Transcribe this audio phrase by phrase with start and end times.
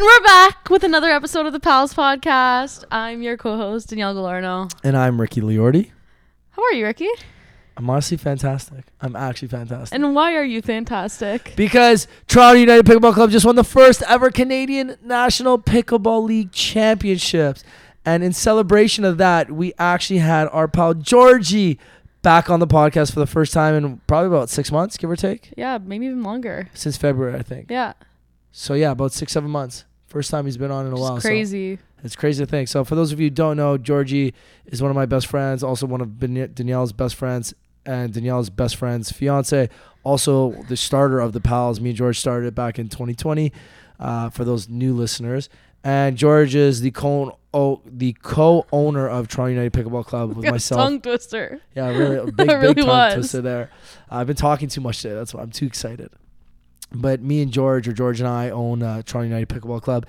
[0.00, 2.84] And we're back with another episode of the Pals Podcast.
[2.90, 4.72] I'm your co-host Danielle Galarneau.
[4.82, 5.90] And I'm Ricky Liordi.
[6.52, 7.06] How are you, Ricky?
[7.76, 8.86] I'm honestly fantastic.
[9.02, 9.94] I'm actually fantastic.
[9.94, 11.52] And why are you fantastic?
[11.54, 17.62] because Toronto United Pickleball Club just won the first ever Canadian National Pickleball League Championships.
[18.02, 21.78] And in celebration of that, we actually had our pal Georgie
[22.22, 25.16] back on the podcast for the first time in probably about six months, give or
[25.16, 25.52] take.
[25.58, 26.70] Yeah, maybe even longer.
[26.72, 27.70] Since February, I think.
[27.70, 27.92] Yeah,
[28.50, 29.84] So yeah, about six, seven months.
[30.10, 31.20] First time he's been on in a just while.
[31.20, 31.78] so- crazy.
[32.02, 32.68] It's crazy to think.
[32.68, 34.34] So for those of you who don't know, Georgie
[34.66, 37.54] is one of my best friends, also one of Danielle's best friends,
[37.86, 39.68] and Danielle's best friend's fiance.
[40.02, 41.80] Also the starter of the Pals.
[41.80, 43.52] Me and George started it back in 2020.
[43.98, 45.50] Uh, for those new listeners,
[45.84, 50.80] and George is the co oh, the co-owner of Toronto United Pickleball Club with myself.
[50.80, 51.60] Tongue twister.
[51.76, 53.14] Yeah, really a big, really big tongue was.
[53.14, 53.70] twister there.
[54.10, 55.14] I've been talking too much today.
[55.14, 56.08] That's why I'm too excited.
[56.92, 60.06] But me and George, or George and I, own uh, Toronto United Pickleball Club,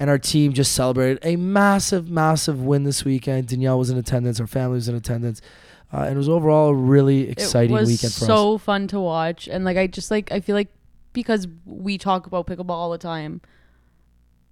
[0.00, 3.48] and our team just celebrated a massive, massive win this weekend.
[3.48, 4.40] Danielle was in attendance.
[4.40, 5.40] Our family was in attendance.
[5.92, 8.26] Uh, and it was overall a really exciting weekend for us.
[8.26, 10.68] so fun to watch, and like I just like I feel like
[11.12, 13.40] because we talk about pickleball all the time,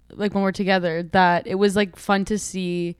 [0.09, 2.95] like when we're together, that it was like fun to see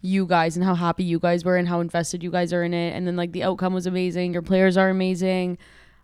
[0.00, 2.74] you guys and how happy you guys were and how invested you guys are in
[2.74, 4.32] it, and then like the outcome was amazing.
[4.32, 5.56] Your players are amazing,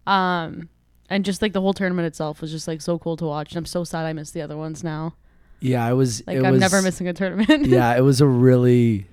[0.06, 0.68] um,
[1.10, 3.50] and just like the whole tournament itself was just like so cool to watch.
[3.50, 5.16] And I'm so sad I missed the other ones now.
[5.58, 6.26] Yeah, it was.
[6.26, 7.66] Like I'm was, never missing a tournament.
[7.66, 9.06] yeah, it was a really,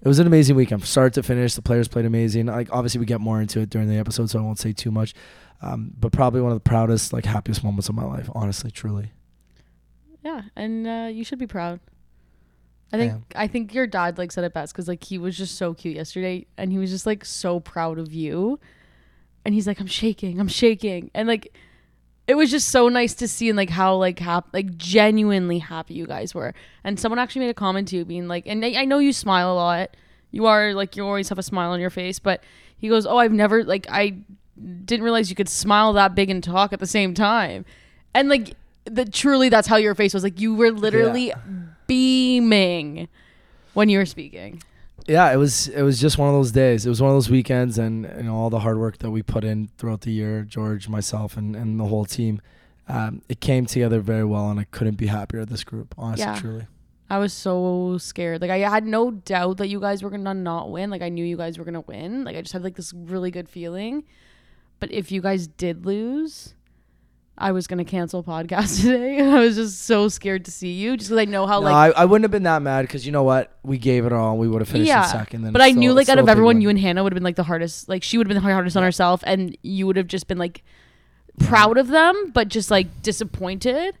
[0.00, 1.54] it was an amazing weekend, start to finish.
[1.54, 2.46] The players played amazing.
[2.46, 4.90] Like obviously, we get more into it during the episode, so I won't say too
[4.90, 5.14] much.
[5.60, 8.28] Um, but probably one of the proudest, like happiest moments of my life.
[8.34, 9.12] Honestly, truly.
[10.24, 11.78] Yeah, and uh, you should be proud.
[12.92, 13.22] I I think.
[13.36, 15.96] I think your dad like said it best because like he was just so cute
[15.96, 18.58] yesterday, and he was just like so proud of you,
[19.44, 21.52] and he's like, "I'm shaking, I'm shaking," and like
[22.28, 25.94] it was just so nice to see and like how like hap- like genuinely happy
[25.94, 26.54] you guys were.
[26.84, 29.12] And someone actually made a comment to you, being like, "And I I know you
[29.12, 29.96] smile a lot.
[30.30, 32.42] You are like you always have a smile on your face, but
[32.76, 34.18] he goes, "Oh, I've never like I
[34.84, 37.64] didn't realize you could smile that big and talk at the same time."
[38.14, 38.54] And like
[38.84, 40.22] that truly that's how your face was.
[40.22, 41.32] Like you were literally
[41.86, 43.08] beaming
[43.74, 44.62] when you were speaking.
[45.06, 46.86] Yeah, it was it was just one of those days.
[46.86, 49.22] It was one of those weekends, and you know all the hard work that we
[49.22, 52.40] put in throughout the year, George, myself, and and the whole team.
[52.88, 55.94] Um, it came together very well, and I couldn't be happier with this group.
[55.96, 56.38] Honestly, Yeah.
[56.38, 56.66] truly.
[57.08, 58.40] I was so scared.
[58.40, 60.88] Like I had no doubt that you guys were gonna not win.
[60.90, 62.24] Like I knew you guys were gonna win.
[62.24, 64.04] Like I just had like this really good feeling.
[64.80, 66.54] But if you guys did lose,
[67.42, 69.20] I was gonna cancel podcast today.
[69.20, 71.94] I was just so scared to see you, just because I know how No, like
[71.96, 74.38] I, I wouldn't have been that mad because you know what, we gave it all.
[74.38, 75.42] We would have finished Yeah, in second.
[75.42, 77.24] Then But I still- knew like out of everyone, you and Hannah would have been
[77.24, 77.88] like the hardest.
[77.88, 80.38] Like she would have been the hardest on herself, and you would have just been
[80.38, 80.62] like
[81.40, 83.96] proud of them, but just like disappointed.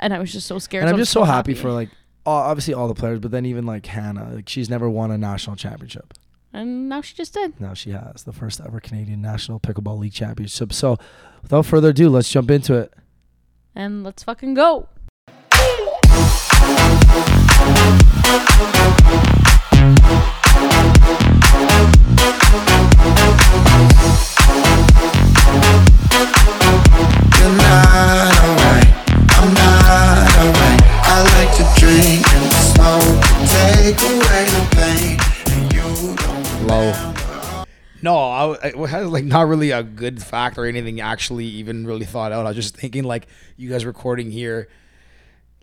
[0.00, 0.82] And I was just so scared.
[0.84, 1.90] and I'm just so happy, for like
[2.24, 5.56] obviously all the players, but then even like Hannah, like she's never won a national
[5.56, 6.14] championship.
[6.52, 7.58] And now she just did.
[7.60, 10.72] Now she has the first ever Canadian National Pickleball League Championship.
[10.72, 10.98] So,
[11.42, 12.92] without further ado, let's jump into it.
[13.74, 14.88] And let's fucking go.
[38.02, 42.04] No, I, I had like not really a good fact or anything actually even really
[42.04, 42.44] thought out.
[42.46, 43.26] I was just thinking like
[43.56, 44.68] you guys recording here,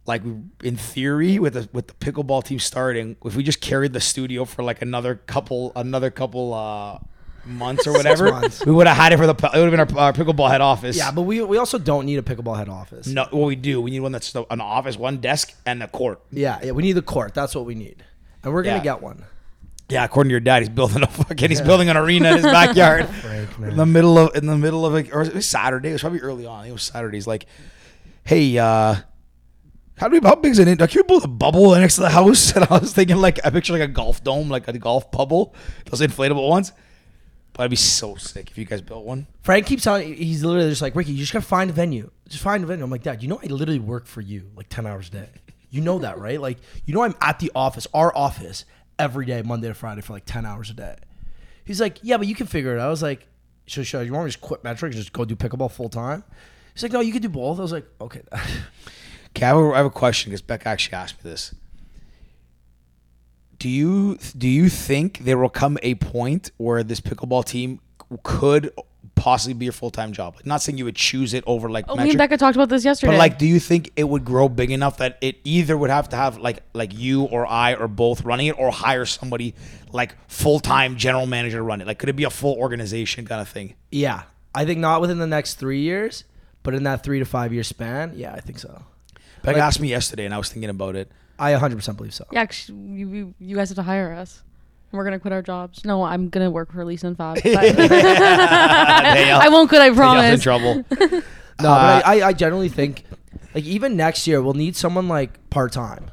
[0.05, 0.21] like
[0.63, 4.45] in theory with the with the pickleball team starting, if we just carried the studio
[4.45, 6.99] for like another couple another couple uh
[7.45, 8.65] months or whatever, months.
[8.65, 10.61] we would have had it for the it would have been our, our pickleball head
[10.61, 10.95] office.
[10.97, 13.07] Yeah, but we, we also don't need a pickleball head office.
[13.07, 16.21] no, what we do, we need one that's an office, one desk, and a court.
[16.31, 17.33] Yeah, yeah, we need the court.
[17.33, 18.03] That's what we need,
[18.43, 18.83] and we're gonna Yeah.
[18.83, 19.25] get one.
[19.89, 22.45] Yeah, according to your dad, he's building a fucking he's building an arena in his
[22.45, 23.09] backyard.
[23.61, 25.89] in the middle of in the middle of a or it was Saturday.
[25.89, 26.65] It was probably early on.
[26.65, 27.17] It was Saturday.
[27.17, 27.47] He's like,
[28.23, 28.95] "Hey, uh,
[29.97, 30.77] how do we how big is it?
[30.77, 33.49] Can we build a bubble next to the house?" And I was thinking like I
[33.49, 35.55] picture like a golf dome, like a golf bubble,
[35.85, 36.71] those inflatable ones.
[37.53, 39.27] But I'd be so sick if you guys built one.
[39.41, 42.11] Frank keeps telling he's literally just like Ricky, you just gotta find a venue.
[42.27, 42.83] Just find a venue.
[42.83, 45.29] I'm like, Dad, you know I literally work for you like ten hours a day.
[45.71, 46.39] You know that, right?
[46.39, 48.65] Like, you know I'm at the office, our office,
[48.99, 50.95] every day, Monday to Friday for like ten hours a day.
[51.65, 52.87] He's like, Yeah, but you can figure it out.
[52.87, 53.27] I was like,
[53.67, 56.23] So you want me to just quit metrics and just go do pickleball full time?
[56.73, 57.57] He's like, No, you can do both.
[57.57, 58.21] I was like, Okay.
[59.35, 61.53] Okay, I have a, I have a question because Beck actually asked me this.
[63.59, 67.79] Do you do you think there will come a point where this pickleball team
[68.23, 68.71] could
[69.15, 70.35] possibly be your full time job?
[70.35, 72.69] Like, not saying you would choose it over like Oh, me and Becca talked about
[72.69, 73.13] this yesterday.
[73.13, 76.09] but like, do you think it would grow big enough that it either would have
[76.09, 79.55] to have like like you or I or both running it, or hire somebody
[79.91, 81.87] like full time general manager to run it?
[81.87, 83.75] Like, could it be a full organization kind of thing?
[83.91, 84.23] Yeah,
[84.55, 86.23] I think not within the next three years,
[86.63, 88.83] but in that three to five year span, yeah, I think so.
[89.41, 91.11] Becca asked me yesterday, and I was thinking about it.
[91.41, 92.25] I 100% believe so.
[92.33, 94.43] yeah, 'cause you, you, you guys have to hire us.
[94.91, 95.85] We're gonna quit our jobs.
[95.85, 97.37] No, I'm gonna work for Lisa and Fab.
[97.45, 99.81] I won't quit.
[99.81, 100.33] I promise.
[100.33, 100.43] in promise.
[100.43, 100.83] trouble.
[101.61, 103.03] No, Uh, but I, I, I generally think,
[103.53, 106.09] like even next year, we'll need someone like part time.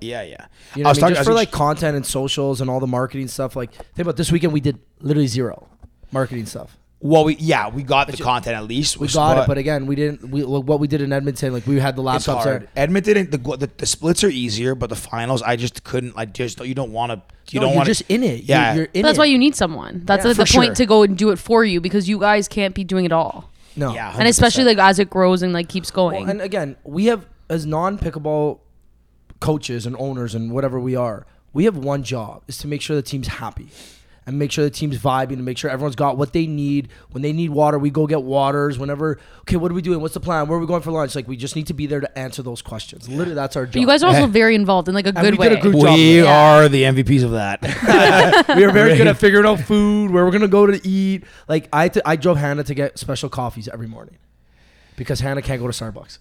[0.00, 0.46] yeah, yeah.
[0.76, 1.00] You know, I what was I mean?
[1.00, 3.56] talking just I for was- like content and socials and all the marketing stuff.
[3.56, 5.68] Like think about this weekend, we did literally zero
[6.12, 6.77] marketing stuff.
[7.00, 8.96] Well, we yeah, we got the content at least.
[8.98, 10.30] We got it, but again, we didn't.
[10.30, 12.62] We look, what we did in Edmonton, like we had the it's laptops hard.
[12.62, 12.68] there.
[12.74, 16.16] Edmonton, and the, the the splits are easier, but the finals, I just couldn't.
[16.16, 17.22] Like, just you don't want to.
[17.54, 18.26] You No, don't want you're want just in it.
[18.26, 18.74] You're- Yeah.
[18.74, 19.20] you're, in That's it.
[19.20, 20.02] why you need someone.
[20.06, 22.18] That's Yeah, the, the for point to go and do it for you because you
[22.18, 23.48] guys can't be doing it all.
[23.76, 23.94] No.
[23.94, 24.66] Yeah, And especially 100%.
[24.66, 26.22] like as it grows and like keeps going.
[26.22, 28.58] Well, and again, we have as non-pickleball
[29.40, 32.96] coaches and owners and whatever we are, we have one job is to make sure
[32.96, 33.68] the team's happy
[34.28, 36.90] and make sure the team's vibing and make sure everyone's got what they need.
[37.12, 38.78] When they need water, we go get waters.
[38.78, 40.00] Whenever, okay, what are we doing?
[40.02, 40.46] What's the plan?
[40.46, 41.14] Where are we going for lunch?
[41.16, 43.08] Like we just need to be there to answer those questions.
[43.08, 43.72] Literally, that's our job.
[43.72, 45.58] but you guys are also very involved in like a And good we did way.
[45.58, 45.94] a good job.
[45.94, 46.24] we Yeah.
[46.58, 47.62] are the MVPs of that.
[48.54, 51.24] we are very good at figuring out food, where we're gonna go to eat.
[51.48, 54.18] Like I I drove Hannah to get special coffees every morning
[54.96, 56.18] because Hannah can't go to Starbucks.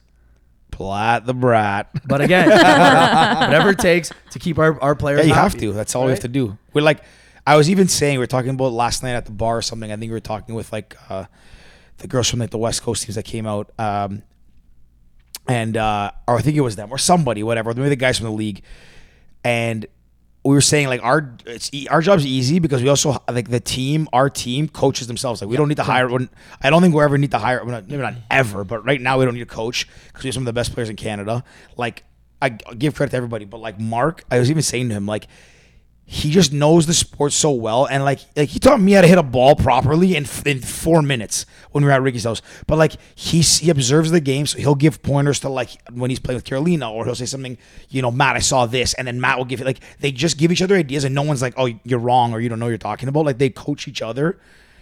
[0.71, 1.89] Plat the brat.
[2.07, 5.19] But again, whatever it takes to keep our, our players.
[5.21, 5.73] Yeah, you have happy, to.
[5.73, 6.57] That's all we have to do.
[6.73, 7.03] We're like,
[7.47, 9.91] I was even saying we were talking about last night at the bar or something.
[9.91, 11.25] I think we were talking with like uh,
[11.99, 14.21] the girls from like the West Coast teams that came out, um,
[15.47, 17.73] and uh, or I think it was them or somebody, whatever.
[17.73, 18.63] Maybe the guys from the league,
[19.43, 19.85] and
[20.43, 23.59] we were saying like our it's e- our job's easy because we also like the
[23.59, 25.41] team, our team coaches themselves.
[25.41, 26.09] Like we don't need to hire.
[26.61, 27.63] I don't think we'll ever need to hire.
[27.65, 30.33] not- Maybe not ever, but right now we don't need a coach because we have
[30.33, 31.43] some of the best players in Canada.
[31.77, 32.03] Like
[32.41, 35.27] I give credit to everybody, but like Mark, I was even saying to him like
[36.09, 39.07] he just knows the sport so well, and like like he taught me how to
[39.07, 42.41] hit a ball properly in in four minutes when we were at Ricky's house.
[42.65, 46.19] But like he he observes the game, so he'll give pointers to like when he's
[46.19, 47.57] playing with Carolina, or he'll say something,
[47.89, 50.37] you know, Matt, I saw this, and then Matt will give it like they just
[50.37, 52.67] give each other ideas, and no one's like, oh, you're wrong, or you don't know
[52.67, 53.25] what you're talking about.
[53.25, 54.39] Like they coach each other.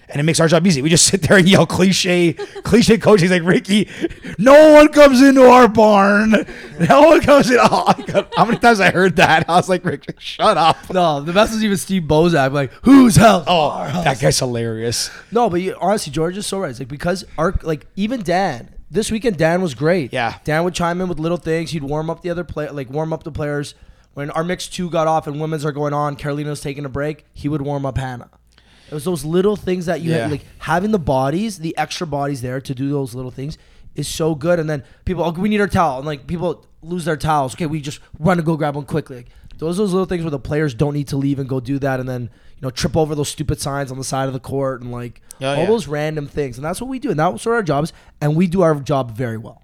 [0.10, 0.82] And it makes our job easy.
[0.82, 3.22] We just sit there and yell cliche, cliche coach.
[3.22, 3.90] He's like, Ricky,
[4.38, 6.32] no one comes into our barn.
[6.80, 7.58] No one comes in.
[7.68, 8.28] Oh, God.
[8.36, 9.50] how many times I heard that?
[9.50, 10.78] I was like, Rick, shut up.
[10.94, 12.52] No, the best was even Steve Bozak.
[12.52, 13.44] Like, whose house?
[13.48, 15.10] Oh, that guy's hilarious.
[15.32, 16.70] No, but you, honestly, George is so right.
[16.70, 20.14] It's like because our like even Dan this weekend, Dan was great.
[20.14, 20.38] Yeah.
[20.44, 21.72] Dan would chime in with little things.
[21.72, 23.74] He'd warm up the other play, like warm up the players.
[24.14, 27.26] When our mix two got off and women's are going on, Carolina's taking a break.
[27.34, 28.30] He would warm up Hannah.
[28.90, 30.24] It was those little things that you Yeah.
[30.24, 33.58] had, like having the bodies, the extra bodies there to do those little things
[33.96, 34.60] is so good.
[34.60, 37.56] And then people, oh, we need our towel, and like people lose their towels.
[37.56, 39.18] Okay, we just run and go grab one quickly.
[39.18, 41.80] Like, those those little things where the players don't need to leave and go do
[41.80, 44.40] that, and then you know trip over those stupid signs on the side of the
[44.40, 45.66] court and like Oh, all yeah.
[45.66, 46.58] those random things.
[46.58, 47.92] And that's what we do, and that's what our jobs,
[48.22, 49.62] and we do our job very well.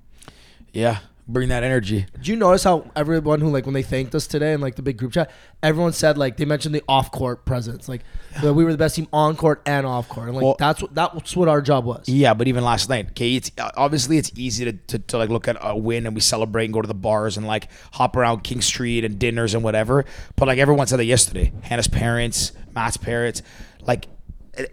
[0.73, 2.05] Yeah, bring that energy.
[2.13, 4.81] Did you notice how everyone who like when they thanked us today in like the
[4.81, 5.31] big group chat,
[5.63, 8.01] everyone said like they mentioned the off court presence, like
[8.41, 10.81] that we were the best team on court and off court, and like Well- that's
[10.81, 12.07] what that's what our job was.
[12.07, 15.29] Yeah, but even last night, okay, it's uh, obviously it's easy to, to, to like
[15.29, 18.15] look at a win and we celebrate and go to the bars and like hop
[18.15, 20.05] around King Street and dinners and whatever.
[20.35, 23.41] But like everyone said that yesterday, Hannah's parents, Matt's parents,
[23.81, 24.07] like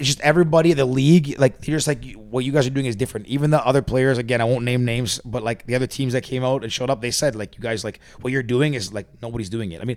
[0.01, 3.27] just everybody the league, like they're just like what you guys are doing is different.
[3.27, 6.23] Even the other players, again, I won't name names, but like the other teams that
[6.23, 8.93] came out and showed up, they said like you guys like what you're doing is
[8.93, 9.81] like nobody's doing it.
[9.81, 9.97] I mean,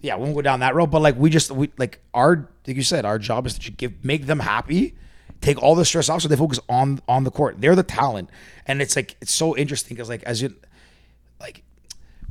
[0.00, 2.76] yeah, we won't go down that road, but like we just we like our like
[2.76, 4.94] you said, our job is to give make them happy,
[5.40, 7.60] take all the stress off, so they focus on on the court.
[7.60, 8.28] They're the talent,
[8.66, 10.54] and it's like it's so interesting because like as you.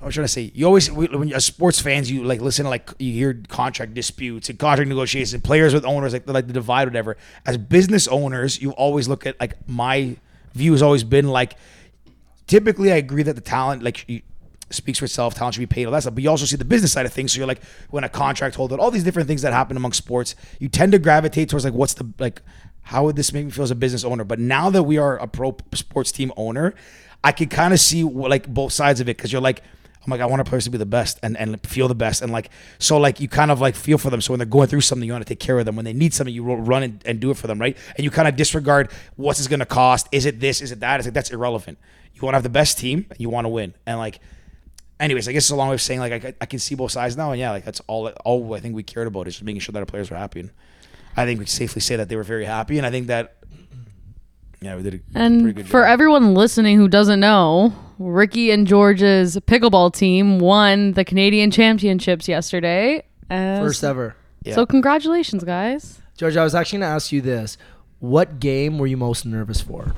[0.01, 2.69] I'm trying to say, you always when you're as sports fans, you like listen to
[2.69, 6.53] like you hear contract disputes and contract negotiations, and players with owners, like like the
[6.53, 7.17] divide, whatever.
[7.45, 10.17] As business owners, you always look at like my
[10.53, 11.55] view has always been like
[12.45, 14.21] typically I agree that the talent like you,
[14.69, 15.33] speaks for itself.
[15.33, 16.13] Talent should be paid, all that stuff.
[16.13, 17.33] But you also see the business side of things.
[17.33, 20.35] So you're like, when a contract holder, all these different things that happen among sports,
[20.59, 22.41] you tend to gravitate towards like, what's the like,
[22.81, 24.23] how would this make me feel as a business owner?
[24.23, 26.73] But now that we are a pro sports team owner,
[27.23, 29.63] I can kind of see like both sides of it because you're like.
[30.07, 32.21] I'm like, I want our players to be the best and, and feel the best.
[32.21, 32.49] And like,
[32.79, 34.21] so like you kind of like feel for them.
[34.21, 35.75] So when they're going through something, you want to take care of them.
[35.75, 37.75] When they need something, you run and, and do it for them, right?
[37.97, 40.07] And you kind of disregard what's this going to cost.
[40.13, 40.61] Is it this?
[40.61, 41.01] Is it that?
[41.01, 41.77] It's like, that's irrelevant.
[42.13, 43.73] You want to have the best team and you want to win.
[43.85, 44.21] And like,
[44.99, 46.91] anyways, I guess it's a long way of saying like I, I can see both
[46.91, 49.43] sides now, and yeah, like that's all all I think we cared about is just
[49.43, 50.39] making sure that our players were happy.
[50.41, 50.51] And
[51.15, 53.36] I think we safely say that they were very happy, and I think that
[54.61, 55.89] yeah, we did a pretty And good for job.
[55.89, 63.03] everyone listening who doesn't know, Ricky and George's pickleball team won the Canadian Championships yesterday.
[63.29, 64.15] First ever.
[64.43, 64.55] Yeah.
[64.55, 66.01] So congratulations, guys.
[66.17, 67.57] George, I was actually going to ask you this.
[67.99, 69.93] What game were you most nervous for?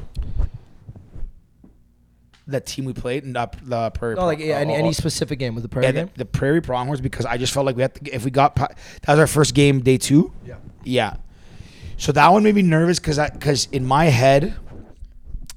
[2.52, 4.16] that team we played and uh, the Prairie.
[4.16, 6.10] No, like yeah, any, oh, any oh, specific game with the Prairie yeah, game?
[6.14, 8.56] the, the Prairie Pronghorns because I just felt like we had to, if we got
[8.56, 10.34] that was our first game day two.
[10.46, 10.56] Yeah.
[10.84, 11.16] Yeah.
[12.00, 14.56] So that one made me nervous because I because in my head,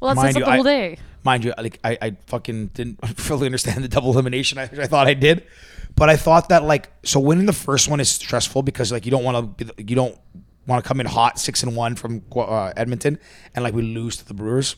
[0.01, 0.99] Well, that Mind sets up you, the whole I- day.
[1.25, 4.59] mind you, like I, I fucking didn't fully understand the double elimination.
[4.59, 5.47] I, I thought I did,
[5.95, 9.11] but I thought that like so winning the first one is stressful because like you
[9.11, 10.19] don't want to you don't
[10.67, 13.19] want to come in hot six and one from uh, Edmonton
[13.55, 14.77] and like we lose to the Brewers.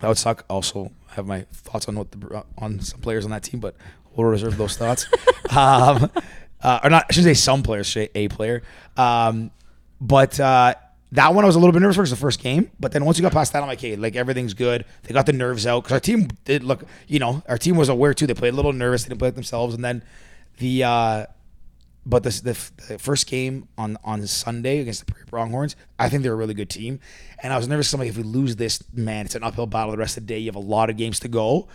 [0.00, 0.44] That would suck.
[0.50, 3.76] Also, have my thoughts on what the Bre- on some players on that team, but
[4.16, 5.06] we'll reserve those thoughts.
[5.56, 6.10] um,
[6.60, 8.62] uh, or not, I should say some players, should say a player.
[8.96, 9.52] Um,
[10.00, 10.74] but uh,
[11.12, 12.70] that one I was a little bit nervous for 'cause the first game.
[12.80, 14.84] But then once you got past that, I'm like, hey, like everything's good.
[15.04, 17.88] They got the nerves out because our team did look, you know, our team was
[17.88, 18.26] aware too.
[18.26, 19.04] They played a little nervous.
[19.04, 20.02] They didn't play it themselves, and then
[20.58, 20.84] the.
[20.84, 21.26] Uh,
[22.06, 22.52] but this, the,
[22.88, 26.68] the first game on on Sunday against the Pronghorns, I think they're a really good
[26.68, 27.00] team,
[27.42, 27.90] and I was nervous.
[27.94, 30.34] I'm like, if we lose this, man, it's an uphill battle the rest of the
[30.34, 30.38] day.
[30.38, 31.66] You have a lot of games to go.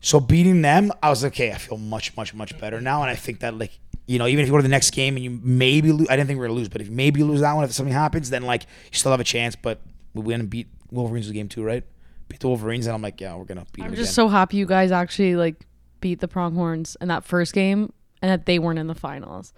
[0.00, 3.10] So beating them, I was like, okay, I feel much, much, much better now, and
[3.10, 5.24] I think that like you know, even if you go to the next game and
[5.24, 7.40] you maybe lose, I didn't think we are gonna lose, but if maybe you lose
[7.40, 9.56] that one, if something happens, then like you still have a chance.
[9.56, 9.80] But
[10.14, 11.82] we win and beat Wolverines was game two, right?
[12.28, 14.14] Beat the Wolverines, and I'm like, yeah, we're gonna beat I'm them just again.
[14.14, 15.66] so happy you guys actually like
[16.00, 19.52] beat the Pronghorns in that first game and that they weren't in the finals.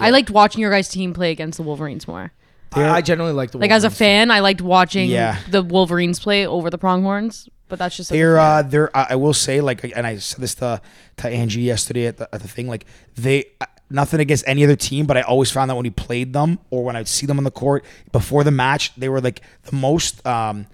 [0.00, 2.32] I liked watching your guys' team play against the Wolverines more.
[2.72, 3.98] I, I generally like the Like as a Wolverines.
[3.98, 5.38] fan, I liked watching Yeah.
[5.50, 8.94] the Wolverines play over the Pronghorns, but that's just They're uh, they're.
[8.96, 10.80] I I will say, like, and I said this to
[11.18, 12.68] to Angie yesterday at the, at the thing.
[12.68, 13.46] Like, they
[13.90, 16.84] nothing against any other team, but I always found that when we played them or
[16.84, 20.24] when I'd see them on the court before the match, they were like the most.
[20.26, 20.66] Um,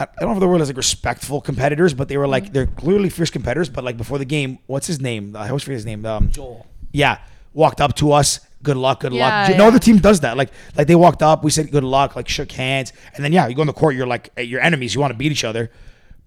[0.00, 2.52] I I don't know if the word is like respectful competitors, but they were like
[2.52, 3.68] they're clearly fierce competitors.
[3.68, 5.36] But like before the game, what's his name?
[5.36, 6.04] I always forget his name.
[6.04, 6.66] Um, Joel.
[6.92, 7.18] yeah,
[7.52, 8.40] walked up to us.
[8.66, 9.56] Good luck, good Yeah, luck.
[9.56, 10.36] No other team does that.
[10.36, 13.46] Like, like they walked up, we said good luck, like shook hands, and then yeah,
[13.48, 15.70] you go in the court, you're like your enemies, you want to beat each other,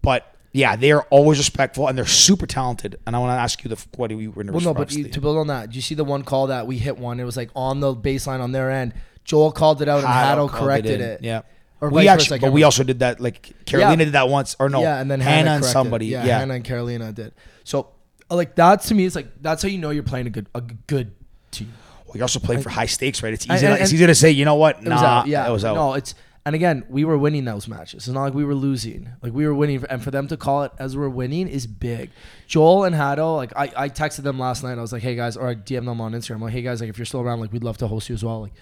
[0.02, 2.98] but yeah, they are always respectful and they're super talented.
[3.06, 5.04] And I want to ask you the what do you were Well, no, but you,
[5.04, 5.10] to?
[5.12, 7.20] to build on that, do you see the one call that we hit one?
[7.20, 8.94] It was like on the baseline on their end.
[9.26, 11.08] Joel called it out and Haddle Haddle corrected in.
[11.10, 11.22] it.
[11.24, 11.42] Yeah.
[11.82, 13.20] Or we actually, versa, I but can't we also did that.
[13.20, 14.06] Like Carolina Yeah.
[14.06, 14.82] did that once, or no?
[14.82, 16.08] Yeah, and then Hannah, Hannah, and somebody.
[16.08, 17.32] Yeah, Yeah, Hannah and Carolina did.
[17.64, 17.90] So,
[18.32, 20.48] uh, like that to me is like that's how you know you're playing a good
[20.56, 21.12] a g- good
[21.52, 21.72] team.
[22.10, 23.34] Well, you're also playing for high stakes, right?
[23.34, 23.66] It's easy.
[23.66, 24.78] and- it's easy to say, you know what?
[24.80, 25.28] It Nah, was out.
[25.28, 25.76] Yeah, it was out.
[25.76, 28.08] No, it's and again we were winning those matches.
[28.08, 29.10] It's not like we were losing.
[29.22, 32.10] Like we were winning, and for them to call it as we're winning is big.
[32.48, 34.78] Joel and Haddle, like I, I texted them last night.
[34.78, 36.42] I was like, hey guys, or I DM'd them on Instagram.
[36.42, 38.24] like, hey guys, like if you're still around, like we'd love to host you as
[38.24, 38.42] well.
[38.42, 38.54] Like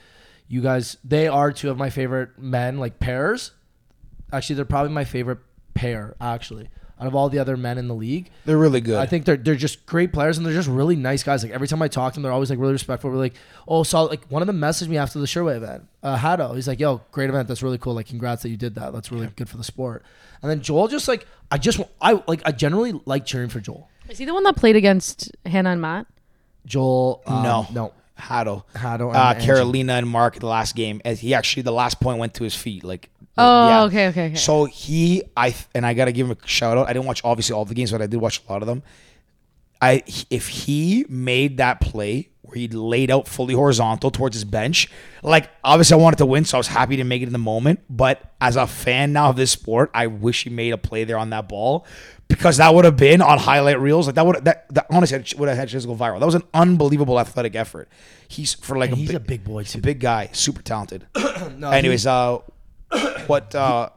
[0.49, 3.51] you guys, they are two of my favorite men, like pairs.
[4.33, 5.39] Actually, they're probably my favorite
[5.73, 6.15] pair.
[6.19, 8.97] Actually, out of all the other men in the league, They're really good.
[8.97, 11.43] I think they're they're just great players and they're just really nice guys.
[11.43, 13.11] Like every time I talk to them, they're always like really respectful.
[13.11, 13.35] We're like,
[13.67, 16.55] oh, so like one of them messaged me after the Sherway event, uh, Hado.
[16.55, 17.47] He's like, yo, great event.
[17.47, 17.93] That's really cool.
[17.93, 18.93] Like, congrats that you did that.
[18.93, 20.03] That's really good for the sport.
[20.41, 23.89] And then Joel just like, I just I like I generally like cheering for Joel.
[24.09, 26.07] Is he the one that played against Hannah and Matt?
[26.65, 28.65] Joel, um, no, no, Haddle.
[28.75, 31.01] Hado, and uh, Carolina and Mark the last game.
[31.05, 32.83] As he actually, the last point went to his feet.
[32.83, 33.83] Like, Oh, yeah.
[33.83, 34.35] okay, okay, okay.
[34.35, 36.87] So he, I, and I gotta give him a shout out.
[36.89, 38.83] I didn't watch obviously all the games, but I did watch a lot of them.
[39.81, 44.89] I, if he made that play where he laid out fully horizontal towards his bench,
[45.21, 47.37] like obviously I wanted to win, so I was happy to make it in the
[47.37, 47.81] moment.
[47.89, 51.17] But as a fan now of this sport, I wish he made a play there
[51.19, 51.85] on that ball
[52.27, 54.07] because that would have been on highlight reels.
[54.07, 56.19] Like that would that, that honestly would have had just go viral.
[56.19, 57.87] That was an unbelievable athletic effort.
[58.27, 59.79] He's for like And a he's big, a big boy too.
[59.81, 61.05] big guy, super talented.
[61.57, 62.39] No, Anyways, uh,
[63.27, 63.53] what?
[63.55, 63.89] uh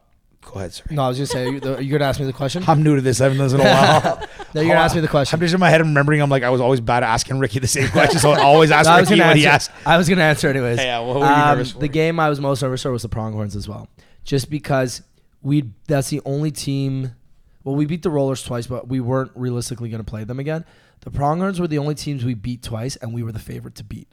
[0.43, 0.97] Go ahead, sorry.
[0.97, 1.51] no, I was gonna say,
[1.85, 2.65] you're gonna ask me the question.
[2.67, 3.21] I'm new to this.
[3.21, 4.29] I haven't done this in a while.
[4.55, 5.37] No, you're gonna ask me the question.
[5.37, 6.23] I'm just in my head remembering.
[6.23, 8.71] I'm like, I was always bad at asking Ricky the same question, so I always
[8.71, 9.71] ask No, I was Ricky gonna he answer.
[9.71, 9.87] asked.
[9.87, 10.79] I was gonna answer anyways.
[10.79, 11.79] Yeah, what were you Um, nervous for?
[11.81, 13.87] The game I was most nervous for was the Pronghorns as well,
[14.25, 15.03] just because
[15.43, 17.15] we that's the only team.
[17.63, 20.65] Well, we beat the Rollers twice, but we weren't realistically going to play them again.
[21.01, 23.85] The Pronghorns were the only teams we beat twice, and we were the favorite to
[23.85, 24.09] beat.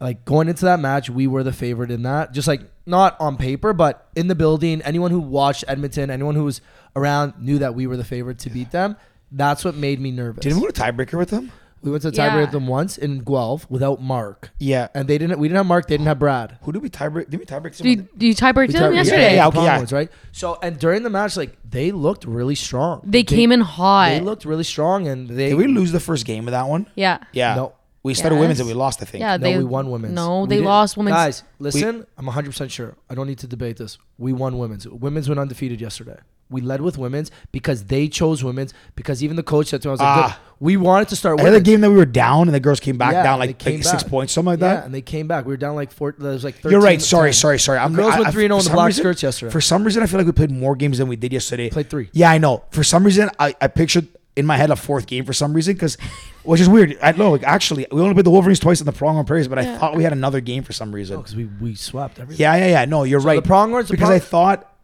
[0.00, 2.32] Like going into that match, we were the favorite in that.
[2.32, 4.80] Just like not on paper, but in the building.
[4.82, 6.60] Anyone who watched Edmonton, anyone who was
[6.94, 8.96] around, knew that we were the favorite to beat them.
[9.32, 10.42] That's what made me nervous.
[10.42, 11.50] Didn't we go to tiebreaker with them?
[11.80, 12.40] we went to Yeah.
[12.40, 14.50] with them once in Guelph without Mark.
[14.58, 14.88] Yeah.
[14.96, 15.38] And they didn't.
[15.38, 15.86] We didn't have Mark.
[15.86, 16.58] They didn't have Brad.
[16.62, 17.30] Who did we tiebreak?
[17.30, 17.76] Did we tiebreak?
[17.80, 19.36] Do you, do you tie break We to them tied- yesterday?
[19.36, 19.70] yeah, the okay, yeah.
[19.78, 20.10] Pronghorns, right?
[20.32, 23.02] So and during the match, like they looked really strong.
[23.04, 24.08] They came in hot.
[24.10, 25.50] They looked really strong, and they.
[25.50, 26.86] Did we lose the first game of that one?
[26.96, 27.18] yeah.
[27.32, 27.54] Yeah.
[27.54, 27.72] No.
[28.02, 28.40] We started Yes.
[28.42, 29.02] women's and we lost.
[29.02, 29.20] I think.
[29.20, 30.14] Yeah, No, they we won women's.
[30.14, 31.14] No, We they didn't- lost women's.
[31.16, 32.94] Guys, listen, I'm 100% sure.
[33.10, 33.98] I don't need to debate this.
[34.18, 34.86] We won women's.
[34.86, 36.16] Women's went undefeated yesterday.
[36.50, 39.90] We led with women's because they chose women's because even the coach said to me,
[39.90, 40.40] I was like, Ah.
[40.58, 40.64] good.
[40.64, 41.68] we wanted to start I had a women's.
[41.68, 43.74] game that we were down and the girls came back Yeah, down they like, came
[43.74, 44.10] like six back.
[44.10, 44.84] points, something like Yeah, that.
[44.86, 45.44] and they came back.
[45.44, 46.14] We were down like four.
[46.16, 46.98] There was like 13 You're right.
[47.00, 47.34] to Sorry, 10.
[47.34, 47.78] sorry, sorry.
[47.80, 49.22] I'm The girls I- went I- 3 0 for in the some black reason- skirts
[49.22, 49.52] yesterday.
[49.52, 51.68] For some reason, I feel like we played more games than we did yesterday.
[51.68, 52.08] Played three.
[52.14, 52.62] Yeah, I know.
[52.70, 55.74] For some reason, I, I pictured in my head a fourth game for some reason
[55.74, 55.98] because,
[56.48, 56.96] which is weird.
[57.02, 57.30] I know.
[57.32, 59.78] Like, actually, we only played the Wolverines twice in the Pronghorn Prairies, but I Yeah.
[59.78, 61.16] thought we had another game for some reason.
[61.16, 62.40] Oh, because we, we swept everything.
[62.40, 62.84] Yeah, yeah, yeah.
[62.84, 63.42] No, you're right.
[63.42, 64.74] the Pronghorns- the because Prong- I thought.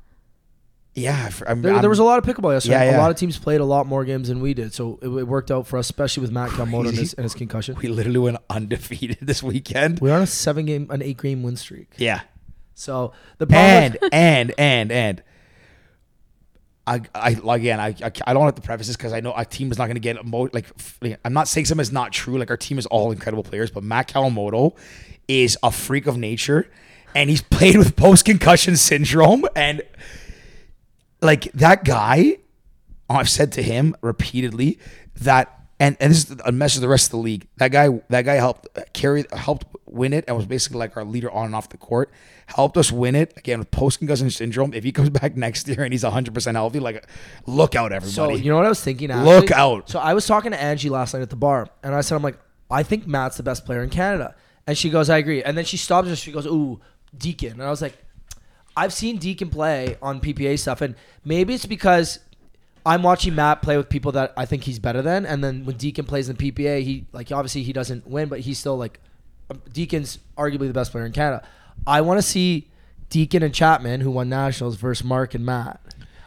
[0.96, 2.86] Yeah, for- I'm, There, I'm- there was a lot of pickleball yesterday.
[2.86, 2.98] Yeah, yeah.
[2.98, 5.24] A lot of teams played a lot more games than we did, so it, it
[5.24, 7.74] worked out for us, especially with Matt Kawamoto and his, and his concussion.
[7.82, 9.98] We literally went undefeated this weekend.
[10.00, 11.94] We're on a seven game, an eight game win streak.
[11.96, 12.20] Yeah.
[12.76, 15.22] So the problem and and and and
[16.86, 19.44] I, I again I, I I don't have to preface this because I know our
[19.44, 20.66] team is not going to get emo- like
[21.00, 23.70] like, I'm not saying something is not true like our team is all incredible players
[23.70, 24.76] but Matt Kawamoto
[25.26, 26.70] is a freak of nature
[27.14, 29.82] and he's played with post concussion syndrome and
[31.22, 32.38] like that guy
[33.08, 34.78] I've said to him repeatedly
[35.16, 37.46] that and and this is a message to the rest of the league.
[37.58, 41.30] That guy that guy helped carry helped win it and was basically like our leader
[41.30, 42.10] on and off the court.
[42.46, 44.72] Helped us win it again with post concussion syndrome.
[44.72, 47.06] If he comes back next year and he's 100% healthy, like
[47.46, 48.12] look out everybody.
[48.12, 49.12] So you know what I was thinking?
[49.12, 49.90] Look out.
[49.90, 52.22] So I was talking to Angie last night at the bar, and I said, "I'm
[52.22, 52.38] like,
[52.70, 54.34] I think Matt's the best player in Canada,"
[54.66, 56.80] and she goes, "I agree." And then she stops and she goes, "Ooh,
[57.16, 57.96] Deacon," and I was like,
[58.76, 62.20] "I've seen Deacon play on PPA stuff, and maybe it's because."
[62.86, 65.76] I'm watching Matt play with people that I think he's better than, and then when
[65.76, 69.00] Deacon plays in PPA, he like obviously he doesn't win, but he's still like
[69.50, 71.46] um, Deacon's arguably the best player in Canada.
[71.86, 72.68] I want to see
[73.08, 75.80] Deacon and Chapman, who won nationals, versus Mark and Matt.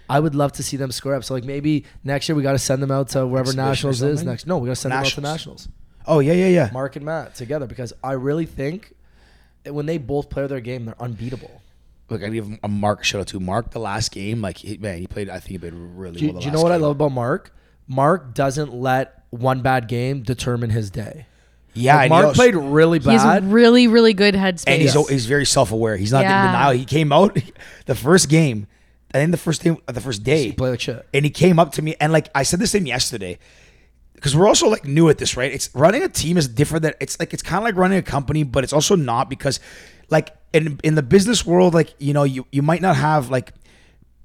[0.10, 1.24] I would love to see them square up.
[1.26, 4.02] So like maybe next year we got to send them out to wherever Exhibition nationals
[4.02, 4.48] is next.
[4.48, 5.16] No, we got to send Nationals.
[5.16, 5.68] them out to nationals.
[6.08, 6.70] oh yeah, yeah, yeah.
[6.74, 8.94] Mark and Matt together because I really think
[9.64, 11.62] that when they both play their game, they're unbeatable.
[12.10, 13.72] Look, I give a Mark shout out to Mark.
[13.72, 15.30] The last game, like he, man, he played.
[15.30, 16.36] I think he played really Do, you- well.
[16.36, 17.54] the do you know what I love about Mark?
[17.88, 21.26] Mark doesn't let one bad game determine his day.
[21.74, 23.44] Yeah, Like, and he Mark also- played really bad.
[23.44, 24.64] He's really, really good headspace.
[24.68, 25.96] and he's he's very self aware.
[25.98, 26.42] He's not Yeah.
[26.46, 26.72] in denial.
[26.72, 27.38] He came out
[27.86, 28.68] the first game,
[29.14, 31.06] I think the first day, the first day, He played like shit.
[31.14, 33.38] and he came up to me and like I said this to him yesterday
[34.16, 35.52] because we're also like new at this, right?
[35.52, 36.84] It's running a team is different.
[36.84, 39.60] Than it's like it's kind of like running a company, but it's also not because
[40.10, 43.54] like in in the business world, like you know, you you might not have like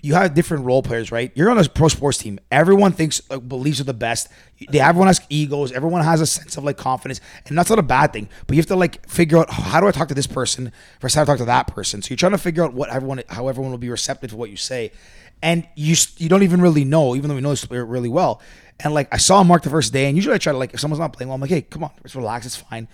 [0.03, 1.31] you have different role players, right?
[1.37, 2.41] You're on a pro sports team.
[2.51, 4.29] Everyone thinks, like, believes are the best.
[4.69, 5.71] They, everyone has egos.
[5.71, 8.29] Everyone has a sense of like confidence, and that's not a bad thing.
[8.47, 11.15] But you have to like figure out how do I talk to this person versus
[11.15, 12.03] how to talk to that person.
[12.03, 14.51] So you're trying to figure out what everyone, how everyone will be receptive to what
[14.51, 14.91] you say,
[15.41, 18.43] and you you don't even really know, even though we know this really well.
[18.81, 20.81] And like I saw Mark the first day, and usually I try to like if
[20.81, 22.89] someone's not playing well, I'm like, hey, come on, just relax, it's fine.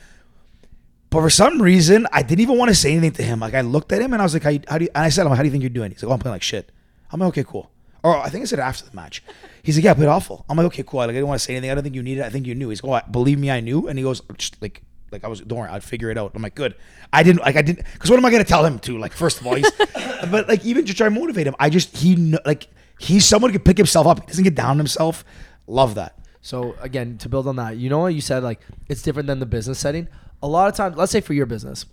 [1.11, 3.41] But for some reason, I didn't even want to say anything to him.
[3.41, 5.05] Like I looked at him and I was like, how, you- how do you, and
[5.05, 5.91] I said, how do you think you're doing?
[5.91, 6.71] He's like, oh, I'm playing like shit.
[7.11, 7.71] I'm like, okay, cool.
[8.03, 9.23] Or I think I said it after the match.
[9.63, 10.45] He's like, yeah, I played awful.
[10.49, 10.99] I'm like, okay, cool.
[10.99, 11.71] Like I didn't want to say anything.
[11.71, 12.25] I don't think you needed it.
[12.27, 12.69] I think you knew.
[12.69, 13.89] He's like, oh, I- believe me, I knew.
[13.89, 16.33] And he goes, just like, like I was, don't worry, I'd figure it out.
[16.35, 16.75] I'm like, good.
[17.11, 18.99] I didn't, like I didn't, because what am I going to tell him to?
[18.99, 19.71] Like, first of all, he's,
[20.31, 22.67] but like even to try to motivate him, I just, he, kn- like,
[22.99, 24.21] he's someone who can pick himself up.
[24.21, 25.25] He doesn't get down on himself.
[25.67, 26.19] Love that.
[26.43, 29.39] So again, to build on that, you know what you said, like it's different than
[29.39, 30.09] the business setting.
[30.43, 31.85] A lot of times, let's say for your business,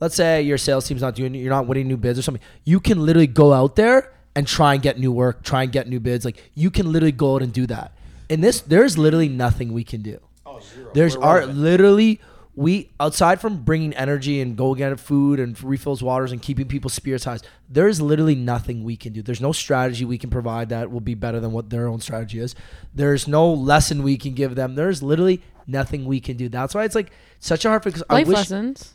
[0.00, 2.42] let's say your sales team's not doing, you're not winning new bids or something.
[2.64, 5.88] You can literally go out there and try and get new work, try and get
[5.88, 6.24] new bids.
[6.24, 7.92] Like you can literally go out and do that.
[8.28, 10.20] And this, there's literally nothing we can do.
[10.44, 10.90] Oh, zero.
[10.92, 12.20] There's our literally
[12.56, 16.94] we outside from bringing energy and go get food and refills waters and keeping people's
[16.94, 17.38] spirits high.
[17.68, 19.20] There's literally nothing we can do.
[19.20, 22.38] There's no strategy we can provide that will be better than what their own strategy
[22.38, 22.54] is.
[22.94, 24.74] There's no lesson we can give them.
[24.74, 26.48] There's literally nothing we can do.
[26.48, 28.94] That's why it's like such a hard because I life wish lessons,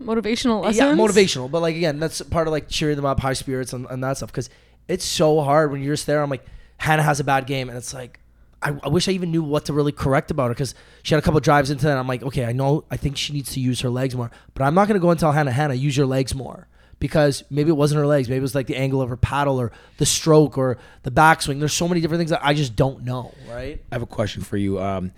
[0.00, 0.78] motivational lessons.
[0.78, 1.50] yeah, motivational.
[1.50, 4.16] But like again, that's part of like cheering them up, high spirits, and, and that
[4.16, 4.30] stuff.
[4.30, 4.50] Because
[4.88, 6.22] it's so hard when you're just there.
[6.22, 6.44] I'm like,
[6.78, 8.20] Hannah has a bad game, and it's like,
[8.62, 11.22] I, I wish I even knew what to really correct about her because she had
[11.22, 11.98] a couple drives into that.
[11.98, 14.64] I'm like, okay, I know, I think she needs to use her legs more, but
[14.64, 16.66] I'm not gonna go and tell Hannah, Hannah, use your legs more.
[17.00, 19.60] Because maybe it wasn't her legs, maybe it was like the angle of her paddle
[19.60, 21.58] or the stroke or the backswing.
[21.58, 23.82] There's so many different things that I just don't know, right?
[23.90, 24.80] I have a question for you.
[24.80, 25.12] Um,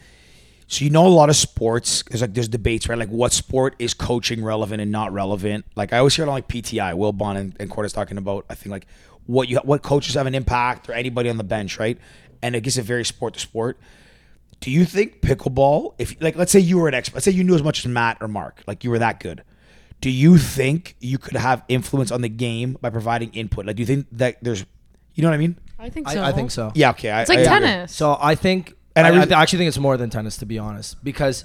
[0.69, 2.03] so you know a lot of sports.
[2.09, 2.99] There's like there's debates, right?
[2.99, 5.65] Like what sport is coaching relevant and not relevant?
[5.77, 8.47] Like I always hear it on like PTI, Wilbon and, and Cordes talking about.
[8.51, 8.87] I think like
[9.27, 11.99] what you what coaches have an impact or anybody on the bench, right?
[12.43, 13.79] And it gets it very sport to sport.
[14.61, 15.95] Do you think pickleball?
[15.99, 17.87] If like let's say you were an expert, let's say you knew as much as
[17.87, 19.43] Matt or Mark, like you were that good.
[20.01, 23.65] Do you think you could have influence on the game by providing input?
[23.67, 24.65] Like, do you think that there's,
[25.15, 25.57] you know what I mean?
[25.79, 26.21] I think so.
[26.21, 26.71] I, I think so.
[26.75, 26.91] Yeah.
[26.91, 27.11] Okay.
[27.11, 27.67] I, It's like I agree.
[27.67, 27.93] tennis.
[27.95, 30.59] So I think, And I I, I actually think it's more than tennis, to be
[30.59, 31.45] honest, because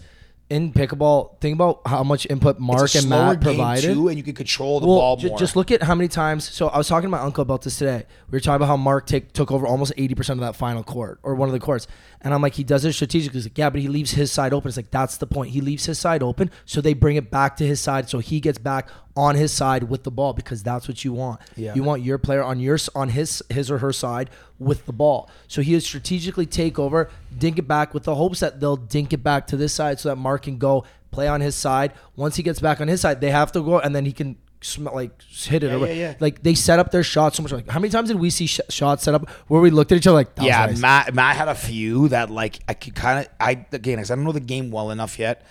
[0.51, 3.93] in pickleball, think about how much input Mark and Matt provided.
[3.93, 5.39] too, and you can control the well, ball more.
[5.39, 6.49] just look at how many times.
[6.49, 8.03] So I was talking to my uncle about this today.
[8.29, 10.83] We were talking about how Mark take, took over almost eighty percent of that final
[10.83, 11.87] court or one of the courts,
[12.23, 13.37] and I'm like, he does it strategically.
[13.37, 14.69] He's like, yeah, but he leaves his side open.
[14.69, 15.51] It's like that's the point.
[15.51, 18.39] He leaves his side open, so they bring it back to his side, so he
[18.39, 21.41] gets back on his side with the ball because that's what you want.
[21.55, 21.73] Yeah.
[21.75, 24.29] You want your player on your on his his or her side
[24.59, 25.29] with the ball.
[25.47, 29.13] So he would strategically take over, dink it back with the hopes that they'll dink
[29.13, 31.93] it back to this side so that Mark can go play on his side.
[32.15, 34.37] Once he gets back on his side, they have to go and then he can
[34.61, 35.67] sm- like hit it.
[35.67, 36.15] Yeah, or yeah, yeah.
[36.19, 37.51] Like they set up their shots so much.
[37.51, 39.97] Like how many times did we see sh- shots set up where we looked at
[39.97, 40.79] each other like, yeah, nice.
[40.79, 44.23] Matt Matt had a few that like I could kind of I again I don't
[44.23, 45.45] know the game well enough yet,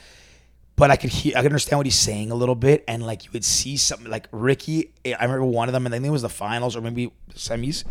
[0.76, 3.24] but I could hear I could understand what he's saying a little bit, and like
[3.24, 4.92] you would see something like Ricky.
[5.04, 7.84] I remember one of them, and I think it was the finals or maybe semis.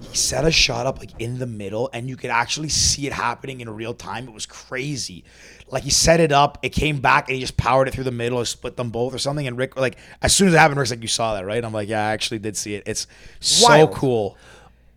[0.00, 3.12] He set a shot up like in the middle, and you could actually see it
[3.12, 4.28] happening in real time.
[4.28, 5.24] It was crazy.
[5.70, 8.10] Like he set it up, it came back, and he just powered it through the
[8.10, 9.46] middle or split them both or something.
[9.46, 11.72] And Rick, like as soon as it happened, Rick's like, "You saw that, right?" I'm
[11.72, 12.82] like, "Yeah, I actually did see it.
[12.86, 13.06] It's
[13.40, 13.92] so Wild.
[13.92, 14.36] cool."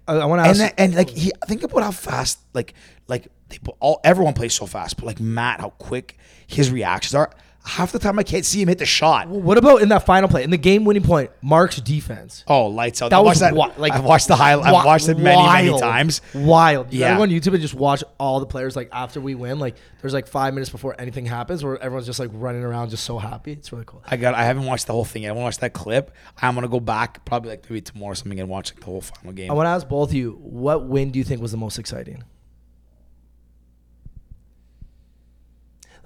[0.07, 0.60] I, I want to and ask.
[0.60, 2.73] then, and like he think about how fast like
[3.07, 7.31] like they all everyone plays so fast, but like Matt, how quick his reactions are.
[7.67, 9.27] Half the time I can't see him hit the shot.
[9.27, 11.32] what about in that final play in the game winning point?
[11.41, 12.45] Mark's defense.
[12.47, 13.10] Oh, lights out!
[13.10, 13.49] That I was that.
[13.49, 14.73] wi- like I've watched the highlight.
[14.73, 16.21] I've watched it many many times.
[16.34, 16.93] Wild.
[16.93, 17.17] You Yeah.
[17.17, 19.60] go on YouTube and just watch all the players like after we win.
[19.60, 23.03] Like there's like five minutes before anything happens where everyone's just like running around just
[23.03, 23.51] so happy.
[23.51, 24.01] It's really cool.
[24.08, 24.34] I got.
[24.34, 25.30] I haven't watched the whole thing yet.
[25.30, 26.12] I want to watch that clip.
[26.41, 29.01] I'm gonna go back probably like maybe tomorrow or something and watch like the whole
[29.01, 29.51] final game.
[29.51, 31.77] I want to ask both of you, what win do you think was the most
[31.80, 32.23] exciting?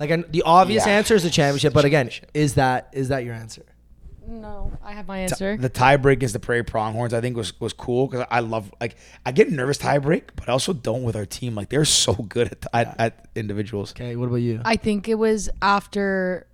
[0.01, 0.93] Like I- the obvious Yeah.
[0.93, 3.61] answer is the championship, but again, is that is that your answer?
[4.27, 5.57] No, I have my answer.
[5.57, 8.73] the tie break against the Prairie Pronghorns, I think was was cool because I love
[8.81, 11.53] like I get nervous tie break, but I also don't with our team.
[11.53, 13.91] Like they're so good at at, at individuals.
[13.91, 14.59] Okay, what about you?
[14.65, 16.47] I think it was after.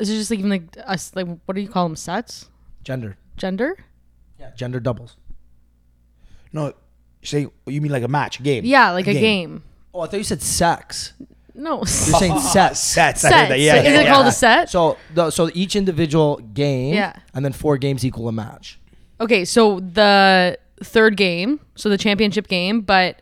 [0.00, 1.14] Is it just like even like us?
[1.14, 1.94] Like what do you call them?
[1.96, 2.48] Sets?
[2.82, 3.16] Gender.
[3.36, 3.76] Gender?
[4.40, 5.16] Yeah, gender doubles.
[6.52, 6.72] No,
[7.22, 8.64] say you mean like a match, a game?
[8.64, 9.62] Yeah, like a game.
[9.94, 11.12] Oh, I thought you said sex.
[11.54, 11.76] No.
[11.78, 12.80] You're saying sets.
[12.80, 13.24] Sets.
[13.24, 13.34] I Sets.
[13.42, 13.60] heard that.
[13.60, 14.12] Yeah, Is yeah, it yeah.
[14.12, 14.70] called a set?
[14.70, 17.14] So the, so each individual game, Yeah.
[17.34, 18.78] and then four games equal a match.
[19.20, 23.20] Okay, so the third game, so the championship game, but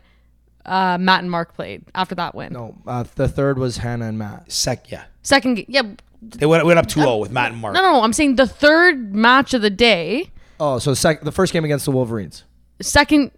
[0.65, 2.53] uh, Matt and Mark played after that win.
[2.53, 4.51] No, uh, the third was Hannah and Matt.
[4.51, 5.03] Sec, yeah.
[5.23, 5.81] Second game, yeah.
[6.23, 7.73] They went, went up 2-0 with Matt and Mark.
[7.73, 8.01] No, no, no.
[8.03, 10.29] I'm saying the third match of the day.
[10.59, 12.43] Oh, so sec- the first game against the Wolverines.
[12.79, 13.31] Second,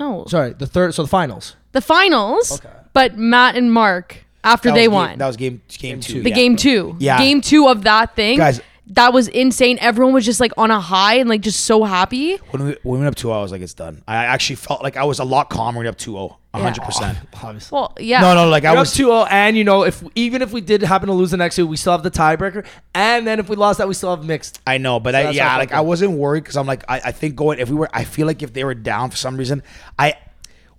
[0.00, 0.94] no, Sorry, the third.
[0.94, 1.54] So the finals.
[1.72, 2.52] the finals.
[2.60, 2.74] Okay.
[2.92, 5.18] But Matt and Mark after That they was game- won.
[5.18, 6.22] That was game game two.
[6.22, 6.34] the yeah.
[6.36, 6.96] game two.
[7.00, 7.18] Yeah.
[7.18, 8.38] Game two of that thing.
[8.38, 9.78] Guys- that was insane.
[9.80, 12.36] Everyone was just like on a high and like just so happy.
[12.50, 14.02] When we, when we went up 2-0, I was like, it's done.
[14.06, 16.36] I actually felt like I was a lot calmer when we went up 2-0.
[16.54, 17.16] 100%.
[17.42, 17.74] Obviously.
[17.74, 18.20] Well, yeah.
[18.20, 20.60] No, no, like I You're was up 2-0, and you know if even if we
[20.60, 23.48] did happen to lose the next two, we still have the tiebreaker, and then if
[23.48, 24.60] we lost that, we still have mixed.
[24.66, 25.78] I know, but I, that's yeah, how like felt.
[25.78, 28.26] I wasn't worried because I'm like I, I think going if we were I feel
[28.26, 29.62] like if they were down for some reason
[29.98, 30.14] I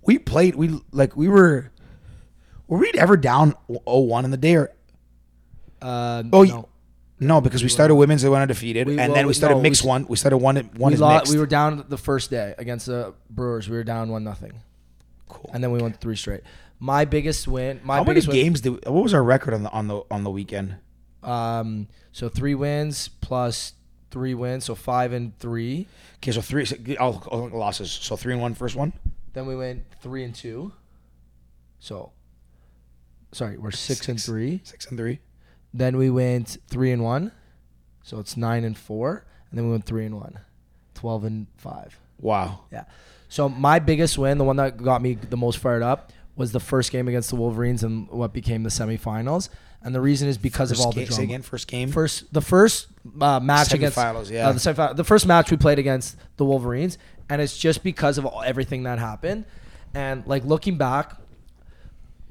[0.02, 1.70] we played we like we were
[2.68, 4.70] were we ever down 0-1 in the day or
[5.82, 6.44] Uh, oh no.
[6.44, 6.68] no,
[7.20, 9.58] no because we started women's they went undefeated We- and well, then we started no,
[9.58, 11.84] we mixed s- one we started one one we, is lo- mixed we were down
[11.88, 13.68] the first day against the Brewers.
[13.68, 14.52] We were down one nothing,
[15.28, 15.50] cool.
[15.52, 16.42] and then we won three straight.
[16.78, 17.80] My biggest win.
[17.84, 20.24] My How many biggest games did what was our record on the on the on
[20.24, 20.76] the weekend?
[21.22, 23.72] Um, so three wins plus
[24.10, 25.86] three wins, so five and three.
[26.16, 26.66] Okay, so three
[27.00, 27.90] oh, oh, losses.
[27.90, 28.92] So three and one first one.
[29.32, 30.72] Then we went three and two.
[31.78, 32.12] So,
[33.36, 34.60] sorry, we're six, and three.
[34.64, 35.20] Six and three.
[35.72, 37.32] Then we went three and one,
[38.02, 39.26] so it's nine and four.
[39.50, 40.40] And then we went three and one,
[40.94, 41.98] 12 and five.
[42.20, 42.60] Wow.
[42.72, 42.84] Yeah.
[43.28, 46.60] So my biggest win, the one that got me the most fired up, was the
[46.60, 49.48] first game against the Wolverines and what became the semifinals.
[49.82, 51.22] And the reason is because First of all ga- the drama.
[51.22, 51.42] again.
[51.42, 51.90] First game.
[51.90, 52.88] First, the first
[53.20, 54.48] uh, match against Semifinals, yeah.
[54.48, 58.26] uh, the, the first match we played against the Wolverines, and it's just because of
[58.26, 59.44] all, everything that happened.
[59.94, 61.16] And like looking back,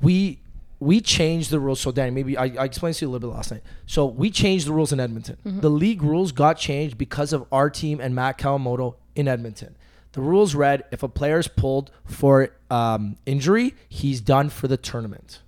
[0.01, 0.39] we
[0.79, 1.79] we changed the rules.
[1.79, 3.63] So Danny, maybe I, I explained to you a little bit last night.
[3.85, 5.37] So we changed the rules in Edmonton.
[5.43, 9.75] The league rules got changed because of our team and Matt Kawamoto in Edmonton.
[10.11, 14.77] The rules read: if a player is pulled for um, injury, he's done for the
[14.77, 15.41] tournament.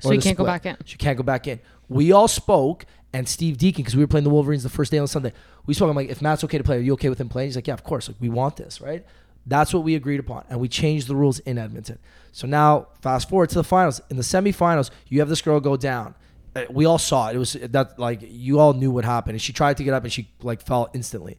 [0.00, 0.76] So you can't go back in.
[0.84, 1.60] She can't go back in.
[1.88, 4.98] We all spoke, and Steve Deacon, because we were playing the Wolverines the first day
[4.98, 5.32] on Sunday,
[5.66, 5.90] we spoke.
[5.90, 7.48] I'm like, if Matt's okay to play, are you okay with him playing?
[7.48, 8.08] He's like, yeah, of course.
[8.08, 9.04] Like, we want this, right?
[9.46, 11.98] That's what we agreed upon, and we changed the rules in Edmonton.
[12.32, 14.00] So now, fast forward to the finals.
[14.10, 16.14] In the semifinals, you have this girl go down.
[16.54, 17.36] Uh, We all saw it.
[17.36, 20.04] It was that like you all knew what happened, and she tried to get up,
[20.04, 21.38] and she like fell instantly.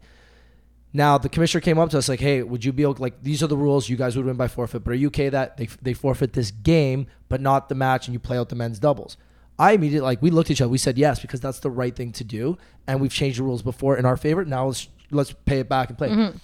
[0.93, 3.41] Now the commissioner came up to us like, "Hey, would you be okay, like these
[3.41, 3.87] are the rules?
[3.87, 6.51] You guys would win by forfeit, but are you okay that they they forfeit this
[6.51, 9.17] game, but not the match, and you play out the men's doubles?"
[9.57, 10.69] I immediately like we looked at each other.
[10.69, 13.61] We said yes because that's the right thing to do, and we've changed the rules
[13.61, 14.43] before in our favor.
[14.43, 16.09] Now let's let's pay it back and play.
[16.09, 16.37] Mm-hmm.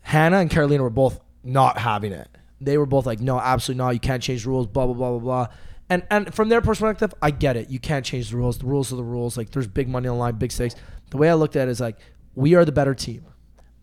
[0.00, 2.28] Hannah and Carolina were both not having it.
[2.60, 3.90] They were both like, no, absolutely not.
[3.90, 4.66] You can't change the rules.
[4.66, 5.46] Blah blah blah blah blah.
[5.88, 7.70] And and from their perspective, I get it.
[7.70, 8.58] You can't change the rules.
[8.58, 9.36] The rules are the rules.
[9.36, 10.74] Like there's big money on the line, big stakes.
[11.10, 11.98] The way I looked at it is like
[12.34, 13.24] we are the better team,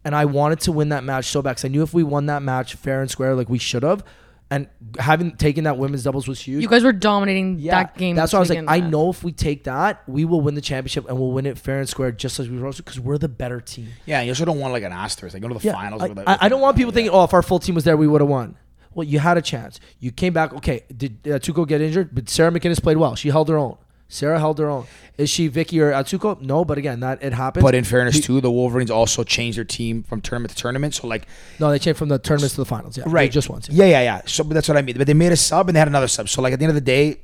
[0.04, 2.26] and I wanted to win that match so bad because I knew if we won
[2.26, 4.04] that match fair and square, like we should have,
[4.52, 4.68] and
[5.00, 6.62] having taken that women's doubles was huge.
[6.62, 8.18] You guys were dominating Yeah, that game.
[8.18, 8.90] That's to why I was like, begin I with.
[8.92, 11.80] know if we take that, we will win the championship and we'll win it fair
[11.80, 13.88] and square, just as we were because we're the better team.
[14.06, 15.34] Yeah, you also don't want like an asterisk.
[15.36, 16.02] Like go to the Yeah, finals.
[16.02, 16.96] I, with a- I, I don't want people Yeah.
[16.96, 18.58] thinking, oh, if our full team was there, we would have won.
[18.96, 19.80] Well, you had a chance.
[20.00, 20.54] You came back.
[20.54, 22.14] Okay, did uh, Tuco get injured?
[22.14, 23.16] But Sarah McInnes played well.
[23.16, 23.78] She held her own.
[24.10, 24.86] Sarah held her own.
[25.18, 26.40] Is she Vicky or Atsuko?
[26.40, 27.64] No, but again, that it happens.
[27.64, 30.94] But in fairness We- too, the Wolverines also changed their team from tournament to tournament.
[30.94, 31.26] So like,
[31.60, 32.96] no, they changed from the tournaments to the finals.
[32.98, 33.70] Yeah, right, just once.
[33.70, 34.22] Yeah, yeah, yeah.
[34.26, 34.98] So but that's what I mean.
[34.98, 36.30] But they made a sub and they had another sub.
[36.30, 37.22] So like at the end of the day,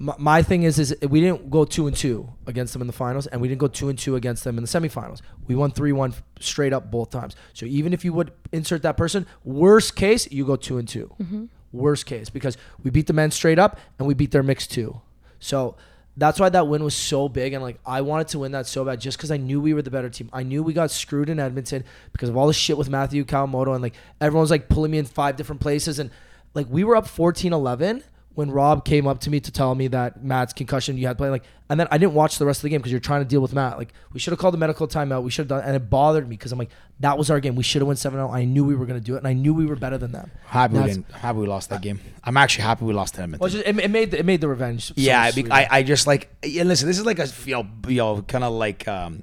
[0.00, 2.92] my, my thing is is we didn't go two and two against them in the
[2.92, 5.20] finals and we didn't go two and two against them in the semifinals.
[5.46, 7.36] We won 3-1 straight up both times.
[7.52, 11.14] So even if you would insert that person worst case you go two and 2
[11.20, 11.44] mm-hmm.
[11.72, 15.02] worst case because we beat the men straight up and we beat their mix too.
[15.38, 15.76] So
[16.16, 18.84] that's why that win was so big and like i wanted to win that so
[18.84, 20.28] bad just because i knew we were the better team.
[20.32, 23.72] I knew we got screwed in edmonton because of all the shit with matthew kawamoto
[23.74, 26.10] and like everyone's like pulling me in five different places and
[26.52, 28.02] like we were up 14-11
[28.34, 31.16] when Rob came up to me to tell me that Matt's concussion, you had to
[31.16, 33.22] play like, and then I didn't watch the rest of the game because you're trying
[33.22, 33.76] to deal with Matt.
[33.76, 35.22] Like, we should have called the medical timeout.
[35.22, 37.56] We should have done, and it bothered me because I'm like, that was our game.
[37.56, 38.30] We should have won seven zero.
[38.30, 40.30] I knew we were gonna do it, and I knew we were better than them.
[40.46, 41.10] happy we didn't.
[41.10, 42.00] Happy we lost that game.
[42.24, 43.40] I'm actually happy we lost to Edmonton.
[43.40, 44.84] Well, just, it, it made the, it made the revenge.
[44.84, 45.50] so yeah, sweet.
[45.50, 46.86] I, I just like yeah, listen.
[46.86, 49.22] This is like a you know you know kind of like um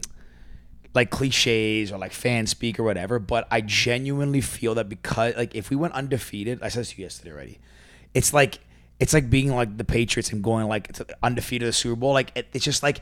[0.93, 3.19] like cliches or like fan speak or whatever.
[3.19, 6.97] But I genuinely feel that because like if we went undefeated, I said this to
[6.97, 7.59] you yesterday already.
[8.13, 8.59] It's like
[8.99, 12.13] it's like being like the Patriots and going like to undefeated to the Super Bowl.
[12.13, 13.01] Like it, it's just like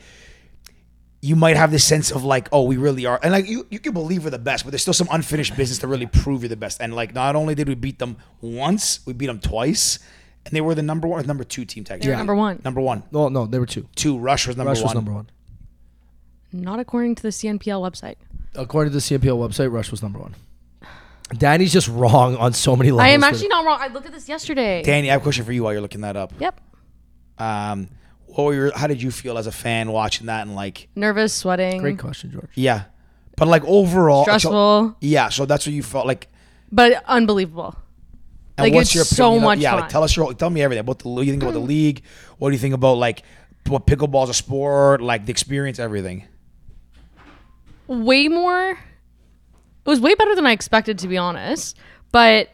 [1.21, 3.79] you might have this sense of like, oh, we really are, and like you, you
[3.79, 6.49] can believe we're the best, but there's still some unfinished business to really prove you're
[6.49, 6.79] the best.
[6.79, 9.97] And like, not only did we beat them once, we beat them twice,
[10.45, 12.10] and they were the number one, or number two team technically.
[12.10, 12.62] They were number one.
[12.63, 13.03] Number one.
[13.12, 13.88] no, no, they were two.
[13.95, 14.19] Two.
[14.19, 14.86] Rush was number Rush one.
[14.86, 15.29] was number one.
[16.51, 18.17] Not according to the CNPL website.
[18.53, 20.36] According to the CNPL website, Rush was number one.
[21.38, 23.09] Danny's just wrong on so many levels.
[23.09, 23.79] I am actually not wrong.
[23.81, 24.83] I looked at this yesterday.
[24.83, 26.31] Danny, I have a question for you while you're looking that up.
[26.39, 26.61] Yep.
[27.39, 27.89] Um,
[28.27, 31.33] what were your, how did you feel as a fan watching that and like, Nervous,
[31.33, 31.81] sweating.
[31.81, 32.49] Great question, George.
[32.55, 32.83] yeah,
[33.38, 36.27] but like overall, so- Stressful, yeah, so that's what you felt like.
[36.71, 37.75] but unbelievable.
[38.57, 39.79] And Like, what's it's your so opinion of- much yeah, fun.
[39.81, 41.59] like tell us your tell me everything about the what do you think about the
[41.59, 42.03] league.
[42.38, 43.23] What do you think about like
[43.67, 46.25] what pickleball's a sport, like the experience, everything.
[47.88, 48.79] way more
[49.85, 51.77] it was way better than I expected to be honest.
[52.11, 52.49] But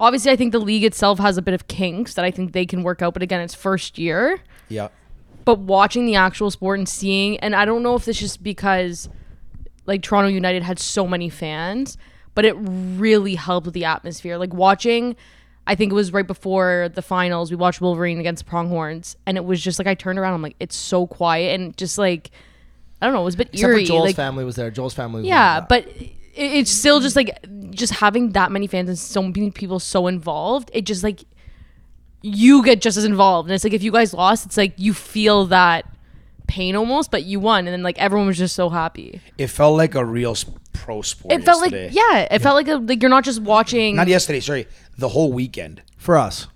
[0.00, 2.66] obviously I think the league itself has a bit of kinks that I think they
[2.66, 4.40] can work out, but again it's first year.
[4.68, 4.88] Yeah.
[5.44, 8.42] But watching the actual sport and seeing and I don't know if this is just
[8.42, 9.08] because
[9.86, 11.96] like Toronto United had so many fans,
[12.34, 14.36] but it really helped with the atmosphere.
[14.38, 15.16] Like watching
[15.66, 17.50] I think it was right before the finals.
[17.50, 20.34] We watched Wolverine against Pronghorns, and it was just like I turned around.
[20.34, 22.30] I'm like, it's so quiet and just like
[23.00, 23.22] I don't know.
[23.22, 23.84] It was a bit Except eerie.
[23.84, 24.70] Joel's like, family was there.
[24.70, 25.66] Joel's family was yeah, there.
[25.68, 25.88] but
[26.36, 27.38] it's still just like
[27.70, 30.70] just having that many fans and so many people so involved.
[30.74, 31.24] It just like
[32.22, 34.94] you get just as involved, and it's like if you guys lost, it's like you
[34.94, 35.84] feel that
[36.46, 39.20] pain almost, but you won, and then like everyone was just so happy.
[39.38, 41.32] It felt like a real s- pro sport.
[41.34, 43.96] It felt like yeah, it felt like a, like you're not just watching.
[43.96, 44.66] Not yesterday, sorry,
[44.98, 45.82] the whole weekend.
[45.98, 46.46] for us,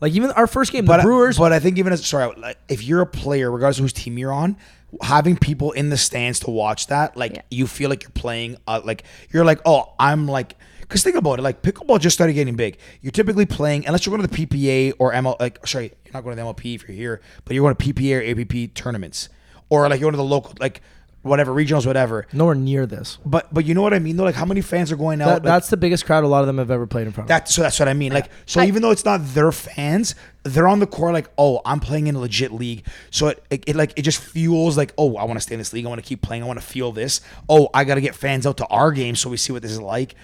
[0.00, 1.38] like even our first game, But the Brewers.
[1.38, 4.16] but I think even as sorry, like, if you're a player, regardless of whose team
[4.18, 4.56] you're on,
[5.02, 7.42] having people in the stands to watch that, like Yeah.
[7.50, 11.38] you feel like you're playing, uh, like you're like, oh, I'm like, because think about
[11.38, 12.76] it, like pickleball just started getting big.
[13.00, 16.24] You're typically playing unless you're going to the PPA or ML, like sorry, you're not
[16.24, 19.28] going to the MLP if you're here, but you're going to PPA or APP tournaments,
[19.68, 20.80] or like you're going to the local, like
[21.22, 22.26] whatever regionals, whatever.
[22.32, 23.18] nowhere near this.
[23.24, 25.26] But but you know what I mean though, like how many fans are going out?
[25.26, 27.26] That, like, that's the biggest crowd a lot of them have ever played in front
[27.26, 27.28] of.
[27.28, 28.12] that so that's what I mean.
[28.12, 31.12] Like so, even though it's not their fans, they're on the court.
[31.12, 32.86] Like, oh, I'm playing in a legit league.
[33.10, 35.58] So it, it, it like it just fuels like, oh, I want to stay in
[35.58, 35.84] this league.
[35.84, 36.42] I want to keep playing.
[36.42, 37.20] I want to feel this.
[37.48, 39.72] Oh, I got to get fans out to our game so we see what this
[39.72, 40.14] is like.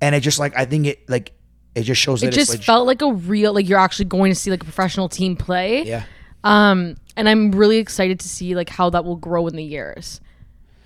[0.00, 1.32] And it just like I think it like
[1.74, 4.06] it just shows it that just it's like felt like a real like you're actually
[4.06, 5.84] going to see like a professional team play.
[5.84, 6.04] yeah.
[6.44, 10.20] Um, and I'm really excited to see like how that will grow in the years.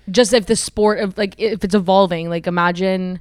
[0.09, 3.19] Just if the sport of like if it's evolving, like imagine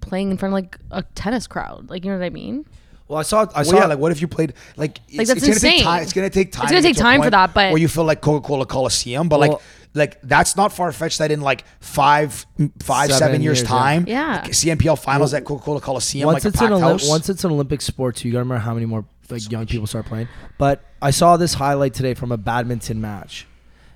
[0.00, 1.88] playing in front of like a tennis crowd.
[1.90, 2.64] Like you know what I mean?
[3.08, 3.40] Well, I saw.
[3.54, 3.76] I Well, saw.
[3.78, 5.84] yeah, like what if you played like, it's, that's it's gonna take insane.
[5.84, 6.02] time.
[6.02, 6.64] It's gonna take time.
[6.64, 9.28] It's gonna take to time for that, but- where you feel like Coca Cola Coliseum,
[9.28, 9.60] but Well, like
[9.92, 11.18] like that's not far fetched.
[11.18, 14.42] That in like five, mm, five, seven, Seven years, years, time, Yeah.
[14.44, 17.28] like, CNPL finals at Coca Cola Coliseum, once like it's a an packed Olymp- once
[17.28, 20.06] it's an Olympic sport too, you gotta remember how many more like young people start
[20.06, 20.28] playing.
[20.58, 23.46] But I saw this highlight today from a badminton match,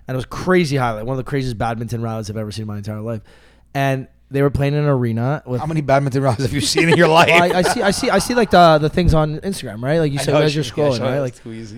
[0.06, 1.06] and it was crazy highlight.
[1.06, 3.22] One of the craziest badminton rallies I've ever seen in my entire life.
[3.74, 5.60] And they were playing in an arena with.
[5.60, 7.28] How many badminton rounds have you seen in your life?
[7.28, 9.98] Well, I, I see, I see, I see like the the things on Instagram, right?
[9.98, 11.20] Like you said as you're scrolling, right?
[11.20, 11.34] Like.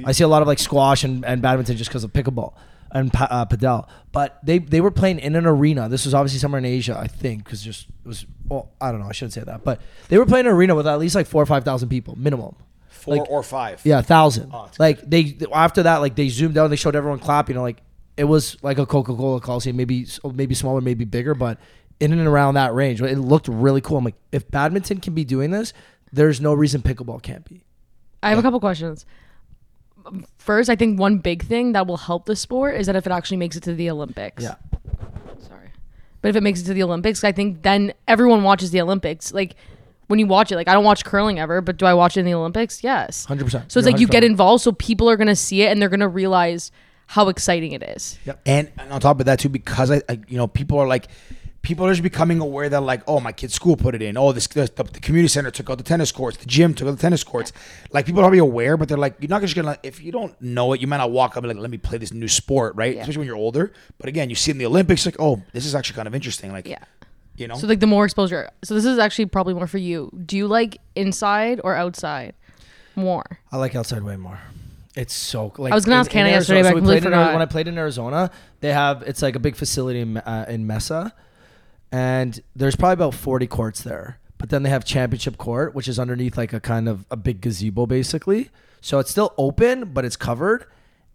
[0.07, 2.55] I see a lot of like squash and, and badminton just because of pickleball
[2.93, 3.89] and pa- uh, padel.
[4.12, 5.89] But they they were playing in an arena.
[5.89, 8.27] This was obviously somewhere in Asia, I think, because just it was.
[8.49, 9.09] Well, I don't know.
[9.09, 11.43] I shouldn't say that, but they were playing an arena with at least like four
[11.43, 12.55] or five thousand people minimum.
[12.89, 13.81] Four like- or five.
[13.85, 14.51] Yeah, thousand.
[14.55, 17.49] Oh, like they after that, like they zoomed out, and they showed everyone clap.
[17.49, 17.83] You know, like
[18.16, 21.59] it was like a Coca Cola Coliseum, maybe oh, maybe smaller, maybe bigger, but
[22.00, 23.00] in and around that range.
[23.00, 23.98] It looked really cool.
[23.98, 25.72] I'm like, if badminton can be doing this,
[26.12, 27.64] there's no reason pickleball can't be.
[28.22, 29.07] I have a couple questions.
[30.38, 33.12] First, I think one big thing that will help the sport is that if it
[33.12, 34.42] actually makes it to the Olympics.
[34.42, 34.55] Yeah.
[35.46, 35.70] Sorry.
[36.22, 39.33] But if it makes it to the Olympics, I think then everyone watches the Olympics.
[39.33, 39.57] Like
[40.07, 42.20] when you watch it, like I don't watch curling ever, but do I watch it
[42.20, 42.85] in the Olympics?
[42.85, 43.26] Yes.
[43.26, 43.50] 100%.
[43.50, 45.88] So it's You're like you get involved, so people are gonna see it and they're
[45.88, 46.70] gonna realize
[47.07, 48.19] how exciting it is.
[48.45, 51.07] And, and on top of that too, because I, I, you know, people are like,
[51.62, 54.16] people are just becoming aware that like, oh, my kid's school put it in.
[54.16, 56.37] Oh, this the, the community center took out the tennis courts.
[56.37, 57.53] The gym took out the tennis courts.
[57.92, 60.40] Like people are already aware, but they're like, you're not just gonna if you don't
[60.40, 62.75] know it, you might not walk up and like, let me play this new sport,
[62.77, 62.97] right?
[62.97, 63.73] Especially when you're older.
[63.99, 66.53] But again, you see in the Olympics, like, oh, this is actually kind of interesting.
[66.53, 66.79] Like, Yeah.
[67.37, 68.49] you know, So like the more exposure.
[68.64, 70.11] So this is actually probably more for you.
[70.25, 72.35] Do you like inside or outside
[72.95, 73.40] more?
[73.53, 74.38] I like outside way more.
[74.96, 77.32] It's so like I was gonna ask Hannah yesterday, but I completely forgot.
[77.35, 78.30] when I played in Arizona,
[78.61, 81.12] they have it's like a big facility in, uh, in Mesa,
[81.92, 84.18] and there's probably about 40 courts there.
[84.38, 87.42] But then they have championship court, which is underneath like a kind of a big
[87.42, 88.50] gazebo, basically.
[88.80, 90.66] So it's still open, but it's covered,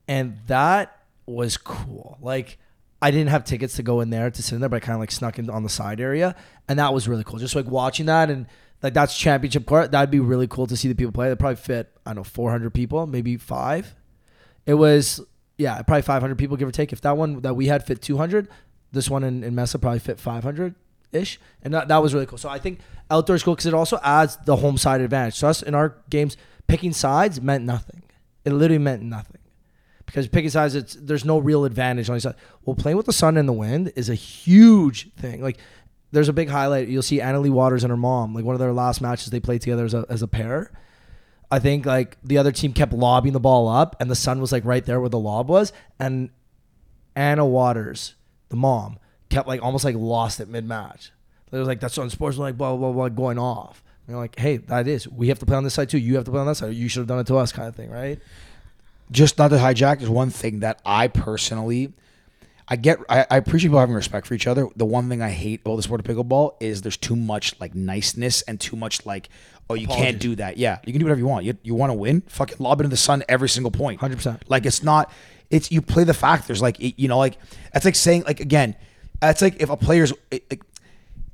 [0.07, 2.17] and that was cool.
[2.21, 2.59] Like
[3.01, 4.93] I didn't have tickets to go in there to sit in there, but I kind
[4.93, 6.35] of like snuck in on the side area,
[6.67, 7.39] and that was really cool.
[7.39, 8.45] Just like watching that and
[8.83, 9.91] like that's championship court.
[9.91, 11.29] That'd be really cool to see the people play.
[11.29, 13.95] They probably fit I don't know 400 people, maybe five.
[14.65, 15.21] It was
[15.57, 16.91] yeah, probably 500 people give or take.
[16.91, 18.47] If that one that we had fit 200,
[18.91, 20.75] this one in, in Mesa probably fit 500
[21.11, 22.37] ish, and that, that was really cool.
[22.37, 25.35] So I think outdoor is cool because it also adds the home side advantage.
[25.35, 26.35] So us in our games,
[26.67, 28.03] picking sides meant nothing.
[28.43, 29.41] It literally meant nothing
[30.11, 32.35] because picking sides, it's there's no real advantage on each side.
[32.65, 35.41] Well, playing with the sun and the wind is a huge thing.
[35.41, 35.57] Like
[36.11, 36.87] there's a big highlight.
[36.87, 38.33] You'll see Anna Leigh Waters and her mom.
[38.33, 40.71] Like one of their last matches, they played together as a, as a pair.
[41.49, 44.51] I think like the other team kept lobbing the ball up, and the sun was
[44.51, 46.29] like right there where the lob was, and
[47.15, 48.15] Anna Waters,
[48.49, 51.11] the mom, kept like almost like lost at mid match.
[51.51, 53.83] It was like that's on sports like blah blah blah going off.
[54.07, 55.97] And you're like, hey, that is we have to play on this side too.
[55.97, 56.73] You have to play on that side.
[56.73, 58.19] You should have done it to us, kind of thing, right?
[59.11, 59.99] just not to hijack.
[59.99, 61.93] There's one thing that I personally,
[62.71, 62.99] I get.
[63.09, 64.65] I, I appreciate people having respect for each other.
[64.77, 67.75] The one thing I hate about the sport of pickleball is there's too much like
[67.75, 69.27] niceness and too much like,
[69.69, 70.55] oh, you can't do that.
[70.55, 71.43] Yeah, you can do whatever you want.
[71.43, 72.21] You, you want to win?
[72.21, 73.99] Fucking lob it in the sun every single point.
[73.99, 74.43] 100%.
[74.47, 75.11] Like it's not.
[75.49, 76.61] It's you play the factors.
[76.61, 77.37] Like it, you know, like
[77.73, 78.77] that's like saying like again,
[79.19, 80.13] that's like if a player's.
[80.31, 80.61] It-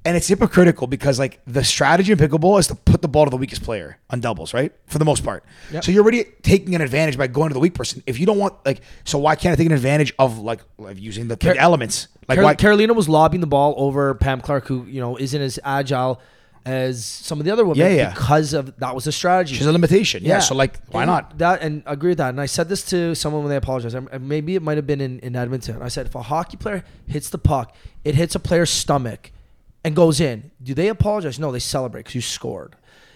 [0.08, 3.30] and it's hypocritical because like the strategy in pickleball is to put the ball to
[3.30, 4.72] the weakest player on doubles, right?
[4.88, 5.44] For the most part.
[5.72, 5.84] Yep.
[5.84, 8.02] So you're already taking an advantage by going to the weak person.
[8.08, 10.98] If you don't want like, so why can't I take an advantage of like of
[10.98, 12.08] using the, Car- elements?
[12.28, 12.56] Like Carol- why?
[12.56, 16.22] Carolina was lobbing the ball over Pam Clark, who you know isn't as agile
[16.66, 18.10] as some of the other women Yeah, yeah.
[18.14, 19.56] because of that was a strategy.
[19.56, 20.24] She's a limitation.
[20.24, 20.40] Yeah.
[20.40, 21.38] So like, why And not?
[21.38, 22.30] That and I agree with that.
[22.30, 23.96] And I said this to someone when they apologized.
[23.96, 25.82] I- Maybe it might have been in, in Edmonton.
[25.82, 29.32] I said if a hockey player hits the puck, it hits a player's stomach
[29.88, 30.52] and goes in.
[30.62, 31.40] Do they apologize?
[31.40, 32.76] No, they celebrate because you scored.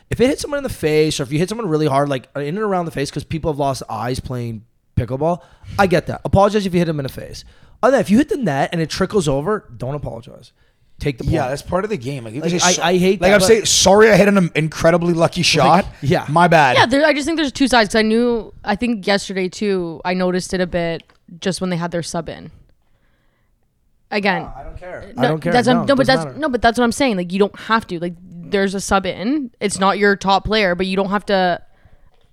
[0.09, 2.27] If it hits someone in the face, or if you hit someone really hard, like
[2.35, 5.41] in and around the face, because people have lost eyes playing pickleball,
[5.77, 6.21] I get that.
[6.25, 7.43] Apologize if you hit them in the face.
[7.83, 10.53] Other than that, if you hit the net and it trickles over, don't apologize.
[10.99, 11.33] Take the point.
[11.33, 12.25] Yeah, that's part of the game.
[12.25, 14.27] Like, Like, can say I- I hate Like that, I'm but- saying, sorry, I hit
[14.27, 15.85] an incredibly lucky shot.
[16.01, 16.25] yeah.
[16.29, 16.77] my bad.
[16.77, 17.89] Yeah, there, I just think there's two sides.
[17.89, 21.03] Cause I knew, I think yesterday too, I noticed it a bit
[21.39, 22.51] just when they had their sub in.
[24.11, 25.11] Again, I don't care.
[25.15, 25.53] no, I don't care.
[25.53, 26.37] That's no, no, but that's matter.
[26.37, 27.17] no, but that's what I'm saying.
[27.17, 27.99] Like you don't have to.
[27.99, 29.51] Like there's a sub in.
[29.59, 31.61] It's not your top player, but you don't have to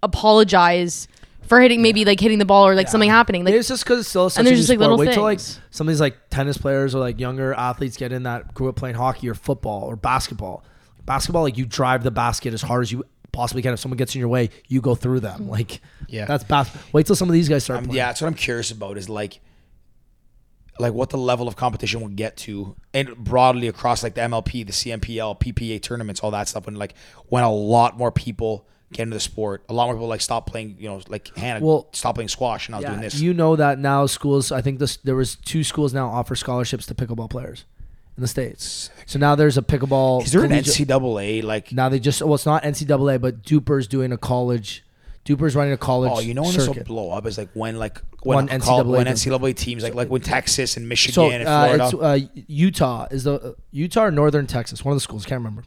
[0.03, 1.09] apologize
[1.43, 3.45] for hitting maybe like hitting the ball or like something happening.
[3.45, 4.91] Like it's just because it's still such And there's just, like, sport.
[4.91, 8.13] little Wait till like some of these like tennis players or like younger athletes get
[8.13, 10.63] in that grew up playing hockey or football or basketball.
[11.07, 13.73] Basketball, like you drive the basket as hard as you possibly can.
[13.73, 15.49] If someone gets in your way, you go through them.
[15.49, 16.27] Like Yeah.
[16.27, 17.97] that's bas- Wait till some of these guys start Um, playing.
[17.97, 19.41] yeah, that's what I'm curious about is like
[20.81, 24.67] like what the level of competition will get to and broadly across like the MLP,
[24.67, 26.95] the CNPL, PPA tournaments, all that stuff when like
[27.29, 29.65] when a lot more people get into the sport.
[29.69, 32.69] A lot more people like stop playing, you know, like Hannah, Well- stop playing squash
[32.69, 33.21] and I was doing this.
[33.21, 34.51] You know that now schools.
[34.53, 37.65] I think this there was two schools now offer scholarships to pickleball players
[38.17, 38.91] in the states.
[39.07, 40.25] So now there's a pickleball.
[40.25, 41.73] Is there an NCAA like?
[41.73, 44.85] Now they just well, it's not NCAA, but DUPR's doing a college.
[45.29, 46.11] DUPR's running a college.
[46.15, 46.87] Oh, you know when this will circuit.
[46.87, 49.95] blow up is like when like when When col- NCAA when does- NCAA teams like
[49.95, 51.85] like when Texas and Michigan So and uh, Florida.
[51.85, 51.95] it's
[52.39, 54.85] uh, Utah is the uh, Utah or Northern Texas.
[54.85, 55.65] One of the schools can't remember.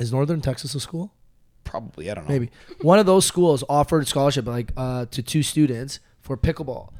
[0.00, 1.12] Is Northern Texas a school?
[1.64, 2.32] probably I don't know.
[2.32, 6.90] Maybe one of those schools offered scholarship like uh, to two students for pickleball.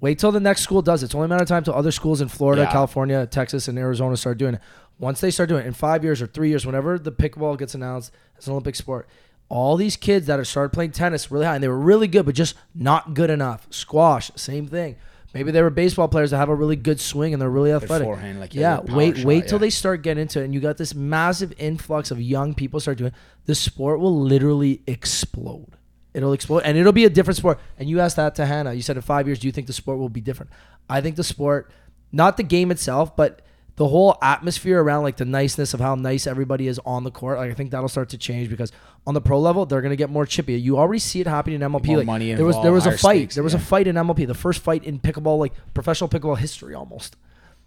[0.00, 1.06] Wait till the next school does it.
[1.06, 2.70] It's only a matter of time till other schools in Florida, Yeah.
[2.72, 4.60] California, Texas, and Arizona start doing it.
[4.98, 7.74] Once they start doing it in five years or three years, whenever the pickleball gets
[7.74, 9.08] announced as an Olympic sport,
[9.48, 12.26] all these kids that are started playing tennis really high and they were really good,
[12.26, 13.66] but just not good enough.
[13.70, 14.96] Squash, same thing.
[15.34, 18.06] Maybe they were baseball players that have a really good swing and they're really athletic.
[18.06, 19.62] forehand, like, yeah, wait, shot, wait till yeah.
[19.62, 22.98] they start getting into it, and you got this massive influx of young people start
[22.98, 23.08] doing.
[23.08, 23.14] it.
[23.46, 25.76] The sport will literally explode.
[26.14, 27.58] It'll explode, and it'll be a different sport.
[27.76, 28.74] And you asked that to Hannah.
[28.74, 30.52] You said in five years, do you think the sport will be different?
[30.88, 31.72] I think the sport,
[32.12, 33.42] not the game itself, but
[33.76, 37.38] the whole atmosphere around like the niceness of how nice everybody is on the court.
[37.38, 38.70] Like I think that'll start to change because
[39.06, 40.54] on the pro level, they're gonna get more chippy.
[40.54, 41.86] You already see it happening in MLP.
[41.86, 43.16] More like money there was there was a fight.
[43.16, 46.38] stakes, there was a fight in MLP, the first fight in pickleball, like professional pickleball
[46.38, 47.16] history almost.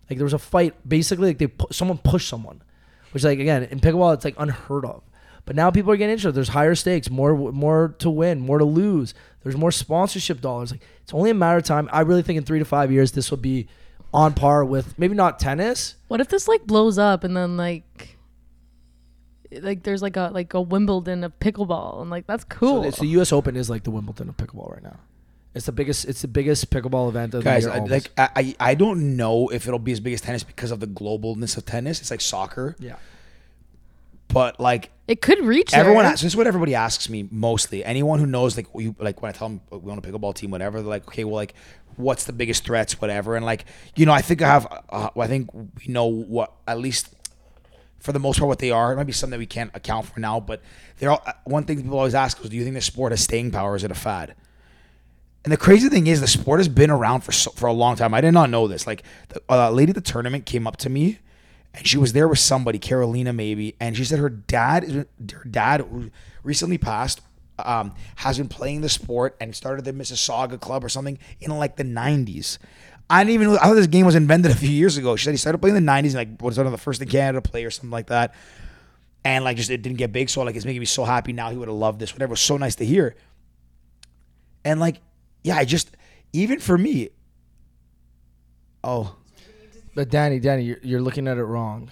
[0.10, 2.62] Like there was a fight, basically like they pu- someone pushed someone,
[3.12, 5.04] which like again in pickleball it's like unheard of.
[5.44, 6.34] But now people are getting interested.
[6.34, 9.14] There's higher stakes, more more to win, more to lose.
[9.44, 10.72] There's more sponsorship dollars.
[10.72, 11.90] Like it's only a matter of time.
[11.92, 13.68] I really think in three to five years this will be
[14.14, 15.96] on par with maybe not tennis.
[16.08, 18.18] What if this like blows up and then like
[19.52, 22.84] like there's like a like a Wimbledon of pickleball and like that's cool.
[22.84, 23.32] So it's the U.S.
[23.32, 25.00] Open is like the Wimbledon of pickleball right now.
[25.54, 26.06] It's the biggest.
[26.06, 27.82] It's the biggest pickleball event of Guys, the year.
[27.82, 30.72] I, like I, I I don't know if it'll be as big as tennis because
[30.72, 32.00] of the globalness of tennis.
[32.00, 32.98] It's like soccer, yeah.
[34.28, 36.04] but like it could reach everyone.
[36.04, 36.12] there.
[36.12, 37.84] Asks, this is what everybody asks me mostly.
[37.84, 40.52] Anyone who knows, like you, like when I tell them we own a pickleball team,
[40.52, 41.56] whatever, they're like, okay, well, like,
[41.98, 44.84] what's the biggest threats, whatever, and like, you know, I think I have.
[44.90, 47.14] Uh, I think we know what at least
[48.00, 48.94] for the most part what they are.
[48.94, 50.62] It might be something that we can't account for now, but
[50.98, 53.22] they're all, uh, one thing people always ask is, do you think the sport has
[53.22, 53.76] staying power?
[53.76, 54.36] Is it a fad?
[55.44, 57.96] And the crazy thing is, the sport has been around for so, for a long
[57.96, 58.14] time.
[58.14, 58.86] I did not know this.
[58.86, 61.20] Like, the uh, lady at the tournament came up to me,
[61.74, 66.12] and she was there with somebody, Carolina maybe, and she said her dad, her dad
[66.44, 67.22] recently passed,
[67.60, 71.76] um, has been playing the sport and started the Mississauga club or something in like
[71.76, 72.58] the '90s.
[73.10, 73.58] I didn't even.
[73.58, 75.16] I thought this game was invented a few years ago.
[75.16, 77.02] She said he started playing in the '90s and like was one of the first
[77.02, 78.36] in Canada to play or something like that,
[79.24, 80.30] and like just it didn't get big.
[80.30, 81.50] So like it's making me so happy now.
[81.50, 82.14] He would have loved this.
[82.14, 82.32] Whatever.
[82.32, 83.16] It was so nice to hear.
[84.66, 84.98] And like,
[85.44, 85.96] yeah, I just
[86.34, 87.10] even for me.
[88.84, 89.16] Oh,
[89.96, 91.90] But Danny, Danny, you're, you're looking at it wrong.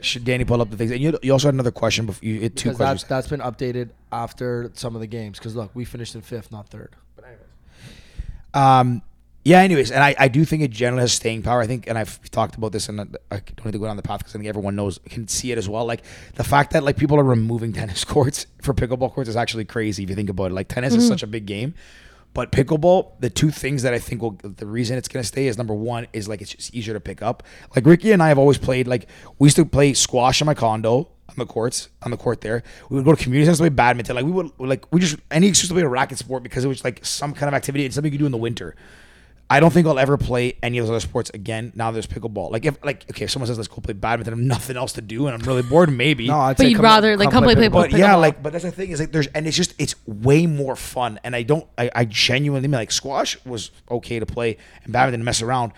[0.00, 0.90] Should Danny pull up the things?
[0.90, 3.08] And you, you also had another question before you had two Because that's, questions.
[3.08, 5.38] that's been updated after some of the games.
[5.38, 6.94] Because look, we finished in fifth, not third.
[7.16, 7.44] But anyways.
[8.54, 9.02] Um,
[9.44, 9.60] yeah.
[9.60, 11.60] Anyways, and I, I do think it generally has staying power.
[11.60, 14.02] I think, and I've talked about this, and I don't need to go down the
[14.02, 15.86] path because I think everyone knows can see it as well.
[15.86, 16.02] Like
[16.34, 20.02] the fact that like people are removing tennis courts for pickleball courts is actually crazy
[20.02, 20.54] if you think about it.
[20.54, 21.74] Like tennis is such a big game.
[22.38, 25.58] But pickleball, the two things that I think will, the reason it's to stay is
[25.58, 27.42] number one is like it's just easier to pick up.
[27.74, 29.08] Like Ricky and I have always played, like,
[29.40, 32.62] we used to play squash in my condo on the courts, on the court there.
[32.90, 34.14] We would go to community centers to play badminton.
[34.14, 36.68] Like, we would, like, we just, any excuse to play a racket sport because it
[36.68, 38.76] was like some kind of activity and something you could do in the winter.
[39.50, 41.72] I don't think I'll ever play any of those other sports again.
[41.74, 42.50] Now there's pickleball.
[42.50, 44.92] Like if like okay, if someone says let's go play badminton, I have nothing else
[44.94, 45.90] to do, and I'm really bored.
[45.90, 47.86] Maybe No, I'd But say you'd come- rather, like, come play pickleball.
[47.86, 47.90] pickleball.
[47.90, 48.20] but yeah, pickleball.
[48.20, 51.18] like, but that's the thing is like, there's, and it's just, it's way more fun.
[51.24, 55.20] And I don't, I, I genuinely mean like squash was okay to play and badminton
[55.20, 55.72] to mess around,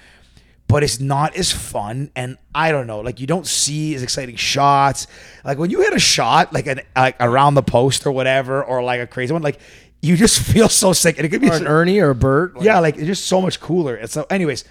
[0.67, 2.11] but it's not as fun.
[2.17, 5.07] And I don't know, like, you don't see as exciting shots.
[5.45, 8.83] Like when you hit a shot, like an, like around the post or whatever, or
[8.83, 9.61] like a crazy one, like
[10.01, 11.17] you just feel so sick.
[11.19, 12.57] And it could be Or an Erne or a Bert.
[12.57, 13.95] Like, yeah, like it's just so much cooler.
[13.95, 14.65] And so, anyways,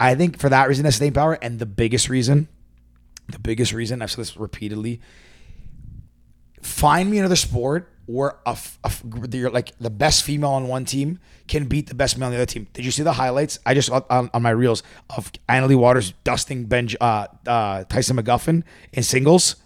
[0.00, 1.34] I think for that reason, that's staying power.
[1.40, 2.48] And the biggest reason,
[3.28, 5.00] the biggest reason, I've said this repeatedly,
[6.62, 9.02] find me another sport where a, f- a f-
[9.32, 12.38] you're like the best female on one team can beat the best male on the
[12.38, 12.66] other team.
[12.72, 13.58] Did you see the highlights?
[13.66, 18.16] I just on, on my reels of Anna Leigh Waters dusting Ben uh, uh, Tyson
[18.16, 18.62] McGuffin
[18.92, 19.56] in singles.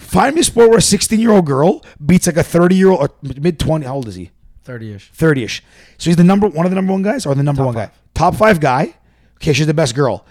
[0.00, 2.88] Find me a sport where a 16 year old girl beats like a 30 year
[2.88, 3.86] old or mid 20.
[3.86, 4.30] How old is he?
[4.66, 5.10] 30-ish.
[5.12, 5.62] 30 ish.
[5.98, 7.90] So he's the number one of the number one guys or the number one guy?
[8.14, 8.94] Top five guy.
[9.36, 10.24] Okay, she's the best girl.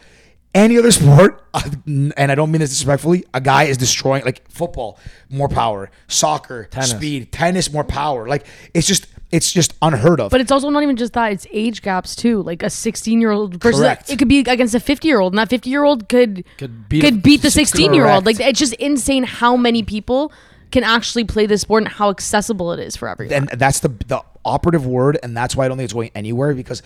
[0.54, 1.44] Any other sport,
[1.86, 4.98] and I don't mean this disrespectfully, a guy is destroying like football,
[5.30, 6.90] more power, soccer, Tennis.
[6.90, 8.28] speed, tennis, more power.
[8.28, 10.32] Like it's just it's just unheard of.
[10.32, 12.42] But it's also not even just that; it's age gaps too.
[12.42, 14.10] Like a sixteen-year-old versus Correct.
[14.10, 17.44] it could be against a fifty-year-old, and that fifty-year-old could Could could beat beat, a
[17.44, 18.26] the 16 sixteen-year-old.
[18.26, 20.32] Like it's just insane how many people
[20.72, 23.50] can actually play this sport and how accessible it is for everyone.
[23.52, 26.54] and that's the the operative word and that's why i don't think it's going anywhere
[26.54, 26.82] because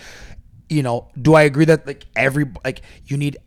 [0.70, 3.38] you know do i agree that like every like you need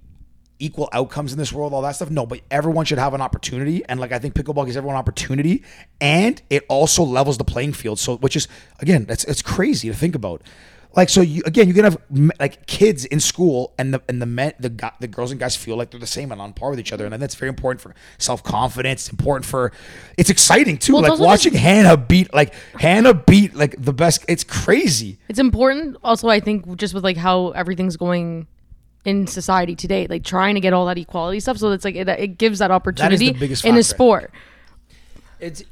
[0.58, 2.10] equal outcomes in this world all that stuff.
[2.10, 3.84] No but everyone should have an opportunity.
[3.86, 5.62] And like i think pickleball gives everyone opportunity.
[6.00, 7.98] And it also levels the playing field.
[7.98, 8.48] So which is
[8.80, 10.42] again that's it's crazy to think about.
[10.94, 11.98] Like so you again you can have
[12.40, 15.76] like kids in school and the and the men the the girls and guys feel
[15.76, 17.04] like they're the same and on par with each other.
[17.04, 19.02] And that's very important for self-confidence.
[19.02, 19.72] It's important for
[20.16, 20.94] it's exciting too.
[20.94, 24.24] Well, like watching Hannah beat like Hannah beat like the best.
[24.26, 25.18] It's crazy.
[25.28, 25.98] It's important.
[26.02, 28.46] Also I think just with like how everything's going
[29.06, 31.58] in society today, like trying to get all that equality stuff.
[31.58, 33.28] So it's like it, it gives that opportunity
[33.64, 34.32] in a sport.
[35.38, 35.62] It's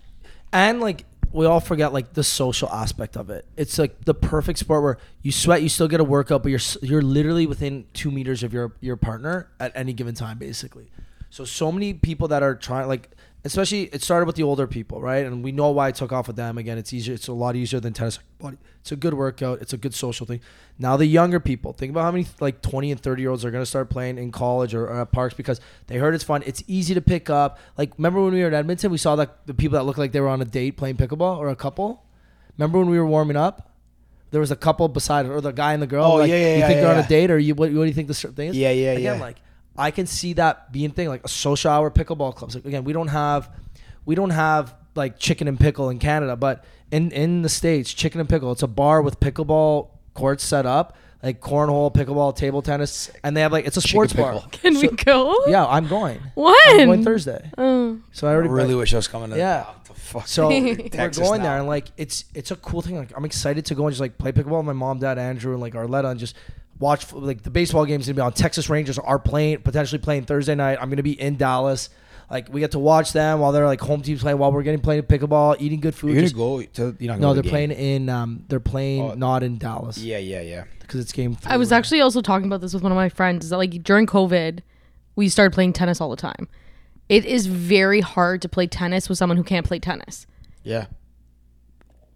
[0.53, 3.45] and like we all forget like the social aspect of it.
[3.57, 6.61] It's like the perfect sport where you sweat, you still get a workout, but you're
[6.81, 10.93] you're literally within two meters of your your partner at any given time, basically.
[11.31, 13.11] So so many people that are trying like.
[13.47, 15.27] Especially, it started with the older people, right?
[15.27, 16.57] And we know why it took off with them.
[16.57, 17.13] Again, it's easier.
[17.15, 18.19] It's a lot easier than tennis.
[18.81, 19.61] It's a good workout.
[19.61, 20.41] It's a good social thing.
[20.79, 23.51] Now the younger people, think about how many like 20 and 30 year olds are
[23.51, 26.43] going to start playing in college or, or at parks because they heard it's fun.
[26.47, 27.59] It's easy to pick up.
[27.77, 30.13] Like, remember when we were in Edmonton, we saw that the people that looked like
[30.13, 32.03] they were on a date playing pickleball or a couple.
[32.57, 33.71] Remember when we were warming up?
[34.31, 36.05] There was a couple beside or the guy and the girl.
[36.05, 37.83] Oh, like, yeah, yeah, You yeah, think they're on a date, or you what, what
[37.83, 38.57] do you think the thing is?
[38.57, 39.21] Yeah, yeah, Again, yeah.
[39.21, 39.37] like
[39.77, 42.55] I can see that being thing, like a social hour pickleball clubs.
[42.55, 43.51] Like again, we don't have,
[44.05, 48.21] we don't have like chicken and pickle in Canada, but in in the states, chicken
[48.21, 48.53] and pickle.
[48.53, 53.41] It's a bar with pickleball courts set up, like cornhole, pickleball, table tennis, and they
[53.41, 54.35] have like it's a sports bar.
[54.35, 54.49] pickle.
[54.53, 55.35] Can we go?
[55.49, 56.21] Yeah, I'm going.
[56.35, 56.55] When?
[56.69, 57.51] I'm going Thursday.
[57.59, 57.99] Oh.
[58.13, 59.67] So I I already really wish I was coming to Yeah.
[59.95, 60.27] Fuck?
[60.29, 60.75] so we're
[61.11, 61.49] going now.
[61.49, 62.97] there and like it's it's a cool thing.
[62.97, 65.53] Like I'm excited to go and just like play pickleball with my mom, dad, Andrew,
[65.53, 66.37] and like Arletta, and just
[66.85, 68.33] watch like the baseball game's gonna be on.
[68.33, 70.79] Texas Rangers are playing potentially playing Thursday night.
[70.81, 71.89] I'm gonna be in Dallas.
[72.31, 74.81] Like we get to watch them while they're like home teams playing while we're getting
[74.81, 76.09] playing pickleball, eating good food.
[76.09, 77.79] you're gonna just- go to you're not no, they're the playing game.
[78.03, 79.15] in um they're playing Oh.
[79.15, 80.65] not in Dallas Yeah, yeah, yeah.
[80.81, 81.35] because it's game.
[81.35, 83.45] Three I was right actually also talking about this with one of my friends.
[83.45, 84.61] Is that like during COVID,
[85.17, 86.49] we started playing tennis all the time.
[87.09, 90.27] It is very hard to play tennis with someone who can't play tennis.
[90.63, 90.87] Yeah.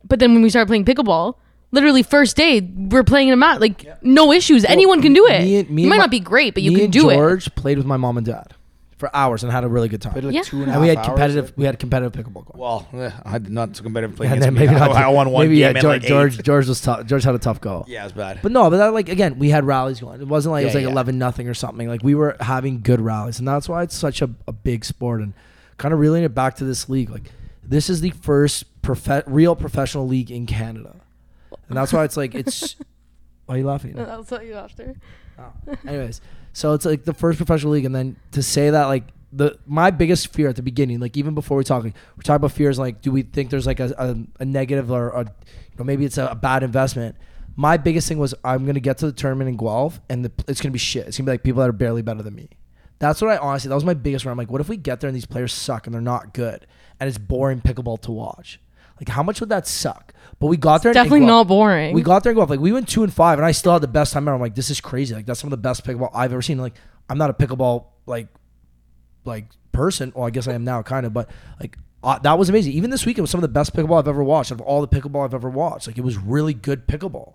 [0.05, 1.35] But then when we started playing pickleball,
[1.71, 4.65] literally first day we're playing in a mat, like no issues.
[4.65, 5.43] Anyone can do it.
[5.43, 6.93] me and- me you and might my- not be great, but you Me can and
[6.93, 7.15] do it.
[7.15, 8.55] George played with my mom and dad
[8.97, 10.13] for hours and had a really good time.
[10.13, 10.43] Played like Yeah.
[10.43, 11.07] two and and we half had hours.
[11.07, 11.53] competitive.
[11.57, 12.59] We had competitive pickleball going.
[12.59, 14.61] Well, eh, I had not so competitive play and against then me.
[14.67, 14.97] maybe I, not.
[15.05, 16.45] I won one maybe game yeah, in George, like George, eight.
[16.45, 17.07] George was tough.
[17.07, 17.85] George had a tough go.
[17.87, 18.41] Yeah, it's bad.
[18.43, 20.21] But no, but that like again, we had rallies going.
[20.21, 20.93] It wasn't like it was Yeah, like yeah.
[20.93, 21.87] eleven nothing or something.
[21.87, 25.21] Like we were having good rallies, and that's why it's such a, a big sport.
[25.21, 25.33] And
[25.77, 27.31] kind of reeling it back to this league, like
[27.63, 30.97] this is the first prof- real professional league in Canada,
[31.69, 32.77] and that's why it's like it's.
[33.47, 33.99] why are you laughing?
[33.99, 34.95] I'll tell you after.
[35.39, 35.53] Oh.
[35.87, 36.21] Anyways,
[36.53, 39.91] so it's like the first professional league, and then to say that like the my
[39.91, 43.03] biggest fear at the beginning, like even before we're talking, we're talking about fears like,
[43.03, 46.19] do we think there's like a, a, a negative or a, you know maybe it's
[46.19, 47.17] a, a bad investment.
[47.57, 50.61] My biggest thing was I'm gonna get to the tournament in Guelph, and the, it's
[50.61, 51.07] gonna be shit.
[51.07, 52.51] It's gonna be like people that are barely better than me.
[52.99, 53.69] That's what I honestly.
[53.69, 54.25] That was my biggest.
[54.25, 56.33] Where I'm like, what if we get there and these players suck and they're not
[56.33, 56.67] good,
[56.99, 58.61] and it's boring pickleball to watch.
[59.01, 60.13] Like, how much would that suck?
[60.41, 60.91] But we got there.
[60.91, 61.95] and- and Definitely Guelph- not boring.
[61.95, 62.51] we got there and go off.
[62.51, 64.35] Like we went two and five, and I still had the best time ever.
[64.35, 65.15] I'm like, this is crazy.
[65.15, 66.59] Like that's some of the best pickleball I've ever seen.
[66.59, 66.75] Like
[67.09, 68.29] I'm not a pickleball like
[69.25, 70.13] like person.
[70.15, 71.13] Well, I guess I am now, kind of.
[71.13, 71.31] But
[71.61, 72.73] like uh, that was amazing.
[72.75, 74.51] Even this weekend was some of the best pickleball I've ever watched.
[74.53, 77.35] Of all the pickleball I've ever watched, like it was really good pickleball.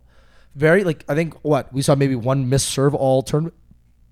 [0.55, 3.55] Very like I think what we saw maybe one missed serve all tournament.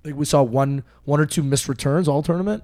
[0.03, 2.63] Like we saw one one or two missed returns all tournament.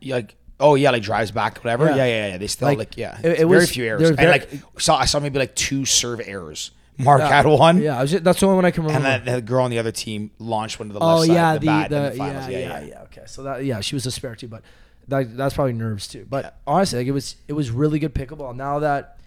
[0.00, 1.86] Yeah, like oh yeah, like drives back, whatever.
[1.86, 1.96] Yeah.
[1.96, 2.36] Yeah, yeah, yeah.
[2.38, 4.02] They still Like, like, yeah, it- it very was- few errors.
[4.02, 4.48] was and like
[4.78, 6.70] saw I saw maybe like two serve errors.
[6.98, 9.08] Mark had one, Yeah, I was just, that's the only one I can remember.
[9.08, 11.52] and then the girl on the other team launched one to the Oh side yeah,
[11.54, 12.48] of the, the, bat the, in the finals.
[12.48, 14.62] yeah, Yeah, yeah, yeah, yeah, Okay, so that yeah, she was a spare too, but
[15.08, 16.26] that, that's probably nerves too.
[16.28, 16.50] But Yeah.
[16.66, 18.54] honestly, like it was it was really good pickleball.
[18.54, 19.18] Now that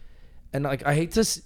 [0.54, 1.42] and like I hate this,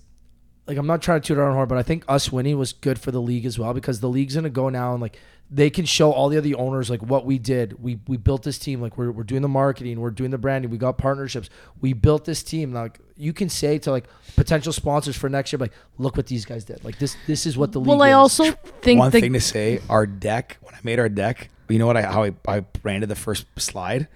[0.69, 2.73] like I'm not trying to toot our own horn, but I think us winning was
[2.73, 5.17] good for the league as well because the league's gonna go now and like
[5.51, 7.81] they can show all the other owners like what we did.
[7.81, 8.79] We we built this team.
[8.79, 11.49] Like we're, we're doing the marketing, we're doing the branding, we got partnerships.
[11.81, 12.71] We built this team.
[12.71, 14.05] Like you can say to like
[14.35, 16.83] potential sponsors for next year, like look what these guys did.
[16.83, 17.87] Like this this is what the league.
[17.87, 18.13] well, I is.
[18.15, 18.51] also
[18.81, 20.57] think One the, thing to say, our deck.
[20.61, 21.97] When I made our deck, you know what?
[21.97, 24.07] I how I, I branded the first slide.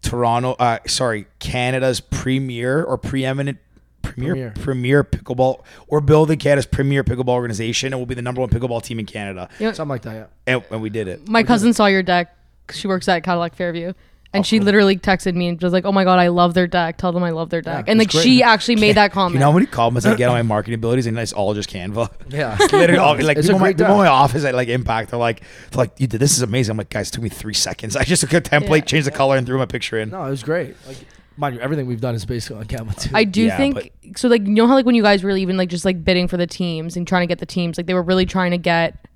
[0.00, 3.58] Toronto, uh, sorry, Canada's premier or preeminent
[4.18, 4.64] premier Premier.
[4.64, 5.62] premier pickleball.
[5.88, 9.06] We're building Canada's premier pickleball organization, and we'll be the number one pickleball team in
[9.06, 9.48] Canada.
[9.58, 10.14] you know, something like that.
[10.46, 10.54] Yeah.
[10.54, 11.28] And, and we did it.
[11.28, 12.34] my cousin saw your deck.
[12.72, 13.92] She works at Cadillac Fairview.
[13.94, 16.66] Oh, And she literally texted me and was like, "Oh my god, I love their
[16.66, 16.98] deck.
[16.98, 18.22] Tell them I love their deck." Yeah, and like great.
[18.24, 19.32] she actually made that comment.
[19.34, 21.70] You know how many compliments I get on my marketing abilities, and it's all just
[21.70, 22.10] Canva.
[22.28, 22.54] Yeah.
[22.72, 24.04] Literally, all, like It's a people, in my, great people in deck.
[24.04, 25.40] my office at like Impact, they're like,
[25.70, 26.72] they're like, you did this is amazing.
[26.72, 27.96] I'm like, guys, it took me three seconds.
[27.96, 28.84] I just took a template, Yeah.
[28.84, 30.10] changed the color, and threw my picture in.
[30.10, 30.76] No, it was great.
[30.86, 30.98] Like
[31.38, 33.10] mind you, everything we've done is basically on camera too.
[33.14, 34.28] I do Yeah, think so.
[34.28, 36.36] Like you know how like when you guys were even like just like bidding for
[36.36, 39.06] the teams and trying to get the teams, like they were really trying to get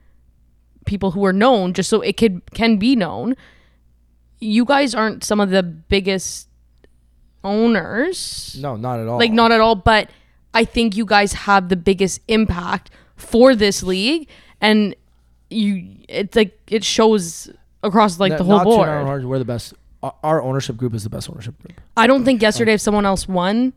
[0.86, 3.36] people who were known just so it could can be known.
[4.40, 6.48] You guys aren't some of the biggest
[7.44, 9.18] owners, no, not at all.
[9.18, 9.74] like not at all.
[9.74, 10.10] But
[10.54, 14.28] I think you guys have the biggest impact for this league,
[14.60, 14.94] and
[15.50, 17.50] you it's like it shows
[17.82, 18.88] across like the whole not to board.
[18.88, 19.74] our hearts, We're the best.
[20.02, 21.80] Our- Our ownership group is the best ownership group.
[21.96, 23.72] I don't think yesterday if someone else won,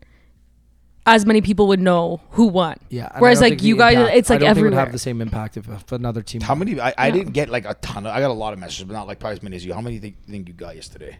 [1.06, 2.76] as many people would know who won.
[2.88, 3.10] Yeah.
[3.18, 5.20] Whereas like you guys, impact- it's I like don't think it would have the same
[5.20, 6.40] impact if, if another team.
[6.40, 6.80] How many?
[6.80, 7.12] I, I Yeah.
[7.12, 8.12] didn't get like a ton of.
[8.14, 9.72] I got a lot of messages, but not like probably as many as you.
[9.72, 11.18] How many do you think, think you got yesterday?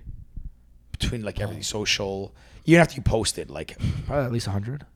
[0.98, 1.62] Between like everything oh.
[1.62, 2.34] social,
[2.64, 3.76] even after you posted, like
[4.06, 4.86] Probably at least hundred.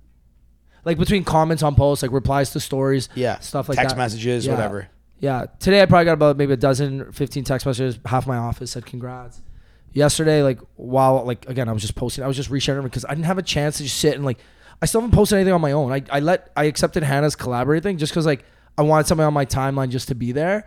[0.85, 4.01] Like between comments on posts, like replies to stories, yeah, stuff like text that.
[4.03, 4.55] messages, Yeah.
[4.55, 4.89] whatever.
[5.21, 5.45] Yeah.
[5.59, 7.99] Today I probably got about maybe a dozen, 15 text messages.
[8.07, 9.43] Half my office said congrats.
[9.93, 12.25] Yesterday, like while like again, I was just posting.
[12.25, 14.39] I was just resharing because I didn't have a chance to just sit and like.
[14.83, 15.93] I still haven't posted anything on my own.
[15.93, 18.45] I, I let I accepted Hannah's collaborate thing just because like
[18.79, 20.67] I wanted something on my timeline just to be there.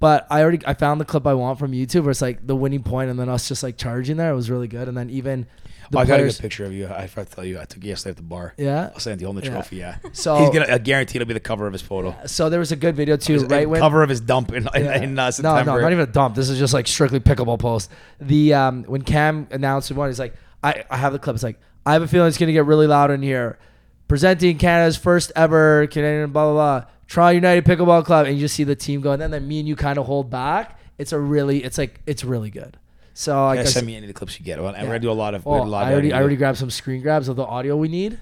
[0.00, 2.54] But I already I found the clip I want from YouTube where it's like the
[2.54, 4.30] winning point and then us just like charging there.
[4.30, 4.86] It was really good.
[4.86, 5.46] And then even
[5.90, 6.36] the Oh, I got a players.
[6.36, 6.86] good picture of you.
[6.86, 7.58] I forgot to tell you.
[7.60, 8.54] I took yesterday at the bar.
[8.58, 8.90] Yeah.
[8.94, 9.50] I'll send you on the Yeah.
[9.50, 9.76] trophy.
[9.76, 9.96] Yeah.
[10.12, 10.72] So He's gonna.
[10.72, 12.14] I guarantee it'll be the cover of his photo.
[12.26, 14.68] so there was a good video too, His- right when cover of his dump in,
[14.74, 15.02] in, Yeah.
[15.02, 16.36] in uh, no, no, not even a dump.
[16.36, 17.90] This is just like strictly pickleball post.
[18.20, 21.34] The um when Cam announced one, he's like, I, I have the clip.
[21.34, 23.58] It's like, I have a feeling it's gonna get really loud in here.
[24.06, 26.90] Presenting Canada's first ever Canadian blah blah blah.
[27.08, 29.58] Toronto United Pickleball Club, and you just see the team go, and then, then me
[29.60, 30.78] and you kind of hold back.
[30.98, 32.76] It's a really, it's like it's really good.
[33.14, 34.58] So I guess send me any of the clips you get.
[34.60, 34.86] Well, I'm Yeah.
[34.86, 35.46] gonna do a lot of.
[35.46, 36.12] oh, a lot I already.
[36.12, 38.18] I already grabbed some screen grabs of the audio we need.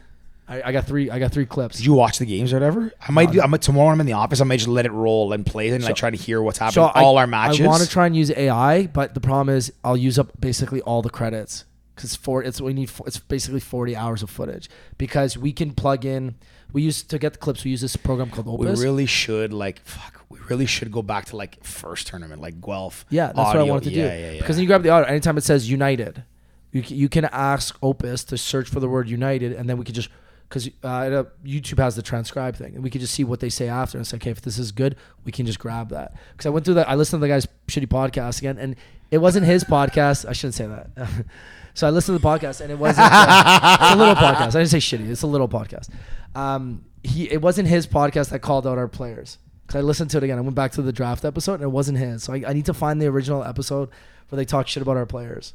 [0.49, 1.79] I, I got three, I got three clips.
[1.79, 2.93] Did you watch the games or whatever?
[3.07, 3.41] I might do.
[3.43, 3.89] I might tomorrow.
[3.91, 4.41] I'm in the office.
[4.41, 6.41] I might just let it roll and play it, and So- like try to hear
[6.41, 6.93] what's So happening.
[6.95, 7.63] I- all our matches.
[7.63, 10.81] I want to try and use AI, but the problem is I'll use up basically
[10.83, 11.65] all the credits
[11.97, 16.05] because for it's we need it's basically forty hours of footage because we can plug
[16.05, 16.37] in.
[16.73, 17.65] We use to get the clips.
[17.65, 18.79] We use this program called Opus.
[18.79, 20.25] We really should like fuck.
[20.29, 23.07] We really should go back to like first tournament, like Guelph.
[23.09, 24.01] yeah, that's what I wanted to do.
[24.01, 24.41] Yeah, yeah, yeah.
[24.41, 25.09] Because then you grab the audio.
[25.09, 26.25] Anytime it says United,
[26.73, 29.85] you can, you can ask Opus to search for the word United, and then we
[29.85, 30.11] could just
[30.49, 33.69] because uh, YouTube has the transcribe thing, and we could just see what they say
[33.69, 36.15] after and say, okay, if this is good, we can just grab that.
[36.33, 38.77] Because I went through that, I listened to the guy's shitty podcast again, and
[39.11, 40.29] it wasn't his podcast.
[40.29, 40.91] I shouldn't say that.
[41.75, 43.09] so I listened to the podcast, and it wasn't.
[43.11, 44.55] uh, a little podcast.
[44.55, 45.09] I didn't say shitty.
[45.09, 45.89] It's a little podcast.
[46.35, 49.39] Um, he it wasn't his podcast that called out our players.
[49.67, 50.39] Because I listened to it again.
[50.39, 52.23] I went back to the draft episode, and it wasn't his.
[52.23, 53.91] So I, I need to find the original episode
[54.29, 55.55] where they talk shit about our players.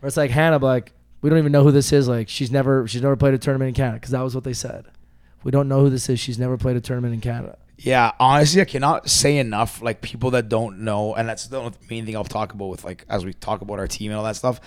[0.00, 0.92] Where it's like Hannah, like
[1.22, 2.06] we don't even know who this is.
[2.06, 4.52] Like she's never she's never played a tournament in Canada because that was what they
[4.52, 4.86] said.
[5.42, 6.20] We don't know who this is.
[6.20, 7.58] She's never played a tournament in Canada.
[7.78, 9.82] Yeah, honestly, I cannot say enough.
[9.82, 13.04] Like people that don't know, and that's the main thing I'll talk about with like
[13.08, 14.60] as we talk about our team and all that stuff.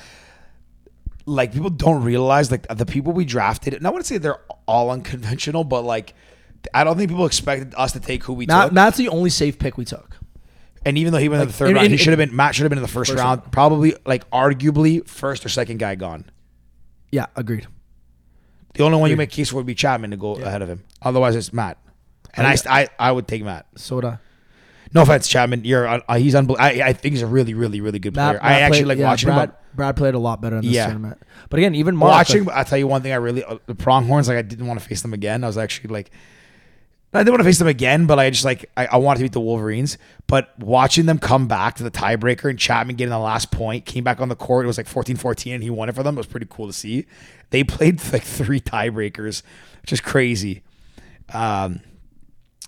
[1.29, 3.73] Like people don't realize like the people we drafted.
[3.73, 6.13] And I wouldn't say they're all unconventional, but like
[6.73, 8.73] I don't think people expected us to take who we Matt, took.
[8.73, 10.17] Matt's the only safe pick we took.
[10.85, 12.35] and even though he went in the third in- round, in- he should have been
[12.35, 13.41] Matt should have been in the first, First round.
[13.41, 13.51] round.
[13.51, 16.25] Probably like arguably first or second guy gone.
[17.11, 17.67] Yeah, agreed.
[18.75, 20.83] The only one you make case for would be Chapman to go ahead of him.
[21.01, 21.77] Otherwise, it's Matt.
[22.35, 23.65] And I, st- I, I would take Matt.
[23.75, 24.19] So would I.
[24.93, 25.65] No offense, Chapman.
[25.65, 26.81] You're uh, he's unbelievable.
[26.83, 28.33] I, I think he's a really, really, really good player.
[28.33, 29.55] Matt, I actually played- like yeah, watching Brad, him.
[29.79, 30.85] Brad played a lot better in this Yeah.
[30.85, 31.17] tournament.
[31.49, 33.11] But again, even more Watching, I tell you one thing.
[33.11, 34.27] I really uh, the Pronghorns.
[34.27, 35.43] Like I didn't want to face them again.
[35.43, 36.11] I was actually like,
[37.13, 39.23] I didn't want to face them again, but I just like I, I wanted to
[39.25, 39.97] beat the Wolverines.
[40.27, 44.03] But watching them come back to the tiebreaker and Chapman getting the last point, came
[44.03, 44.65] back on the court.
[44.65, 46.15] It was like 14-14 and he won it for them.
[46.15, 47.07] It was pretty cool to see.
[47.49, 49.41] They played like three tiebreakers,
[49.81, 50.61] which is crazy.
[51.33, 51.81] Um,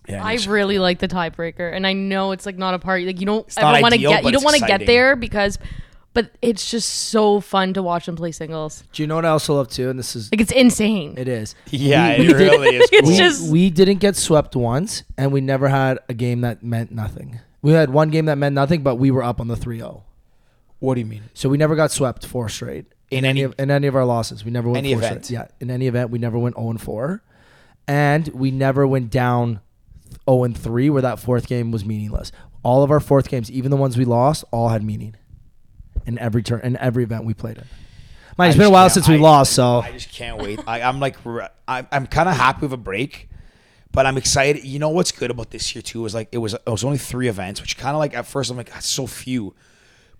[0.09, 3.03] yeah, I it's- really like the tiebreaker, and I know it's like not a part
[3.03, 4.61] like you don't not ever want to ideal, get but you don't it's want to
[4.61, 4.87] get exciting.
[4.87, 5.59] there because,
[6.13, 8.83] but it's just so fun to watch them play singles.
[8.91, 9.89] Do you know what I also love too?
[9.89, 11.15] And this is Like it's insane.
[11.17, 11.55] it is.
[11.71, 12.89] yeah, We- it we did- really is.
[12.91, 13.17] It's Cool.
[13.17, 17.39] just- we didn't get swept once, and we never had a game that meant nothing.
[17.61, 20.01] We had one game that meant nothing, but we were up on the 3-0.
[20.79, 21.23] what do you mean?
[21.33, 24.43] So we never got swept four straight In any of, in any of our losses.
[24.43, 25.25] We never went Any four event.
[25.25, 25.37] straight.
[25.37, 27.21] Yeah, in any event, we never went 0 and 4,
[27.87, 29.59] and we never went down
[30.27, 32.31] 0 and 3, where that fourth game was meaningless.
[32.63, 35.15] All of our fourth games, even the ones we lost, all had meaning
[36.05, 37.65] in every turn in every event we played in.
[38.37, 40.59] Mike, it's I been a while since we I- lost, so I just can't wait.
[40.65, 41.17] I, I'm like,
[41.67, 43.29] I'm, I'm kind of happy with a break,
[43.91, 44.63] but I'm excited.
[44.63, 46.97] You know what's good about this year too is like it was it was only
[46.97, 49.53] three events, which kind of like at first I'm like that's so few,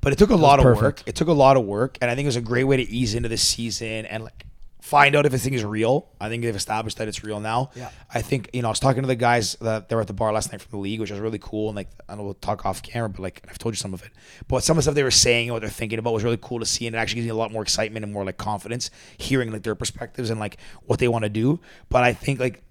[0.02, 1.04] but it took a lot of work.
[1.06, 2.84] It took a lot of work, and I think it was a great way to
[2.84, 4.46] ease into the season and like
[4.82, 6.10] find out if this thing is real.
[6.20, 7.70] I think they've established that it's real now.
[7.76, 7.92] Yeah.
[8.14, 10.14] I think you know I was talking to the guys that they were at the
[10.14, 11.70] bar last night from the league, which was really cool.
[11.70, 14.04] And like I know we'll talk off camera, but like I've told you some of
[14.04, 14.10] it.
[14.48, 16.40] But some of the stuff they were saying and what they're thinking about was really
[16.42, 18.38] cool to see, and it actually gives me a lot more excitement and more like
[18.38, 21.60] confidence hearing like their perspectives and like what they want to do.
[21.90, 22.64] But I think like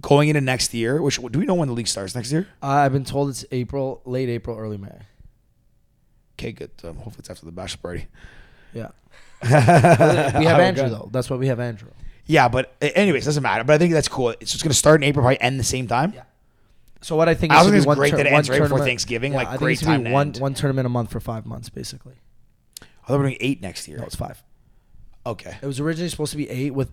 [0.00, 2.46] going into next year, which do we know when the league starts next year?
[2.62, 4.98] Uh, I've been told it's April, late April, early May.
[6.38, 6.70] Okay, good.
[6.84, 8.06] Um, hopefully it's after the bachelor party.
[8.74, 8.90] Yeah.
[9.42, 11.08] We have Oh, Andrew though.
[11.12, 11.90] That's why we have Andrew.
[12.26, 13.64] Yeah, but anyways, doesn't matter.
[13.64, 14.30] But I think that's cool.
[14.40, 16.12] It's just gonna start in April, probably end the same time.
[16.14, 16.22] Yeah.
[17.02, 18.60] So what I think I is be think it's one great that it ends right
[18.60, 20.38] before Thanksgiving, like, great it's gonna time to one end.
[20.38, 22.14] one tournament a month for five months, basically.
[22.82, 23.98] I thought we we're doing eight next year.
[23.98, 24.42] No, it's five.
[25.24, 25.56] Okay.
[25.62, 26.90] It was originally supposed to be eight with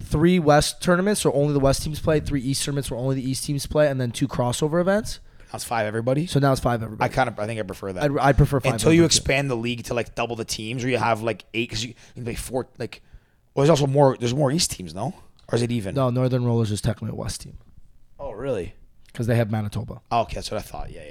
[0.00, 3.28] three West tournaments, so only the West teams play, three East tournaments, where only the
[3.28, 5.18] East teams play, and then two crossover events.
[5.52, 5.86] That's five.
[5.86, 6.26] Everybody.
[6.26, 7.10] So now it's five everybody.
[7.10, 7.38] I kind of.
[7.38, 8.02] I think I prefer that.
[8.04, 10.88] I'd, I'd prefer five Until you expand the league to like double the teams, or
[10.88, 12.66] you have like eight, because you you play four.
[12.78, 13.00] Like,
[13.54, 14.16] well, there's also more.
[14.18, 15.14] There's more East teams, no?
[15.50, 15.94] Or is it even?
[15.94, 17.56] No, Northern Rollers is technically a West team
[18.20, 18.74] Oh, really?
[19.06, 20.02] because they have Manitoba.
[20.12, 20.90] Oh, okay, that's what I thought.
[20.92, 21.04] Yeah,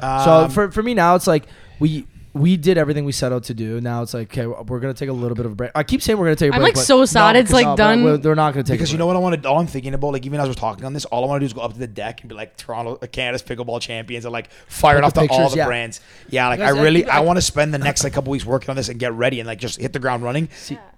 [0.00, 0.24] yeah.
[0.24, 1.46] So Um, for for me now, it's like
[1.78, 3.80] we we did everything we set out to do.
[3.80, 5.70] Now it's like okay, we're gonna take a little bit of a break.
[5.74, 6.74] I keep saying we're gonna take a I'm, break.
[6.74, 8.02] like, but so sad no, it's, like, no, done.
[8.02, 9.48] we're- They're not gonna take because a you know what I want to.
[9.48, 11.44] All I'm thinking about, like even as we're talking on this, all I want to
[11.44, 14.32] do is go up to the deck and be like Toronto, Canada's pickleball champions, and
[14.32, 15.66] like fire it Put off the to all the yeah.
[15.66, 16.00] brands.
[16.28, 18.32] Yeah, like Because I I really, I I- want to spend the next like couple
[18.32, 20.48] weeks working on this and get ready and like just hit the ground running.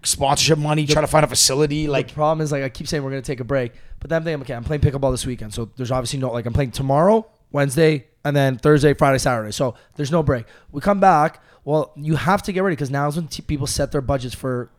[0.03, 1.87] Sponsorship money, try to find a facility.
[1.87, 4.09] Like Like the problem is like I keep saying we're gonna take a break, but
[4.09, 6.53] then I'm thinking okay, I'm playing pickleball this weekend, so there's obviously no like I'm
[6.53, 9.53] playing tomorrow, Wednesday, and then Thursday, Friday, Saturday.
[9.53, 10.47] So there's no break.
[10.72, 11.43] We come back.
[11.64, 14.35] Well, you have to get ready because now is when t- people set their budgets
[14.35, 14.70] for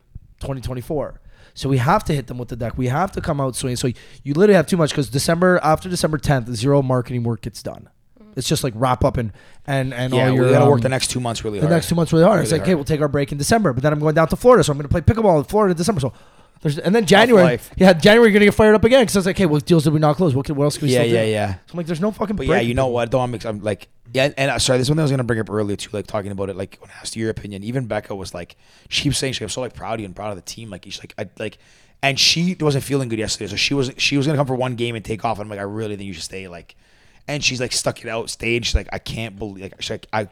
[0.41, 1.20] 2024.
[1.54, 2.78] So we have to hit them with the deck.
[2.78, 3.78] We have to come out swinging.
[3.78, 3.88] So
[4.24, 7.89] you literally have too much because December after December 10th, zero marketing work gets done.
[8.36, 9.34] It's just like wrap up and
[9.66, 11.76] and and yeah, all we gotta um, work the next two months really the hard.
[11.76, 12.39] next two months really hard.
[12.41, 14.28] it's Really like, okay, we'll take our break in December, but then I'm going down
[14.28, 16.00] to Florida, so I'm going to play pickleball in Florida in December.
[16.00, 16.14] So
[16.62, 19.20] there's and then January, yeah, January you're going to get fired up again because I
[19.20, 20.34] was like, okay, what deals did we not close?
[20.34, 21.30] What, can, what else can we Yeah, still yeah, do?
[21.30, 21.53] yeah.
[21.53, 22.36] So I'm like, there's no fucking.
[22.36, 23.12] But break yeah, you know what?
[23.12, 25.24] Though I'm, ex- I'm like, yeah, and uh, sorry, this one thing I was gonna
[25.24, 26.55] bring up earlier too, like talking about it.
[26.55, 28.55] Like when I asked your opinion, even Becca was like,
[28.89, 30.70] she keeps saying, she I'm so like proud of you and proud of the team.
[30.70, 31.58] Like she's like, I like,
[32.01, 34.76] and she wasn't feeling good yesterday, so she was she was gonna come for one
[34.76, 35.38] game and take off.
[35.39, 36.47] And I'm like, I really think you should stay.
[36.47, 36.76] Like,
[37.28, 38.68] and she's like stuck it out stage.
[38.68, 39.64] She's like, I can't believe.
[39.64, 40.30] Like, she's like, I,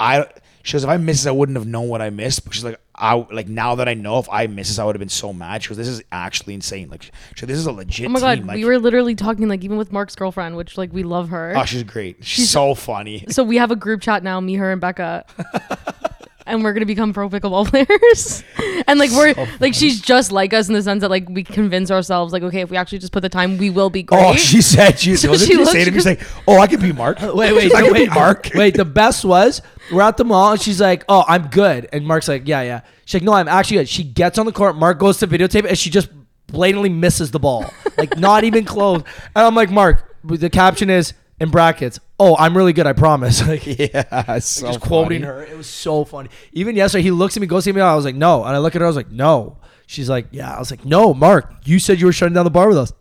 [0.00, 0.26] I.
[0.62, 2.44] She goes, if I missed this, I wouldn't have known what I missed.
[2.44, 4.94] But she's like, I like now that I know, if I miss this, I would
[4.94, 5.62] have been so mad.
[5.62, 6.88] She goes, this is actually insane.
[6.88, 8.38] Like, she this is a legit Oh my team.
[8.38, 11.30] god, like, we were literally talking like even with Mark's girlfriend, which like we love
[11.30, 11.54] her.
[11.56, 12.24] Oh, she's great.
[12.24, 13.24] She's, so funny.
[13.28, 15.24] so we have a group chat now, me, her, and Becca.
[16.46, 18.44] and we're gonna become pro pickleball players.
[18.86, 21.90] and like we're like she's just like us in the sense that like we convince
[21.90, 24.26] ourselves like okay, if we actually just put the time, we will be oh, great.
[24.26, 26.58] Oh, she said she, So wasn't she she, say to me, looks- she's like, oh,
[26.58, 27.20] I could be Mark.
[27.20, 28.50] Wait, wait, I no, could wait, be Mark.
[28.54, 32.06] Wait, the best was we're at the mall and she's like, "Oh, I'm good," and
[32.06, 34.76] Mark's like, "Yeah, yeah." She's like, "No, I'm actually good." She gets on the court.
[34.76, 36.08] Mark goes to videotape and she just
[36.46, 39.02] blatantly misses the ball, like not even close.
[39.36, 41.98] And I'm like, "Mark," the caption is in brackets.
[42.18, 42.86] Oh, I'm really good.
[42.86, 43.46] I promise.
[43.46, 45.42] Like, Yeah, so just quoting her.
[45.44, 46.30] It was so funny.
[46.52, 47.80] Even yesterday, he looks at me, goes to me.
[47.80, 48.86] I was like, "No," and I look at her.
[48.86, 51.52] I was like, "No." She's like, "Yeah." I was like, "No, Mark.
[51.64, 52.92] You said you were shutting down the bar with us."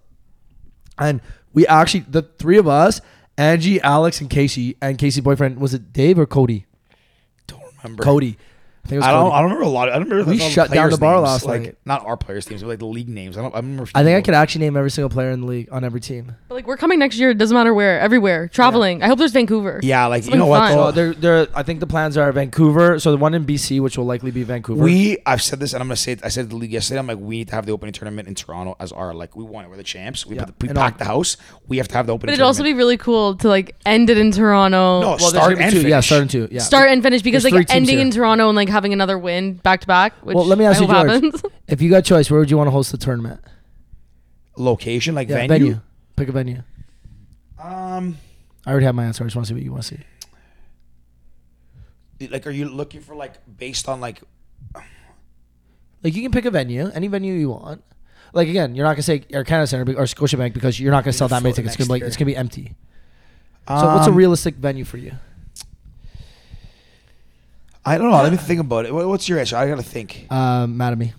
[0.97, 1.21] And
[1.53, 3.01] we actually, the three of us,
[3.37, 6.65] Angie, Alex, and Casey, and Casey's boyfriend, was it Dave or Cody?
[7.83, 8.03] Remember.
[8.03, 8.37] Cody.
[8.83, 9.23] I think it was I don't.
[9.23, 9.33] Cody.
[9.35, 9.89] I don't remember a lot.
[9.89, 10.31] I don't remember.
[10.31, 11.77] We all shut down players' the bar names, last like, night.
[11.85, 13.37] Not our players' names, but like the league names.
[13.37, 13.53] I don't.
[13.53, 13.87] I remember.
[13.93, 16.35] I think I could actually name every single player in the league on every team.
[16.47, 18.47] But like we're coming next year, it doesn't matter where, everywhere.
[18.47, 19.03] Traveling.
[19.03, 19.79] I hope there's Vancouver.
[19.83, 20.59] Yeah, like you know what?
[20.59, 20.77] fun.
[20.77, 20.85] though?
[20.85, 22.99] So they're, they're, I think the plans are Vancouver.
[22.99, 24.83] So the one in BC, which will likely be Vancouver.
[24.83, 26.25] We, I've said this, and I'm gonna say it.
[26.25, 26.99] I said to the league yesterday.
[26.99, 29.35] I'm like, we need to have the opening tournament in Toronto as our like.
[29.35, 29.69] We want it.
[29.69, 30.25] We're the champs.
[30.25, 30.45] We Yeah.
[30.45, 31.37] put the, we And packed all- the house.
[31.67, 32.31] We have to have the opening.
[32.31, 35.01] But it'd also be really cool to like end it in Toronto.
[35.01, 35.77] no well, start and two.
[35.77, 35.89] finish.
[35.89, 36.47] Yeah, starting two.
[36.51, 36.61] Yeah.
[36.61, 39.87] Start and finish because like ending in Toronto and like having another win back to
[39.87, 40.13] back.
[40.25, 41.11] Which Well, let me ask I you, hope George.
[41.23, 41.43] happens.
[41.67, 43.39] If you got choice, where would you want to host the tournament?
[44.57, 45.79] location, like Yeah, venue.
[46.17, 46.61] Pick a venue.
[47.57, 48.17] Um,
[48.65, 49.23] I already have my answer.
[49.23, 49.95] I just want to see what you want to
[52.19, 52.27] see.
[52.27, 54.21] like, are you looking for like based on like
[56.03, 57.83] Like you can pick a venue, any venue you want.
[58.33, 61.03] Like again, you're not gonna say Air Canada Center be- or Scotiabank because you're not
[61.03, 61.75] gonna sell that many tickets.
[61.75, 62.75] It's gonna be like, it's gonna be empty.
[63.67, 65.13] So what's a Um, realistic venue for you?
[67.85, 68.21] I don't know.
[68.21, 68.93] Let me think about it.
[68.93, 69.55] What- What's your answer?
[69.57, 70.27] I gotta think.
[70.29, 71.13] Um, Mattamy.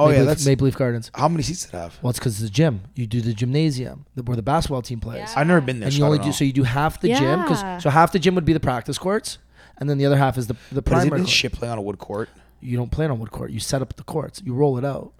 [0.00, 1.10] Oh Maple yeah, Leaf- that's Maple Leaf Gardens.
[1.14, 1.98] how many seats did it have?
[2.02, 2.82] Well, it's because it's a gym.
[2.94, 5.86] You do the gymnasium the- where the basketball team plays, I've never been there.
[5.88, 6.34] and so you I only don't do know.
[6.34, 7.42] so you do half the gym Yeah.
[7.42, 9.38] because so half the gym would be the practice courts,
[9.78, 11.20] and then the other half is the the But isn't primary.
[11.20, 11.28] it court.
[11.30, 12.28] shit playing on a wood court?
[12.60, 13.50] You don't play on wood court.
[13.50, 14.40] You set up the courts.
[14.44, 15.12] You roll it out.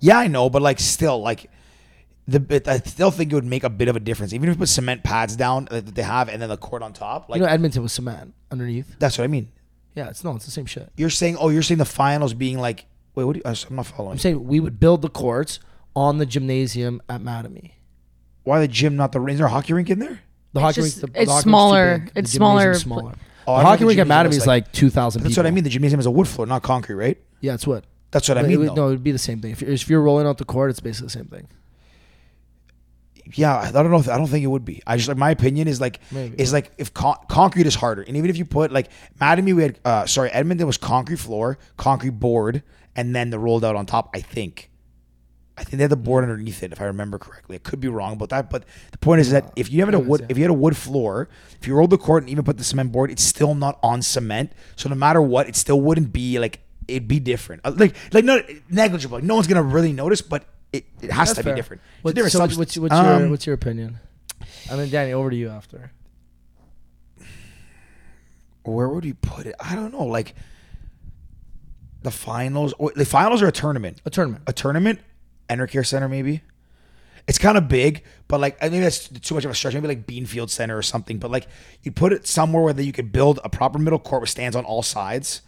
[0.00, 1.50] Yeah, I know, but like still, like
[2.26, 4.56] the bit, I still think it would make a bit of a difference, even if
[4.56, 7.28] you put cement pads down that they have and then the court on top.
[7.30, 8.94] Like you know, Edmonton was cement underneath.
[8.98, 9.48] that's what I mean.
[9.98, 10.90] Yeah, it's no, it's the same shit.
[10.96, 12.86] You're saying, oh, you're saying the finals being like
[13.16, 13.32] Wait, what?
[13.32, 14.12] Do you, I'm not following.
[14.12, 15.58] I'm saying we would build the courts
[15.96, 17.72] on the gymnasium at Mattamy.
[18.44, 19.18] Why the gym, not the?
[19.20, 19.34] Rink?
[19.34, 20.20] Is there a hockey rink in there?
[20.52, 21.98] The It's hockey just- rink, the, it's the hockey rink's too smaller.
[21.98, 22.14] big.
[22.14, 23.14] The It's gymnasium's smaller smaller.
[23.48, 25.20] Oh, I the know hockey the rink at gymnasium Mattamy is is like two thousand
[25.22, 25.30] people.
[25.30, 25.64] That's what I mean.
[25.64, 27.18] The gymnasium is a wood floor, not concrete, right?
[27.40, 27.84] Yeah, it's what.
[28.12, 28.58] That's what I But it mean.
[28.60, 28.74] would- though.
[28.74, 29.50] no, it'd be the same thing.
[29.50, 31.48] If you're, if you're rolling out the court, it's basically the same thing.
[33.34, 33.98] Yeah, I don't know.
[33.98, 34.82] If, I don't think it would be.
[34.86, 36.40] I just like my opinion is like Maybe.
[36.40, 38.88] is like if con- concrete is harder, and even if you put like
[39.20, 42.62] Mattamy, we had uh sorry Edmonton was concrete floor, concrete board,
[42.96, 44.10] and then the rolled out on top.
[44.14, 44.70] I think,
[45.56, 47.56] I think they had the board underneath it, if I remember correctly.
[47.56, 49.98] I could be wrong about that, but the point is that if you have a
[49.98, 51.28] wood, if you had a wood floor,
[51.60, 54.00] if you rolled the court and even put the cement board, it's still not on
[54.02, 54.52] cement.
[54.76, 57.60] So no matter what, it still wouldn't be like it'd be different.
[57.64, 59.18] Uh, Like like not negligible.
[59.18, 61.54] Like, no one's gonna really notice, but it, it has That's to fair.
[61.54, 61.82] be different.
[61.96, 62.78] It's What's, different so what's, substance.
[62.78, 63.98] what's, what's your Um, what's your opinion?
[64.70, 65.92] I mean, Danny, over to you after.
[68.64, 69.54] where would you put it?
[69.60, 70.04] I don't know.
[70.04, 70.34] Like
[72.02, 74.00] the finals, or the finals are a tournament.
[74.04, 74.44] A tournament.
[74.46, 75.00] A tournament,
[75.48, 76.42] Enercare Center maybe.
[77.26, 79.74] It's kind of big, but like I think that's too much of a stretch.
[79.74, 81.18] Maybe like Beanfield Center or something.
[81.18, 81.46] But like
[81.82, 84.56] you put it somewhere where that you could build a proper middle court with stands
[84.56, 85.42] on all sides,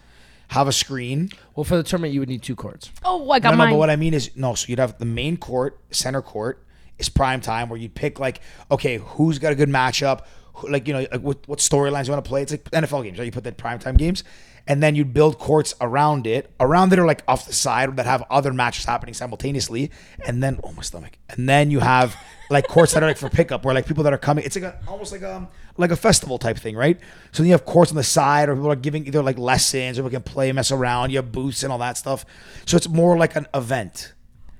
[0.50, 1.30] have a screen.
[1.54, 2.90] Well, for the tournament, you would need two courts.
[3.04, 3.72] Oh, I got No, no, mine.
[3.74, 4.54] but what I mean is no.
[4.54, 6.64] So you'd have the main court, center court
[6.98, 8.40] is prime time, where you'd pick like,
[8.70, 10.22] okay, who's got a good matchup,
[10.54, 12.42] who, like you know, like what, what storylines you want to play.
[12.42, 13.24] It's like NFL games, right?
[13.26, 14.24] You put that prime time games,
[14.66, 16.50] and then you'd build courts around it.
[16.60, 19.90] Around it are like off the side that have other matches happening simultaneously,
[20.26, 22.16] and then oh my stomach, and then you have
[22.50, 24.44] like courts that are like for pickup, where like people that are coming.
[24.44, 26.98] It's like a almost like um like a festival type thing, right?
[27.32, 29.98] So then you have courts on the side, or people are giving either like lessons,
[29.98, 31.10] or we can play, and mess around.
[31.10, 32.24] You have booths and all that stuff.
[32.66, 34.12] So it's more like an event.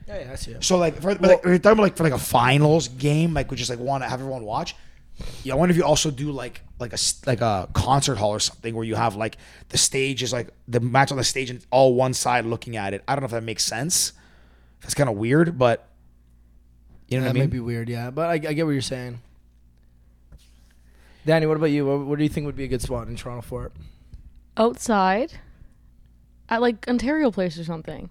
[0.07, 0.65] Yeah, yeah, I see it.
[0.65, 3.35] So like, for, but like, if you're talking about like for like a finals game,
[3.35, 4.75] like we just like want to have everyone watch.
[5.43, 8.31] Yeah, I wonder if you also do like like a s- like a concert hall
[8.31, 9.37] or something where you have like
[9.71, 12.77] the stage is like the match on the stage and it's all one side looking
[12.77, 13.03] at it.
[13.09, 14.13] I don't know if that makes sense.
[14.83, 15.87] That's kind of weird, but
[17.09, 17.51] you know that what I may mean.
[17.51, 19.21] be weird, yeah, but I, I get what you're saying.
[21.27, 21.85] Danny, what about you?
[21.87, 23.73] What, what do you think would be a good spot in Toronto for it?
[24.57, 25.35] Outside,
[26.49, 28.09] at like Ontario Place or something.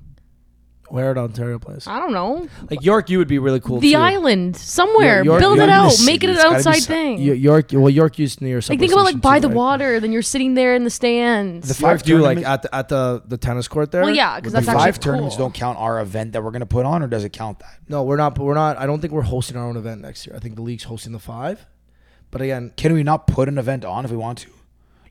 [0.91, 1.87] Where at Ontario Place?
[1.87, 2.47] I don't know.
[2.69, 3.79] Like York, you would be really cool.
[3.79, 3.97] the too.
[3.97, 5.23] island somewhere.
[5.23, 5.93] York- Build York it out.
[6.05, 7.17] Make it an It's gotta be outside some- thing.
[7.17, 8.55] Y- York, well, York used near.
[8.57, 9.55] like subway think about like by too, the right?
[9.57, 11.67] water, then you're sitting there in the stands.
[11.67, 14.01] The five do like at the at the the tennis court there.
[14.01, 16.65] well, yeah, because the that's actually five tournaments don't count our event that we're gonna
[16.65, 17.77] put on, or does it count that?
[17.87, 18.37] No, we're not.
[18.37, 18.77] We're not.
[18.77, 20.35] I don't think we're hosting our own event next year.
[20.35, 21.65] I think the league's hosting the five.
[22.31, 24.49] But again, Can we not put an event on if we want to?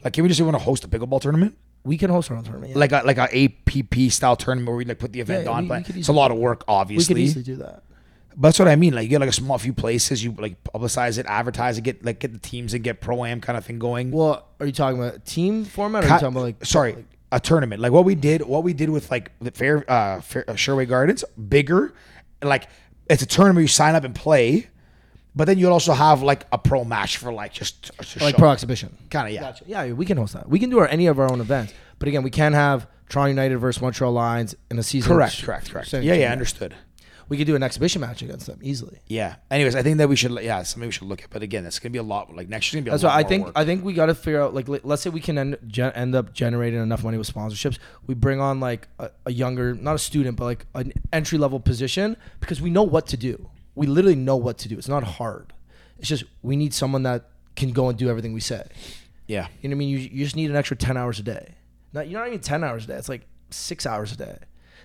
[0.05, 1.57] Like, can we just say want to host a pickleball tournament?
[1.89, 2.72] We can host our own tournament.
[2.72, 2.78] Yeah.
[2.78, 5.62] like a like a APP style tournament where we like put the event yeah, on,
[5.64, 7.82] we- but we it's a lot of work, Obviously, we could easily do that.
[8.36, 8.95] But that's what I mean.
[8.95, 12.05] Like you get like a small few places, you like publicize it, advertise it, get
[12.05, 14.12] like get the teams and get pro am kind of thing going.
[14.12, 16.05] Well, are you talking about team format?
[16.05, 18.74] Or are you talking about like sorry, a tournament like what we did, what we
[18.74, 21.93] did with like the fair, uh, fair uh, Sherway Gardens, bigger.
[22.43, 22.68] Like
[23.11, 24.68] it's a tournament you sign up and play,
[25.39, 28.51] but then you'll also have like a pro match for like just, just like pro
[28.51, 28.97] exhibition?
[29.09, 29.41] kind of yeah.
[29.41, 29.64] Gotcha.
[29.68, 30.49] Yeah, we can host that.
[30.49, 31.72] We can do our, any of our own events.
[32.01, 35.12] But again, we can have Toronto United versus Montreal Lions in a season.
[35.12, 35.89] Correct, correct, correct.
[35.91, 36.74] Same Yeah, yeah, understood.
[37.28, 38.99] We could do an exhibition match against them easily.
[39.07, 39.36] Yeah.
[39.49, 41.30] Anyways, I think that we should, yeah, something we should look at.
[41.30, 42.34] But again, it's gonna be a lot.
[42.34, 43.11] Like next year's gonna be a That's lot.
[43.14, 43.53] why I think work.
[43.55, 45.93] I think we got to figure out like let- let's say we can end gen,
[45.93, 47.78] end up generating enough money with sponsorships.
[48.09, 51.61] We bring on like a, a younger, not a student, but like an entry level
[51.61, 53.49] position because we know what to do.
[53.79, 54.76] We literally know what to do.
[54.79, 55.53] It's not hard.
[55.99, 57.24] It's just we need someone that
[57.57, 58.66] can go and do everything we say.
[59.26, 59.49] yeah.
[59.62, 59.89] You know what I mean?
[59.89, 61.55] You, you just need an extra ten hours a day.
[61.93, 62.95] Not you're not even ten hours a day.
[62.95, 64.37] It's like six hours a day.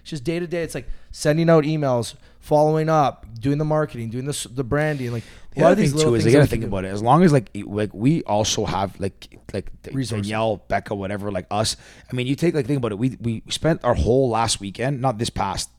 [0.02, 0.64] It's just day to day.
[0.64, 5.12] It's like sending out emails, following up, doing the marketing, doing the the branding.
[5.12, 6.64] Like a The lot other of these thing little too is things you gotta think
[6.66, 6.90] about it.
[6.90, 10.28] As long as like like we also have like like Resources.
[10.28, 11.78] Danielle, Becca, whatever, like us.
[12.12, 12.98] I mean, you take like think about it.
[12.98, 15.70] We we spent our whole last weekend, not this past,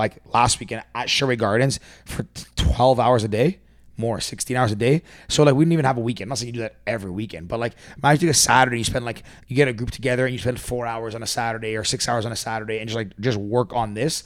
[0.00, 2.26] like last weekend at Sherway Gardens for
[2.56, 3.58] twelve hours a day.
[3.96, 5.02] More, 16 hours a day.
[5.28, 6.28] So, like, we didn't even have a weekend.
[6.28, 9.04] I'm not saying you do that every weekend, but like, imagine a Saturday, you spend
[9.04, 11.84] like, you get a group together and you spend four hours on a Saturday or
[11.84, 14.24] six hours on a Saturday and just like, just work on this.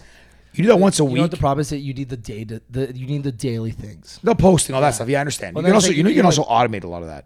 [0.53, 1.21] You do that once a You know week.
[1.23, 3.73] what the problem is that you need the day to, the you need the daily
[3.73, 4.21] things.
[4.23, 5.09] The posting, all that stuff.
[5.09, 5.57] Yeah, I understand.
[5.57, 7.09] Well, you can also, like- you know, you can like- also automate a lot of
[7.09, 7.25] that.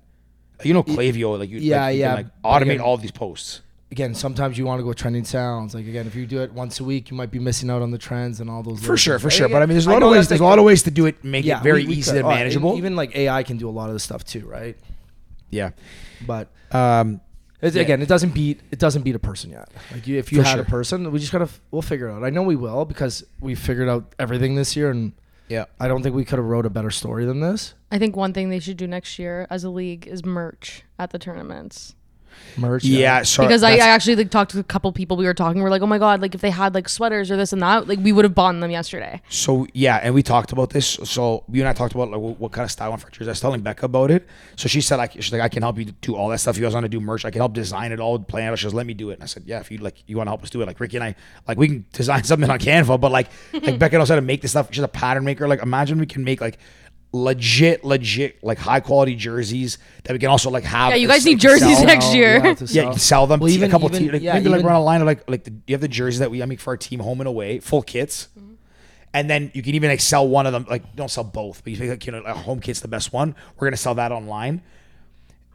[0.65, 3.61] You know, Klaviyo, like you, Yeah, like, you yeah, can, like automate all these posts.
[3.91, 5.75] Again, sometimes you want to go trending sounds.
[5.75, 7.91] Like again, if you do it once a week, you might be missing out on
[7.91, 8.85] the trends and all those.
[8.85, 9.23] For sure, things.
[9.23, 9.49] for Like, sure.
[9.49, 10.19] But I mean, there's a lot of ways.
[10.21, 11.95] that's There's a lot of ways to do it, make yeah, it very we- we
[11.97, 12.19] easy could.
[12.21, 12.77] and manageable.
[12.77, 14.77] even like AI can do a lot of the stuff too, right?
[15.51, 15.71] yeah.
[16.27, 17.23] But Um,
[17.63, 17.83] It's, Yeah.
[17.83, 19.69] Again, it doesn't beat it doesn't beat a person yet.
[19.91, 20.63] Like you, if you For had sure.
[20.63, 22.23] a person, we just gotta we'll figure it out.
[22.25, 25.13] I know we will because we figured out everything this year, and
[25.49, 25.65] yeah.
[25.81, 27.75] I don't think we could have wrote a better story than this.
[27.91, 31.11] I think one thing they should do next year as a league is merch at
[31.11, 31.95] the tournaments.
[32.57, 32.85] Merch.
[32.85, 33.49] Yeah, sorry.
[33.49, 35.63] because I, I actually like talked to a couple people we were talking.
[35.63, 37.89] We're like, oh my god, like if they had like sweaters or this and that,
[37.89, 39.21] like we would have bought them yesterday.
[39.29, 40.87] So yeah, and we talked about this.
[41.05, 43.29] So you and I talked about like what, what kind of style and for jersey.
[43.29, 44.27] I was telling Becca about it.
[44.57, 46.57] So she said like she's like I can help you do all that stuff.
[46.57, 47.25] You guys want to do merch?
[47.25, 48.59] I can help design it all, plan it.
[48.59, 49.15] She goes, let me do it.
[49.15, 50.67] And I said, yeah, if you like, you want to help us do it.
[50.67, 51.15] Like Ricky and I,
[51.47, 54.43] like we can design something on Canva, but like like Becca knows how to make
[54.43, 54.69] this stuff.
[54.71, 55.49] She's a pattern maker.
[55.49, 56.59] Like imagine we can make like
[57.13, 60.91] legit, legit, like high quality jerseys that we can also like have.
[60.91, 61.87] Yeah, you guys need like, jerseys sell.
[61.87, 62.35] next year.
[62.37, 63.41] you have Yeah, you can sell them.
[63.41, 65.07] Well, T- even- a couple, even- te- like, yeah, maybe like run a line of
[65.07, 67.21] like like the, you have the jerseys that we I make for our team home
[67.21, 68.29] and away, full kits,
[69.15, 70.67] and then you can even like sell one of them.
[70.69, 73.13] Like don't sell both, but you think like you know a home kit's the best
[73.13, 73.35] one.
[73.59, 74.63] We're gonna sell that online.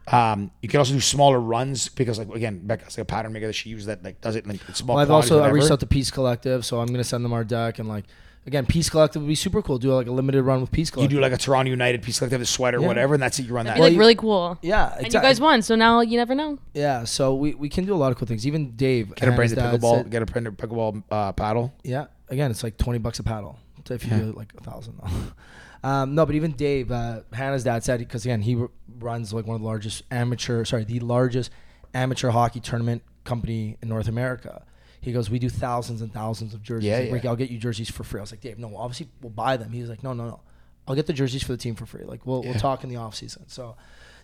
[0.06, 3.46] Um, you can also do smaller runs because like again, Becca's like a pattern maker
[3.46, 4.96] that she uses that like does it in like small.
[4.96, 5.54] Well, I've also I whatever.
[5.54, 8.04] reached out to Peace Collective, so I'm gonna send them our deck and like
[8.46, 9.78] again, Peace Collective would be super cool.
[9.78, 11.12] Do like a limited run with Peace Collective.
[11.12, 12.86] You do like a Toronto United Peace like they have a sweater, or Yeah.
[12.88, 13.46] whatever, and that's it.
[13.46, 13.76] You run that.
[13.76, 14.58] Be like really cool.
[14.62, 15.28] yeah, And you exactly.
[15.28, 16.58] guys won, so now you never know.
[16.74, 18.46] Yeah, so we, we can do a lot of cool things.
[18.46, 19.96] Even Dave, Get a and his branded dad pickleball.
[20.02, 21.72] said- Get a branded pickleball uh, paddle.
[21.82, 23.58] Yeah, again, it's like twenty bucks a paddle.
[23.86, 24.18] So if you Yeah.
[24.18, 25.00] do like a thousand,
[25.82, 29.46] um, no, but even Dave, uh, Hannah's dad said because again he r- runs like
[29.46, 31.50] one of the largest amateur, sorry, the largest
[31.92, 34.64] amateur hockey tournament company in North America.
[35.04, 36.88] He goes, we do thousands and thousands of jerseys.
[36.88, 37.12] Yeah, Like, yeah.
[37.14, 38.20] Ricky, I'll get you jerseys for free.
[38.20, 39.70] I was like, Dave, no, obviously we'll buy them.
[39.70, 40.40] He was like, no, no, no,
[40.88, 42.04] I'll get the jerseys for the team for free.
[42.04, 43.44] Like we'll we'll talk in the off season.
[43.48, 43.76] So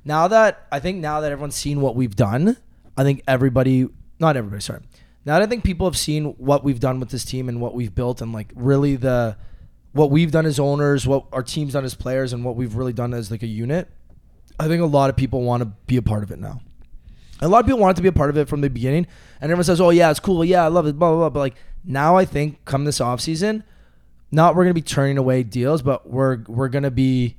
[0.05, 2.57] now that I think now that everyone's seen what we've done,
[2.97, 4.81] I think everybody, not everybody, sorry.
[5.25, 7.75] Now that I think people have seen what we've done with this team and what
[7.75, 9.37] we've built and like really the
[9.93, 12.93] what we've done as owners, what our team's done as players, and what we've really
[12.93, 13.89] done as like a unit,
[14.59, 16.61] I think a lot of people want to be a part of it now.
[17.43, 19.07] A lot of people wanted to be a part of it from the beginning,
[19.41, 20.45] and everyone says, "Oh yeah, it's cool.
[20.45, 21.31] Yeah, I love it." Blah blah blah.
[21.31, 23.65] But like now, I think come this off season,
[24.31, 27.37] not we're gonna be turning away deals, but we're we're gonna be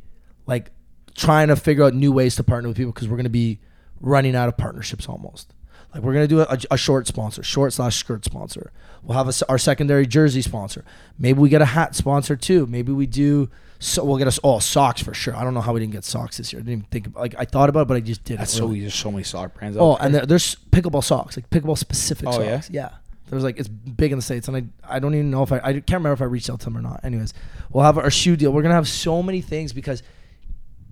[0.48, 0.72] like
[1.16, 3.60] trying to figure out new ways to partner with people because we're gonna be
[4.00, 5.54] running out of partnerships almost.
[5.94, 8.72] Like we're gonna do a, a short sponsor, short slash skirt sponsor.
[9.04, 10.86] We'll have a our secondary jersey sponsor.
[11.20, 12.66] Maybe we get a hat sponsor too.
[12.66, 13.50] Maybe we do.
[13.84, 15.36] So we'll get us all socks for sure.
[15.36, 16.60] I don't know how we didn't get socks this year.
[16.60, 18.42] I didn't even think about, like I thought about, it, but I just didn't.
[18.42, 18.78] That's so really.
[18.78, 18.82] easy.
[18.86, 19.76] There's so many sock brands.
[19.76, 20.06] out Oh, there.
[20.06, 22.58] and there, there's pickleball socks, like pickleball specific Oh, yeah?
[22.60, 22.70] socks.
[22.70, 22.90] Yeah.
[23.32, 24.64] There's like it's big in the states, and I
[24.98, 26.78] I don't even know if I I can't remember if I reached out to them
[26.78, 27.00] or not.
[27.04, 27.34] Anyways,
[27.72, 28.52] we'll have our shoe deal.
[28.54, 30.04] We're gonna have so many things because,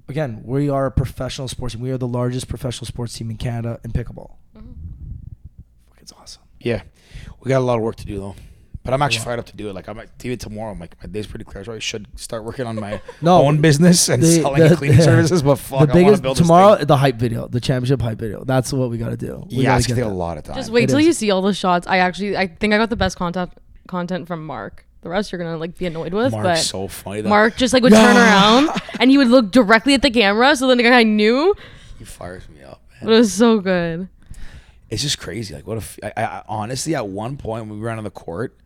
[0.08, 1.84] again, we are a professional sports team.
[1.84, 4.32] We are the largest professional sports team in Canada in pickleball.
[4.58, 4.72] Mm-hmm.
[5.90, 6.42] Fuck, It's awesome.
[6.60, 6.82] Yeah,
[7.42, 8.36] we got a lot of work to do though.
[8.90, 9.74] But I'm actually fired up to do it.
[9.76, 10.72] Like I might do it tomorrow.
[10.72, 13.62] I'm like my day's pretty clear, so I should start working on my No, own
[13.62, 15.44] business and the- selling the- cleaning services.
[15.44, 16.88] But fuck, the I want biggest to build this tomorrow, thing.
[16.88, 18.44] the hype video, the championship hype video.
[18.44, 19.46] That's what we got to do.
[19.50, 20.56] We Yeah, gotta it's gonna get take a lot of time.
[20.56, 21.06] Just wait It till is.
[21.06, 21.86] you see all the shots.
[21.88, 23.52] I actually, I think I got the best content
[23.88, 24.86] content from Mark.
[25.02, 27.22] The rest you're gonna like be annoyed with, Mark's but so funny.
[27.22, 27.30] Though.
[27.30, 28.70] Mark just like would turn around
[29.00, 31.56] and he would look directly at the camera, so then the guy knew.
[31.98, 32.82] he fires me up.
[33.02, 34.10] It was so good.
[34.90, 35.54] It's just crazy.
[35.54, 38.10] Like what if I, I, I honestly at one point when we ran on the
[38.10, 38.58] court.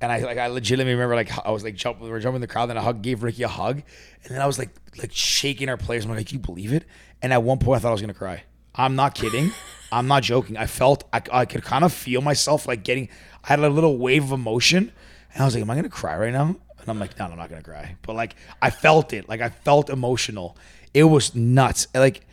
[0.00, 2.40] And I like I legitimately remember like I was like jumping we were jumping in
[2.40, 3.82] the crowd and I hug gave Ricky a hug
[4.24, 6.04] and then I was like like shaking our players.
[6.04, 6.84] I'm like, "Can you believe it?"
[7.20, 8.44] And at one point I thought I was gonna cry.
[8.74, 9.52] I'm not kidding.
[9.92, 10.56] I'm not joking.
[10.56, 13.08] I felt I, I could kind of feel myself like getting.
[13.44, 14.92] I had a little wave of emotion,
[15.34, 17.36] and I was like, "Am I gonna cry right now?" And I'm like, "No, I'm
[17.36, 19.28] not gonna cry." But like I felt it.
[19.28, 20.56] Like I felt emotional.
[20.94, 21.88] It was nuts.
[21.94, 22.26] Like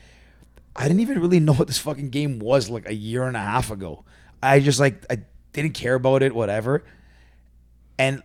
[0.76, 3.42] I didn't even really know what this fucking game was like a year and a
[3.42, 4.06] half ago.
[4.42, 5.20] I just like I
[5.54, 6.84] didn't care about it, whatever.
[8.00, 8.22] And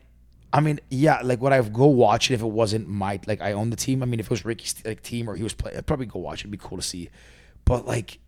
[0.52, 3.52] I mean, yeah, like would I go watch it if it wasn't my like I
[3.52, 4.02] own the team?
[4.02, 6.18] I mean, if it was Ricky's like team or he was playing, I'd probably go
[6.20, 6.42] watch it.
[6.42, 7.08] It'd be cool to see.
[7.64, 8.18] But like,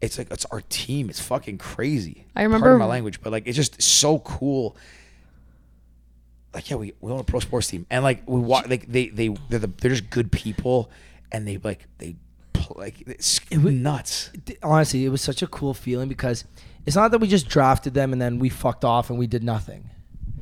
[0.00, 1.10] it's like it's our team.
[1.10, 2.26] It's fucking crazy.
[2.36, 4.76] I Pardon remember- my language, but like it's just so cool.
[6.52, 9.08] Like yeah, we we own a pro sports team, and like we watch like they
[9.08, 10.88] they they're the, they're just good people,
[11.32, 12.14] and they like they
[12.52, 14.30] pl- like it's nuts.
[14.62, 16.44] Honestly, it was such a cool feeling because
[16.86, 19.42] it's not that we just drafted them and then we fucked off and we did
[19.42, 19.90] nothing.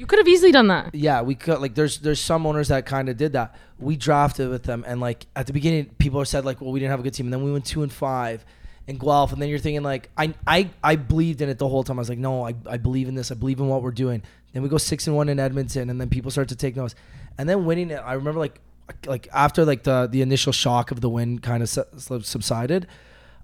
[0.02, 0.96] You could have easily done that.
[0.96, 3.54] Yeah, we could like there's there's some owners that kind of did that.
[3.78, 6.90] We drafted with them and like at the beginning people said like, well, we didn't
[6.90, 8.44] have a good team, and then we went two and five
[8.88, 11.84] in Guelph, and then you're thinking like, I I I believed in it the whole
[11.84, 11.98] time.
[11.98, 13.30] I was like, no, I I believe in this.
[13.30, 14.24] I believe in what we're doing.
[14.52, 16.96] Then we go six and one in Edmonton, and then people start to take notes,
[17.38, 18.02] and then winning it.
[18.04, 18.58] I remember like
[19.06, 22.88] like after like the the initial shock of the win kind of subsided,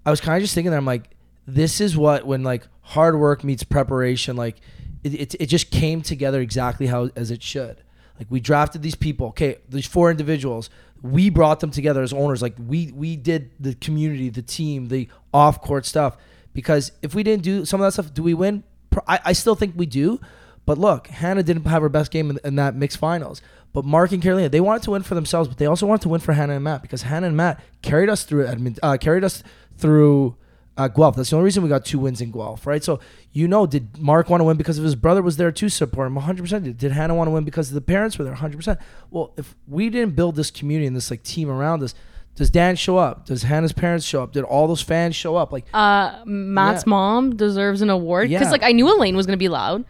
[0.05, 1.09] I was kind of just thinking that I'm like,
[1.47, 4.57] this is what when like hard work meets preparation, like
[5.03, 7.83] it, it, it just came together exactly how as it should.
[8.17, 10.69] Like we drafted these people, okay, these four individuals,
[11.01, 12.41] we brought them together as owners.
[12.41, 16.17] Like we we did the community, the team, the off court stuff.
[16.53, 18.63] Because if we didn't do some of that stuff, do we win?
[19.07, 20.19] I, I still think we do.
[20.65, 23.41] But look, Hannah didn't have her best game in, in that mixed finals.
[23.71, 26.09] But Mark and Carolina, they wanted to win for themselves, but they also wanted to
[26.09, 29.23] win for Hannah and Matt because Hannah and Matt carried us through Edmund, uh, carried
[29.23, 29.43] us
[29.77, 30.35] through
[30.79, 31.15] uh, Guelph.
[31.15, 32.83] That's the only reason we got two wins in Guelph, right?
[32.83, 32.99] So
[33.31, 36.07] you know, did Mark want to win because of his brother was there to support
[36.07, 36.15] him?
[36.15, 36.41] 100.
[36.41, 38.33] percent Did Hannah want to win because the parents were there?
[38.33, 38.57] 100.
[38.57, 38.79] percent
[39.11, 41.93] Well, if we didn't build this community and this like team around us,
[42.35, 43.25] does Dan show up?
[43.25, 44.31] Does Hannah's parents show up?
[44.31, 45.51] Did all those fans show up?
[45.51, 46.89] Like, Uh, Matt's Yeah.
[46.91, 48.51] mom deserves an award because Yeah.
[48.51, 49.83] like I knew Elaine was gonna be loud,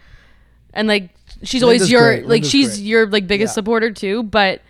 [0.74, 1.10] and like
[1.44, 2.24] she's always your great.
[2.24, 2.86] like Linda's she's great.
[2.86, 3.56] your like biggest Yeah.
[3.56, 4.24] supporter too.
[4.24, 4.62] But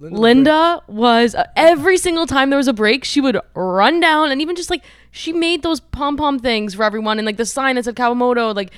[0.00, 4.30] Linda's Linda was uh, every single time there was a break, she would run down
[4.32, 7.46] and even just like she made those pom pom things for everyone and like the
[7.46, 8.54] sign that said Kawamoto.
[8.54, 8.72] Like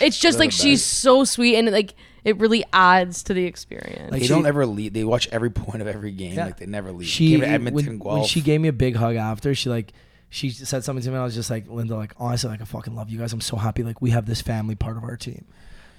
[0.00, 4.10] it's just like she's so sweet and like it really adds to the experience.
[4.10, 4.92] Like, They she- don't ever leave.
[4.94, 6.34] They watch every point of every game.
[6.34, 6.46] Yeah.
[6.46, 7.06] Like they never leave.
[7.08, 8.18] she Came Edmonton, when, Guelph.
[8.20, 9.92] when she gave me a big hug after she like
[10.30, 12.64] she said something to me and i was just like linda like honestly like i
[12.64, 15.16] fucking love you guys i'm so happy like we have this family part of our
[15.16, 15.44] team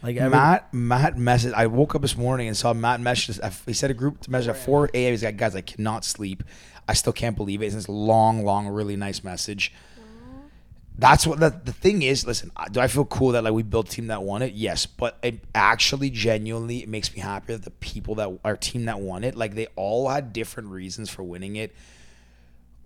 [0.06, 1.54] like every, Matt, Matt messaged.
[1.54, 3.40] I woke up this morning and saw Matt message.
[3.42, 5.12] Uh, he said a group message at 4 a.m.
[5.12, 6.44] He's like, guys, I cannot sleep.
[6.88, 7.66] I still can't believe it.
[7.66, 9.74] It's this long, long, really nice message.
[10.98, 12.26] That's what the, the thing is.
[12.26, 14.54] Listen, do I feel cool that like we built a team that won it?
[14.54, 18.86] Yes, but it actually, genuinely, it makes me happy that the people that our team
[18.86, 21.76] that won it, like they all had different reasons for winning it.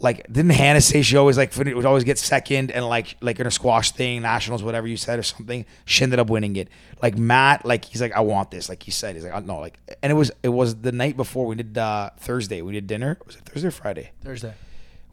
[0.02, 3.48] Like, didn't Hannah say she always like would always get second and like like in
[3.48, 5.66] a squash thing, nationals, whatever you said or something?
[5.86, 6.70] She ended up winning it.
[7.02, 8.70] Like Matt, like he's like, I want this.
[8.70, 11.46] Like he said, he's like, no, like, and it was it was the night before
[11.46, 12.62] we did uh Thursday.
[12.62, 13.18] We did dinner.
[13.26, 14.12] Was it Thursday or Friday?
[14.24, 14.54] thursday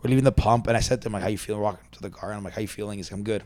[0.03, 1.87] we're leaving the pump, and I said to him like, "How you feeling?" We're walking
[1.93, 3.43] to the car, and I'm like, "How you feeling?" He's like, "I'm good."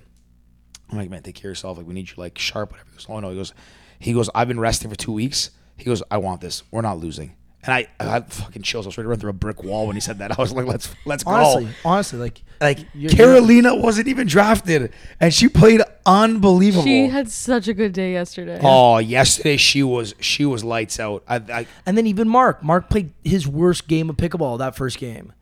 [0.91, 1.78] I'm like, "Man, take care of yourself.
[1.78, 2.91] Like, we need you like sharp." Whatever.
[2.91, 3.55] He goes, "Oh no." He goes,
[3.99, 4.28] "He goes.
[4.34, 6.62] I've been resting for two weeks." He goes, "I want this.
[6.70, 8.86] We're not losing." And I, I fucking chills.
[8.86, 10.30] I was ready to run through a brick wall when he said that.
[10.38, 14.92] I was like, "Let's let's honestly go." honestly like Like you're- Carolina wasn't even drafted,
[15.20, 16.84] and she played unbelievable.
[16.84, 18.58] she had such a good day yesterday.
[18.62, 21.22] oh, yesterday she was she was lights out.
[21.28, 24.98] I, I and then even mark mark played his worst game of pickleball that first
[24.98, 25.32] game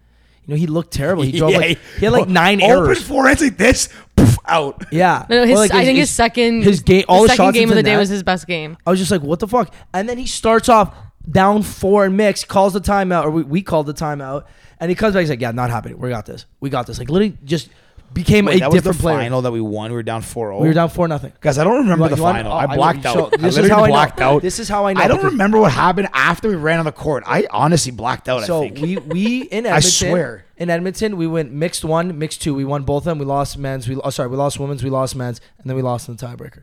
[0.45, 3.03] you know he looked terrible he drove Yeah, like he had like nine open errors
[3.03, 4.85] four ends like this, poof, out.
[4.91, 7.69] yeah No, his, Or, like, I think his, second his game all the second game
[7.69, 7.99] of into the day net.
[8.01, 8.77] was his best game.
[8.87, 9.73] I was just like, what the fuck?
[9.95, 10.93] And then he starts off
[11.31, 14.45] down four and mix, calls the timeout, or we, we called the timeout,
[14.81, 15.21] and he comes back.
[15.21, 15.99] He's like, yeah, not happening.
[15.99, 16.47] We got this.
[16.61, 16.99] We got this.
[16.99, 17.69] Like literally, just
[18.15, 19.19] became Wait, a that was the player.
[19.19, 19.91] final that we won.
[19.91, 20.61] We were down 4-0.
[20.63, 21.33] We were down four nothing.
[21.43, 22.53] Guys, I don't remember You the want- final.
[22.53, 23.31] oh, I I blacked so out.
[23.33, 23.93] this I is literally how I know.
[23.93, 24.41] blacked out.
[24.43, 26.87] This is how I know, I don't because- remember what happened after we ran on
[26.87, 27.23] the court.
[27.27, 28.45] I honestly blacked out.
[28.45, 28.79] So I think.
[28.81, 29.73] we we in Edmonton.
[29.75, 30.45] I swear.
[30.57, 32.55] in Edmonton we went mixed one, mixed two.
[32.55, 33.19] We won both of them.
[33.19, 33.87] We lost men's.
[33.87, 34.83] We oh, sorry, we lost women's.
[34.83, 36.63] We lost men's, and then we lost in the tiebreaker.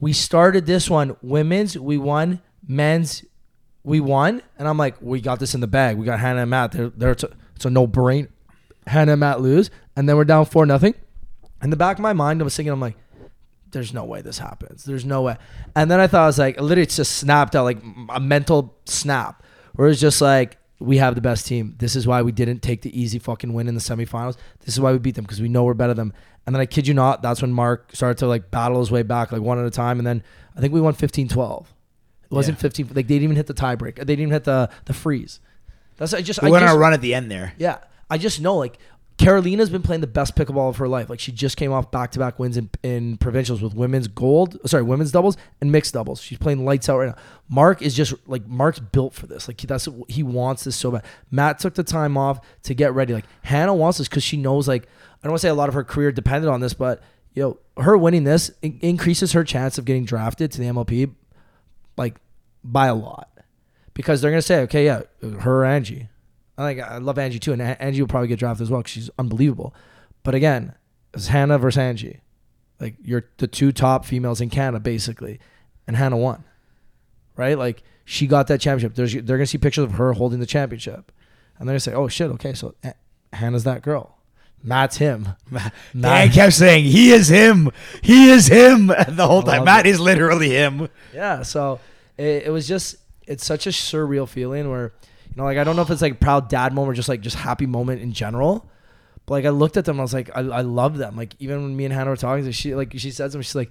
[0.00, 1.78] We started this one women's.
[1.78, 3.24] We won men's.
[3.84, 5.96] We won, and I'm like, we got this in the bag.
[5.98, 6.72] We got Hannah and Matt.
[6.72, 7.28] They're, they're, it's, a,
[7.64, 8.28] a no brain.
[8.86, 10.94] Hannah and Matt lose, and then we're down four nothing.
[11.62, 12.96] In the back of my mind, I was thinking, I'm like,
[13.70, 14.84] there's no way this happens.
[14.84, 15.36] There's no way.
[15.76, 17.78] And then I thought I was like, literally, just snapped out like
[18.08, 19.42] a mental snap,
[19.74, 21.74] where it's just like, we have the best team.
[21.78, 24.36] This is why we didn't take the easy fucking win in the semifinals.
[24.60, 26.16] This is why we beat them because we know we're better than them.
[26.46, 29.02] And then I kid you not, that's when Mark started to like battle his way
[29.02, 29.98] back, like one at a time.
[29.98, 30.22] And then
[30.56, 31.73] I think we won 15 12.
[32.30, 32.62] It wasn't Yeah.
[32.62, 33.96] 15, like they didn't even hit the tiebreak.
[33.96, 35.40] They didn't even hit the, the freeze.
[35.96, 37.52] That's, I just, we I went on just, a run at the end there.
[37.58, 37.78] yeah,
[38.10, 38.78] I just know like
[39.16, 41.08] Carolina's been playing the best pickleball of her life.
[41.08, 44.58] Like she just came off back to back wins in, in provincials with women's gold,
[44.68, 46.20] sorry, women's doubles and mixed doubles.
[46.20, 47.16] She's playing lights out right now.
[47.48, 49.46] Mark is just like Mark's built for this.
[49.46, 51.04] Like he, that's he wants this so bad.
[51.30, 53.14] Matt took the time off to get ready.
[53.14, 54.88] Like Hannah wants this because she knows like I
[55.22, 57.00] don't want to say a lot of her career depended on this, but
[57.34, 61.12] you know her winning this in- increases her chance of getting drafted to the MLP
[61.96, 62.16] like
[62.62, 63.30] by a lot
[63.94, 65.02] because they're gonna say, okay, yeah,
[65.40, 66.08] her or Angie.
[66.56, 68.92] I like I love Angie too, and Angie will probably get drafted as well because
[68.92, 69.74] she's unbelievable.
[70.22, 70.74] But again,
[71.12, 72.20] it's Hannah versus Angie.
[72.80, 75.40] Like you're the two top females in Canada basically,
[75.86, 76.44] and Hannah won,
[77.36, 77.58] right?
[77.58, 78.94] Like she got that championship.
[78.94, 81.12] There's, they're gonna see pictures of her holding the championship,
[81.58, 82.94] and they're gonna say, oh shit, okay, so A-
[83.32, 84.13] Hannah's that girl.
[84.64, 85.28] Matt's him.
[85.98, 87.70] Dan kept saying, "He is him.
[88.02, 89.90] He is him." The whole time, Matt it.
[89.90, 90.88] is literally him.
[91.12, 91.78] Yeah, so
[92.16, 92.96] it, it was just
[93.26, 94.94] it's such a surreal feeling where
[95.28, 97.20] you know like I don't know if it's like proud dad moment or just like
[97.20, 98.68] just happy moment in general.
[99.26, 101.16] But like I looked at them, I was like I, I love them.
[101.16, 103.42] Like even when me and Hannah were talking, she like she said something.
[103.42, 103.70] She's like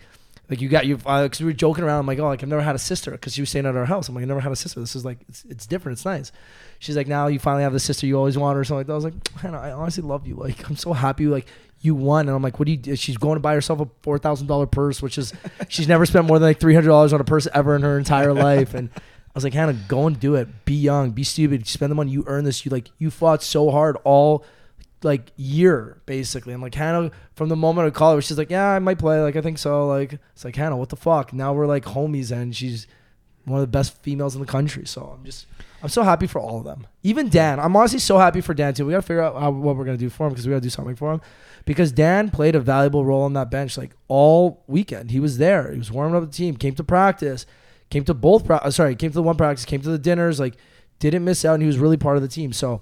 [0.50, 2.00] like you got you uh, because we were joking around.
[2.02, 3.86] I'm like oh like I've never had a sister because she was staying at our
[3.86, 4.10] house.
[4.10, 4.80] I'm like I never had a sister.
[4.80, 5.98] This is like it's it's different.
[5.98, 6.32] It's nice.
[6.84, 8.94] She's like now you finally have the sister you always wanted or something like that.
[8.94, 10.36] I was like Hannah, I honestly love you.
[10.36, 11.28] Like I'm so happy.
[11.28, 11.48] Like
[11.80, 12.78] you won, and I'm like, what do you?
[12.78, 12.96] do?
[12.98, 15.32] She's going to buy herself a four thousand dollar purse, which is
[15.70, 17.98] she's never spent more than like three hundred dollars on a purse ever in her
[17.98, 18.74] entire life.
[18.74, 19.00] And I
[19.34, 20.66] was like, Hannah, go and do it.
[20.66, 22.12] Be young, be stupid, spend the money.
[22.12, 22.66] You earn this.
[22.66, 24.44] You like you fought so hard all
[25.04, 26.52] like year basically.
[26.52, 29.22] And like Hannah, from the moment I called her, she's like, yeah, I might play.
[29.22, 29.88] Like I think so.
[29.88, 31.32] Like it's like Hannah, what the fuck?
[31.32, 32.88] Now we're like homies, and she's
[33.46, 34.86] one of the best females in the country.
[34.86, 35.48] So I'm just.
[35.84, 36.88] I'm so happy for all of them.
[37.04, 37.60] Even Dan.
[37.60, 38.86] I'm honestly so happy for Dan too.
[38.86, 40.58] We got to figure out how, what we're gonna do for him because we got
[40.58, 41.22] to do something for him.
[41.66, 45.12] Because Dan played a valuable role on that bench like all weekend.
[45.12, 45.72] He was there.
[45.72, 46.56] He was warming up the team.
[46.56, 47.46] Came to practice.
[47.90, 48.46] Came to both.
[48.46, 49.66] Pra- uh, sorry, came to the one practice.
[49.66, 50.40] Came to the dinners.
[50.40, 50.56] Like
[51.00, 52.54] didn't miss out, and he was really part of the team.
[52.54, 52.82] So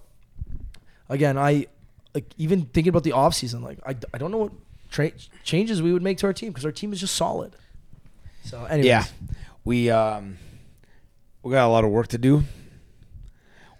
[1.09, 1.65] again, I
[2.13, 4.51] like even thinking about the offseason, like I, I don't know what
[4.91, 5.11] tra-
[5.43, 7.55] changes we would make to our team because our team is just solid.
[8.43, 9.05] So anyways, Yeah,
[9.63, 10.37] we um,
[11.41, 12.43] we got a lot of work to do.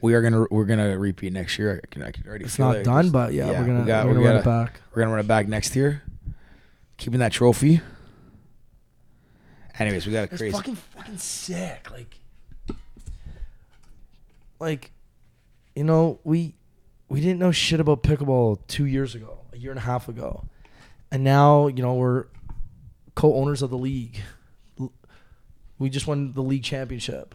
[0.01, 1.79] We are gonna we're gonna repeat next year.
[1.83, 4.05] I can, I can already it's not done, Just- but yeah, we're gonna we got,
[4.07, 4.81] we're gonna run gotta- it back.
[4.93, 6.01] We're gonna run it back next year.
[6.97, 7.81] Keeping that trophy.
[9.79, 10.47] Anyways, we got a crazy.
[10.47, 11.89] It's fucking fucking sick.
[11.91, 12.19] Like,
[14.59, 14.91] like,
[15.75, 16.55] you know, we
[17.09, 20.43] we didn't know shit about pickleball two years ago, a year and a half ago,
[21.11, 22.25] and now you know we're
[23.15, 24.19] co-owners of the league.
[25.79, 27.33] We just won the league championship.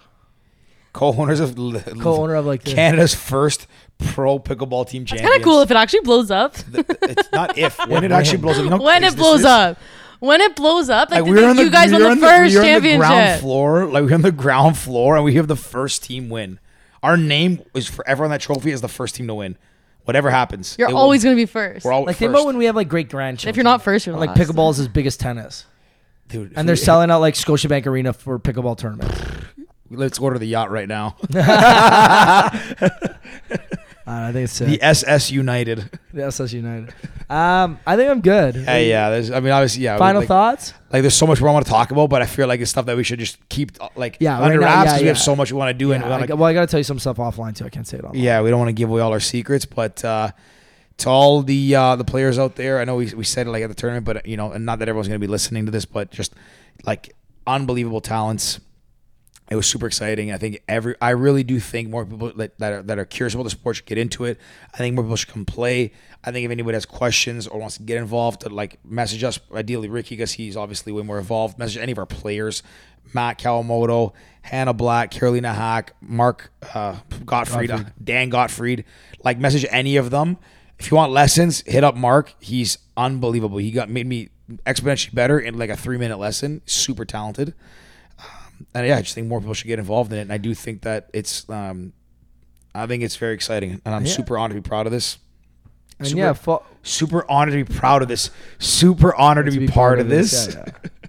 [0.97, 3.67] Co-owners of l- Co-owner of like the, Canada's first
[3.99, 5.31] pro pickleball team It's champions.
[5.31, 6.55] kind of cool if it actually blows up.
[6.55, 8.65] Th- th- it's not if when it actually blows up.
[8.65, 9.47] You know how when it this blows is?
[9.47, 9.79] up.
[10.19, 12.27] When it blows up, like, Like we're on the you guys we're won on the
[12.27, 13.41] first we're on the ground championship.
[13.43, 13.85] floor.
[13.87, 16.59] Like we're on the ground floor, and we have the first team win.
[17.03, 19.59] Our name is forever on that trophy as the first team to win.
[20.05, 21.85] Whatever happens, You're it will- always gonna be first.
[21.85, 22.41] we're always like think first.
[22.41, 23.51] about when we have like great grandchildren.
[23.51, 24.39] if you're not first, you're like last.
[24.41, 25.67] pickleball is as big as tennis,
[26.29, 29.21] Dude, and they're selling out like Scotiabank Arena for pickleball tournaments.
[29.91, 31.17] Let's order the yacht right now.
[34.07, 34.69] Uh, I think it's sick.
[34.69, 35.91] the SS United.
[36.15, 36.95] The SS United.
[37.29, 38.55] Um, I think I'm good.
[38.55, 39.11] Yeah, yeah.
[39.11, 39.99] There's, I mean, obviously, yeah.
[39.99, 40.75] Final like, thoughts?
[40.93, 42.71] Like, there's so much more I want to talk about, but I feel like it's
[42.71, 45.03] stuff that we should just keep uh, like Yeah, right under now, wraps yeah, because
[45.03, 46.67] we have so much we want to do, and we wanna- well, I got to
[46.69, 47.65] tell you some stuff offline too.
[47.65, 48.15] I can't say it on.
[48.15, 50.31] yeah, we don't want to give away all our secrets, but uh,
[50.99, 53.65] to all the uh, the players out there, I know we, we said it like
[53.65, 55.73] at the tournament, but you know, and not that everyone's going to be listening to
[55.73, 56.33] this, but just
[56.85, 57.13] like
[57.45, 58.61] unbelievable talents.
[59.49, 60.33] It was super exciting.
[60.33, 63.35] I think every I really do think more people that, that are that are curious
[63.35, 64.41] about the sport should get into it.
[64.75, 65.93] I think more people should come play.
[66.25, 69.39] I think if anybody has questions or wants to get involved, to like message us.
[69.55, 71.59] Ideally, Ricky, because he's obviously way more involved.
[71.59, 72.65] Message any of our players,
[73.15, 78.85] Matt Kawamoto, Hannah Black, Carolina Hack, Mark uh, Gottfried, uh, Dan Gottfried.
[79.23, 80.39] Like message any of them.
[80.81, 82.35] If you want lessons, hit up Mark.
[82.41, 83.59] He's unbelievable.
[83.59, 84.31] He got made me
[84.67, 86.63] exponentially better in like a three minute lesson.
[86.67, 87.55] Super talented
[88.75, 90.23] and yeah, I just think more people should get involved in it.
[90.23, 91.93] And I do think that it's, um,
[92.75, 94.13] I think it's very exciting, and I'm Yeah.
[94.13, 95.19] super honored to be proud of this.
[95.99, 98.31] And Super- yeah, fo- Super honored to be proud of this.
[98.59, 100.55] Super honored to be, part of this.
[100.55, 100.91] Yeah, yeah.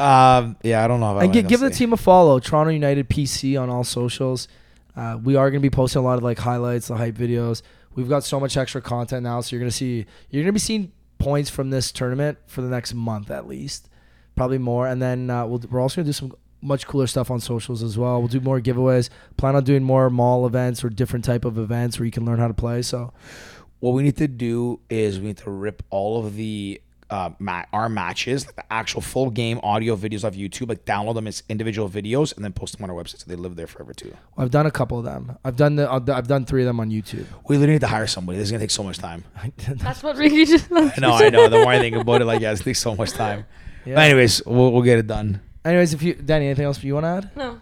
[0.00, 1.16] Um, yeah, I don't know.
[1.16, 1.78] If I and give the anything else to say.
[1.80, 2.38] team a follow.
[2.38, 4.46] Toronto United PC on all socials.
[4.94, 7.62] Uh, we are going to be posting a lot of like highlights, the hype videos.
[7.96, 10.52] We've got so much extra content now, so you're going to see you're going to
[10.52, 13.88] be seeing points from this tournament for the next month at least,
[14.36, 14.86] probably more.
[14.86, 17.82] And then uh, we'll, we're also going to do some much cooler stuff on socials
[17.82, 18.18] as well.
[18.18, 19.08] We'll do more giveaways.
[19.36, 22.38] Plan on doing more mall events or different type of events where you can learn
[22.38, 22.82] how to play.
[22.82, 23.12] So
[23.80, 26.80] What we need to do is we need to rip all of the
[27.10, 31.14] uh, ma- our matches, like the actual full game audio videos off YouTube, like download
[31.14, 33.66] them as individual videos and then post them on our website so they live there
[33.66, 34.14] forever too.
[34.36, 35.38] I've done a couple of them.
[35.44, 37.24] I've done the I've done three of them on YouTube.
[37.48, 38.36] We literally need to hire somebody.
[38.36, 39.24] This is gonna take so much time.
[39.68, 40.70] That's what Ricky just.
[40.70, 41.48] I know, I know.
[41.48, 43.46] The more I think about it, like yeah, it takes so much time.
[43.86, 43.94] Yeah.
[43.94, 45.40] But anyways, we'll, we'll get it done.
[45.64, 47.36] Anyways, if you Danny, anything else you want to add?
[47.36, 47.60] No.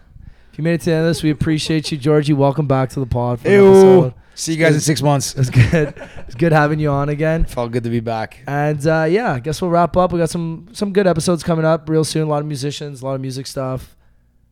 [0.51, 2.33] If you made it to the end of this, we appreciate you, Georgie.
[2.33, 3.39] Welcome back to the pod.
[3.41, 4.13] For Ew.
[4.33, 5.33] See you guys in six months.
[5.35, 5.93] It's good.
[6.27, 7.45] it's good having you on again.
[7.45, 8.43] Felt good to be back.
[8.47, 10.11] And uh, yeah, I guess we'll wrap up.
[10.13, 12.23] We got some some good episodes coming up real soon.
[12.23, 13.95] A lot of musicians, a lot of music stuff.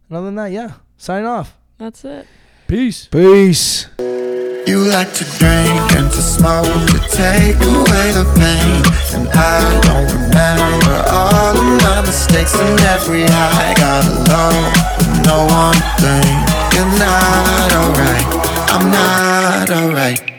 [0.09, 1.55] And other than that, yeah, signing off.
[1.77, 2.25] That's it.
[2.67, 3.05] Peace.
[3.07, 3.87] Peace.
[4.67, 8.81] You like to drink and to smoke to take away the pain.
[9.13, 14.57] And I don't remember all of my mistakes and every high got low.
[15.21, 16.33] No one thing.
[16.73, 18.25] You're not alright.
[18.73, 20.34] I'm not alright.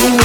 [0.00, 0.21] Ooh.